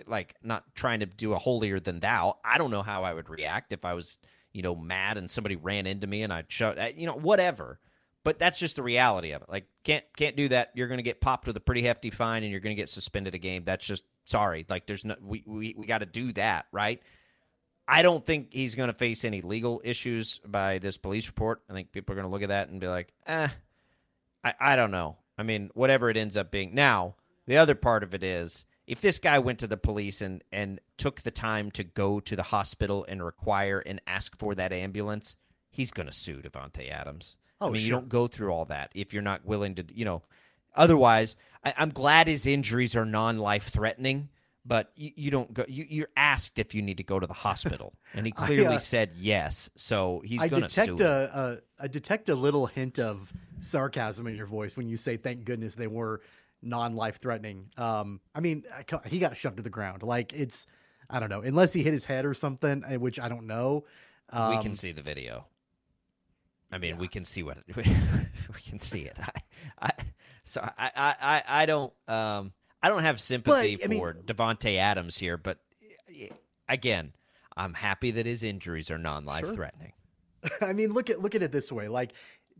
like 0.08 0.36
not 0.41 0.64
trying 0.76 1.01
to 1.01 1.06
do 1.06 1.34
a 1.34 1.38
holier 1.39 1.80
than 1.80 1.99
thou. 1.99 2.38
I 2.45 2.58
don't 2.58 2.72
know 2.72 2.84
how 2.84 3.04
I 3.04 3.14
would 3.14 3.30
react 3.30 3.74
if 3.74 3.86
I 3.86 3.93
was, 3.93 4.20
you 4.54 4.62
know, 4.62 4.76
mad 4.76 5.18
and 5.18 5.30
somebody 5.30 5.56
ran 5.56 5.86
into 5.88 6.08
me 6.08 6.24
and 6.24 6.32
I 6.32 6.43
shut, 6.47 6.97
you 6.97 7.06
know, 7.06 7.16
whatever. 7.16 7.80
But 8.24 8.39
that's 8.39 8.57
just 8.57 8.78
the 8.78 8.84
reality 8.84 9.32
of 9.32 9.41
it. 9.41 9.49
Like, 9.49 9.65
can't 9.84 10.05
can't 10.15 10.36
do 10.36 10.47
that. 10.49 10.71
You're 10.76 10.88
going 10.88 10.99
to 10.99 11.03
get 11.03 11.19
popped 11.19 11.45
with 11.45 11.57
a 11.57 11.59
pretty 11.59 11.82
hefty 11.82 12.09
fine 12.09 12.43
and 12.43 12.51
you're 12.51 12.61
going 12.61 12.76
to 12.76 12.82
get 12.82 12.89
suspended 12.89 13.36
a 13.36 13.38
game. 13.38 13.63
That's 13.65 13.86
just 13.86 14.05
sorry. 14.26 14.65
Like, 14.69 14.86
there's 14.88 15.03
no 15.03 15.15
we 15.21 15.43
we, 15.45 15.76
we 15.78 15.86
got 15.86 15.99
to 15.99 16.05
do 16.05 16.32
that, 16.34 16.67
right? 16.71 17.01
I 17.88 18.01
don't 18.01 18.26
think 18.26 18.53
he's 18.53 18.76
going 18.76 18.88
to 18.88 18.93
face 18.93 19.26
any 19.26 19.41
legal 19.41 19.82
issues 19.84 20.39
by 20.45 20.78
this 20.80 20.97
police 20.97 21.28
report. 21.28 21.63
I 21.69 21.74
think 21.74 21.91
people 21.91 22.13
are 22.13 22.15
going 22.15 22.28
to 22.28 22.32
look 22.32 22.43
at 22.43 22.49
that 22.49 22.69
and 22.69 22.80
be 22.80 22.88
like, 22.88 23.11
eh, 23.28 23.49
I, 24.43 24.53
I 24.59 24.76
don't 24.78 24.91
know. 24.91 25.17
I 25.38 25.43
mean, 25.43 25.69
whatever 25.74 26.09
it 26.09 26.15
ends 26.15 26.38
up 26.38 26.49
being. 26.49 26.74
Now, 26.74 27.15
the 27.45 27.57
other 27.57 27.76
part 27.76 28.03
of 28.03 28.13
it 28.13 28.24
is 28.24 28.63
if 28.88 29.01
this 29.01 29.19
guy 29.19 29.39
went 29.39 29.59
to 29.59 29.67
the 29.67 29.78
police 29.78 30.21
and, 30.21 30.43
and 30.51 30.80
took 30.97 31.21
the 31.21 31.32
time 31.32 31.71
to 31.71 31.84
go 31.84 32.19
to 32.21 32.36
the 32.36 32.43
hospital 32.43 33.05
and 33.07 33.24
require 33.24 33.80
and 33.80 34.01
ask 34.07 34.38
for 34.38 34.55
that 34.55 34.71
ambulance, 34.71 35.36
he's 35.69 35.91
going 35.91 36.07
to 36.07 36.13
sue 36.13 36.41
Davante 36.41 36.89
Adams. 36.89 37.38
I 37.62 37.66
Oh, 37.66 37.70
mean, 37.70 37.82
you 37.82 37.89
don't 37.89 38.10
go 38.10 38.28
through 38.28 38.51
all 38.51 38.66
that 38.66 38.91
if 38.93 39.14
you're 39.14 39.22
not 39.24 39.45
willing 39.45 39.76
to, 39.76 39.86
you 39.93 40.06
know. 40.06 40.22
Otherwise, 40.76 41.36
I, 41.64 41.74
I'm 41.78 41.91
glad 41.91 42.28
his 42.28 42.45
injuries 42.45 42.95
are 42.95 43.06
non-life 43.06 43.70
threatening, 43.70 44.30
but 44.66 44.91
you, 44.95 45.12
you 45.16 45.32
don't 45.32 45.54
go. 45.54 45.64
You, 45.68 45.86
you're 45.88 46.10
asked 46.18 46.58
if 46.60 46.74
you 46.74 46.82
need 46.82 46.97
to 46.97 47.04
go 47.04 47.20
to 47.20 47.28
the 47.28 47.34
hospital, 47.34 47.93
and 48.14 48.26
he 48.26 48.34
I, 48.38 48.45
clearly 48.45 48.76
uh, 48.76 48.80
said 48.80 49.12
yes. 49.16 49.70
So 49.76 50.22
he's 50.26 50.41
I 50.41 50.47
going 50.47 50.64
to 50.64 50.68
detect 50.68 50.97
sue. 50.97 51.06
a, 51.06 51.24
a 51.24 51.58
I 51.80 51.88
detect 51.88 52.30
a 52.30 52.36
little 52.36 52.66
hint 52.66 52.99
of 52.99 53.32
sarcasm 53.60 54.28
in 54.28 54.36
your 54.36 54.47
voice 54.47 54.76
when 54.76 54.89
you 54.89 54.97
say 54.97 55.16
"Thank 55.18 55.45
goodness 55.45 55.76
they 55.76 55.88
were 55.88 56.22
non-life 56.62 57.20
threatening." 57.22 57.70
Um, 57.78 58.20
I 58.34 58.39
mean, 58.39 58.64
I 58.74 59.08
he 59.08 59.20
got 59.20 59.38
shoved 59.38 59.58
to 59.58 59.64
the 59.64 59.70
ground. 59.70 60.01
Like 60.04 60.34
it's, 60.34 60.66
I 61.10 61.20
don't 61.20 61.30
know, 61.30 61.41
unless 61.41 61.72
he 61.74 61.84
hit 61.84 61.93
his 61.93 62.06
head 62.06 62.26
or 62.26 62.34
something, 62.34 62.84
eh, 62.88 62.95
which 62.97 63.20
I 63.20 63.30
don't 63.30 63.47
know. 63.47 63.86
Um, 64.32 64.58
we 64.58 64.64
can 64.64 64.76
see 64.76 64.91
the 64.91 65.04
video. 65.04 65.45
I 66.74 66.78
mean, 66.80 66.97
we 66.97 67.07
can 67.07 67.24
see 67.24 67.43
what 67.43 67.57
we 67.76 67.84
can 68.65 68.80
see 68.80 69.01
it. 69.01 69.17
I, 69.19 69.32
I 69.82 69.91
so 70.43 70.61
I, 70.78 70.91
I, 71.21 71.43
I, 71.47 71.65
don't 71.65 71.93
um 72.07 72.51
I 72.82 72.89
don't 72.89 73.03
have 73.03 73.21
sympathy 73.21 73.78
mean- 73.88 73.99
for 73.99 74.13
Davante 74.13 74.76
Adams 74.78 75.17
here, 75.17 75.38
but 75.38 75.59
eh, 76.13 76.30
again, 76.67 77.13
I'm 77.55 77.74
happy 77.74 78.11
that 78.11 78.26
his 78.26 78.43
injuries 78.43 78.89
are 78.91 78.97
non-life 78.97 79.45
Sure. 79.45 79.53
threatening. 79.55 79.93
I 80.61 80.74
mean, 80.74 80.91
look 80.93 81.09
at 81.09 81.21
look 81.21 81.36
at 81.36 81.43
it 81.43 81.51
this 81.51 81.71
way: 81.71 81.88
like 81.88 82.13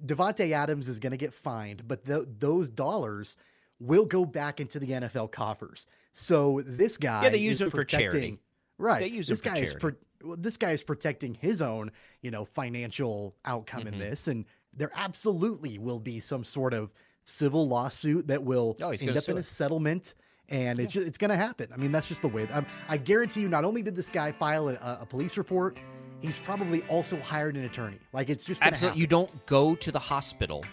Davante 0.06 0.52
Adams 0.52 0.88
is 0.88 1.00
going 1.00 1.12
to 1.12 1.18
get 1.18 1.34
fined, 1.34 1.88
but 1.88 2.06
th- 2.06 2.28
those 2.40 2.70
dollars 2.70 3.38
will 3.80 4.06
go 4.06 4.24
back 4.26 4.60
into 4.62 4.80
the 4.80 4.88
NFL 4.88 5.32
coffers. 5.32 5.88
So 6.14 6.62
this 6.66 6.98
guy, 6.98 7.24
Yeah, 7.24 7.30
they 7.30 7.38
use 7.40 7.54
is 7.56 7.60
them 7.60 7.72
for 7.72 7.84
charity. 7.84 8.38
Right, 8.78 9.00
They 9.02 9.08
use 9.08 9.28
this 9.28 9.42
guy 9.42 9.58
is 9.58 9.72
charity. 9.74 9.80
pro- 9.80 9.92
well, 9.92 9.98
this 10.38 10.58
guy 10.58 10.72
is 10.72 10.84
protecting 10.84 11.34
his 11.34 11.62
own, 11.62 11.92
you 12.22 12.32
know, 12.32 12.46
financial 12.46 13.36
outcome 13.46 13.82
Mm-hmm. 13.84 13.94
in 13.94 14.00
this, 14.00 14.28
and 14.28 14.46
there 14.76 14.92
absolutely 14.96 15.78
will 15.78 16.00
be 16.00 16.20
some 16.20 16.44
sort 16.44 16.74
of 16.74 16.92
civil 17.24 17.68
lawsuit 17.68 18.28
that 18.28 18.44
will 18.44 18.76
Oh, 18.82 18.90
end 18.90 19.18
up 19.18 19.30
in 19.30 19.38
a 19.38 19.44
settlement. 19.44 20.14
And 20.50 20.80
it's 20.80 20.92
just, 20.94 21.08
it's 21.08 21.18
going 21.18 21.30
to 21.30 21.38
happen. 21.38 21.70
I 21.74 21.78
mean, 21.78 21.92
that's 21.94 22.08
just 22.08 22.22
the 22.22 22.28
way. 22.28 22.48
Um, 22.50 22.66
I 22.90 22.98
guarantee 22.98 23.42
you, 23.42 23.48
not 23.48 23.64
only 23.64 23.82
did 23.82 23.96
this 23.96 24.10
guy 24.10 24.32
file 24.34 24.68
a, 24.70 24.98
a 25.02 25.06
police 25.06 25.38
report, 25.38 25.78
he's 26.22 26.38
probably 26.38 26.82
also 26.90 27.18
hired 27.22 27.56
an 27.56 27.64
attorney. 27.64 27.98
Like 28.12 28.30
it's 28.30 28.44
just 28.46 28.62
Absolutely, 28.62 28.88
happen. 28.90 29.00
you 29.02 29.08
don't 29.08 29.46
go 29.46 29.74
to 29.76 29.92
the 29.92 30.00
hospital 30.00 30.64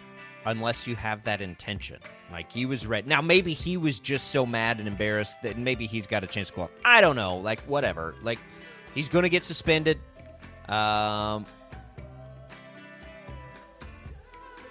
unless 0.44 0.86
you 0.88 0.96
have 0.96 1.22
that 1.24 1.40
intention. 1.40 1.98
Like 2.32 2.50
he 2.50 2.66
was 2.66 2.84
ready. 2.86 3.08
Now 3.08 3.20
maybe 3.22 3.52
he 3.52 3.76
was 3.76 4.00
just 4.00 4.28
so 4.32 4.44
mad 4.44 4.80
and 4.80 4.88
embarrassed 4.88 5.40
that 5.42 5.56
maybe 5.56 5.86
he's 5.86 6.06
got 6.06 6.24
a 6.24 6.26
chance 6.26 6.48
to 6.50 6.56
go. 6.56 6.62
out. 6.62 6.72
I 6.84 7.00
don't 7.00 7.16
know. 7.16 7.36
Like 7.36 7.60
whatever. 7.60 8.16
Like 8.22 8.38
he's 8.94 9.08
going 9.08 9.22
to 9.22 9.28
get 9.28 9.44
suspended. 9.44 9.98
Um, 10.68 11.46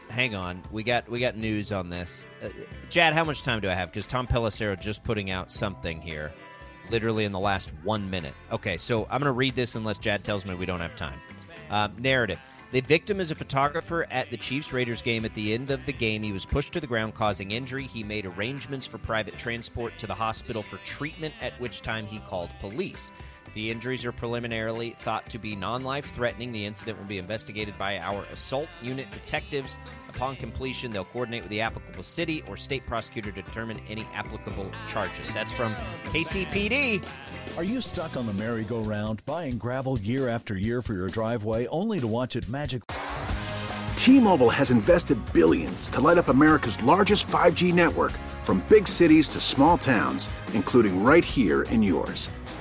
hang 0.09 0.35
on, 0.35 0.63
we 0.71 0.83
got 0.83 1.09
we 1.09 1.19
got 1.19 1.37
news 1.37 1.71
on 1.71 1.89
this. 1.89 2.25
Uh, 2.43 2.49
Jad, 2.89 3.13
how 3.13 3.23
much 3.23 3.43
time 3.43 3.59
do 3.59 3.69
I 3.69 3.73
have? 3.73 3.89
Because 3.89 4.07
Tom 4.07 4.27
Pelissero 4.27 4.79
just 4.79 5.03
putting 5.03 5.29
out 5.29 5.51
something 5.51 6.01
here, 6.01 6.33
literally 6.89 7.25
in 7.25 7.31
the 7.31 7.39
last 7.39 7.71
one 7.83 8.09
minute. 8.09 8.33
Okay, 8.51 8.77
so 8.77 9.03
I'm 9.05 9.19
going 9.19 9.23
to 9.25 9.31
read 9.31 9.55
this 9.55 9.75
unless 9.75 9.99
Jad 9.99 10.23
tells 10.23 10.45
me 10.45 10.55
we 10.55 10.65
don't 10.65 10.81
have 10.81 10.95
time. 10.95 11.19
Um, 11.69 11.93
narrative. 11.99 12.39
The 12.71 12.81
victim 12.81 13.19
is 13.19 13.31
a 13.31 13.35
photographer 13.35 14.05
at 14.11 14.29
the 14.29 14.37
Chiefs 14.37 14.71
Raiders 14.71 15.01
game. 15.01 15.25
At 15.25 15.33
the 15.33 15.55
end 15.55 15.71
of 15.71 15.83
the 15.87 15.93
game, 15.93 16.21
he 16.21 16.31
was 16.31 16.45
pushed 16.45 16.71
to 16.73 16.79
the 16.79 16.85
ground, 16.85 17.15
causing 17.15 17.49
injury. 17.49 17.87
He 17.87 18.03
made 18.03 18.27
arrangements 18.27 18.85
for 18.85 18.99
private 18.99 19.39
transport 19.39 19.97
to 19.97 20.05
the 20.05 20.13
hospital 20.13 20.61
for 20.61 20.77
treatment, 20.77 21.33
at 21.41 21.59
which 21.59 21.81
time 21.81 22.05
he 22.05 22.19
called 22.19 22.51
police. 22.59 23.11
The 23.53 23.71
injuries 23.71 24.05
are 24.05 24.11
preliminarily 24.11 24.95
thought 24.99 25.29
to 25.29 25.39
be 25.39 25.55
non 25.55 25.83
life 25.83 26.11
threatening. 26.11 26.51
The 26.51 26.65
incident 26.65 26.97
will 26.97 27.05
be 27.05 27.17
investigated 27.17 27.77
by 27.77 27.97
our 27.99 28.23
assault 28.25 28.67
unit 28.81 29.09
detectives. 29.11 29.77
Upon 30.09 30.35
completion, 30.35 30.91
they'll 30.91 31.05
coordinate 31.05 31.43
with 31.43 31.49
the 31.49 31.61
applicable 31.61 32.03
city 32.03 32.43
or 32.47 32.57
state 32.57 32.85
prosecutor 32.85 33.31
to 33.31 33.41
determine 33.41 33.81
any 33.89 34.07
applicable 34.13 34.71
charges. 34.87 35.31
That's 35.31 35.51
from 35.51 35.73
KCPD. 36.05 37.03
Are 37.57 37.63
you 37.63 37.81
stuck 37.81 38.15
on 38.15 38.25
the 38.25 38.33
merry-go-round, 38.33 39.25
buying 39.25 39.57
gravel 39.57 39.99
year 39.99 40.27
after 40.27 40.57
year 40.57 40.81
for 40.81 40.93
your 40.93 41.07
driveway, 41.07 41.67
only 41.67 41.99
to 41.99 42.07
watch 42.07 42.35
it 42.35 42.47
magically? 42.47 42.95
T-Mobile 43.95 44.49
has 44.49 44.71
invested 44.71 45.19
billions 45.33 45.89
to 45.89 45.99
light 45.99 46.17
up 46.17 46.29
America's 46.29 46.81
largest 46.83 47.27
5G 47.27 47.73
network 47.73 48.13
from 48.43 48.63
big 48.69 48.87
cities 48.87 49.27
to 49.29 49.39
small 49.39 49.77
towns, 49.77 50.29
including 50.53 51.03
right 51.03 51.23
here 51.23 51.63
in 51.63 51.83
yours. 51.83 52.29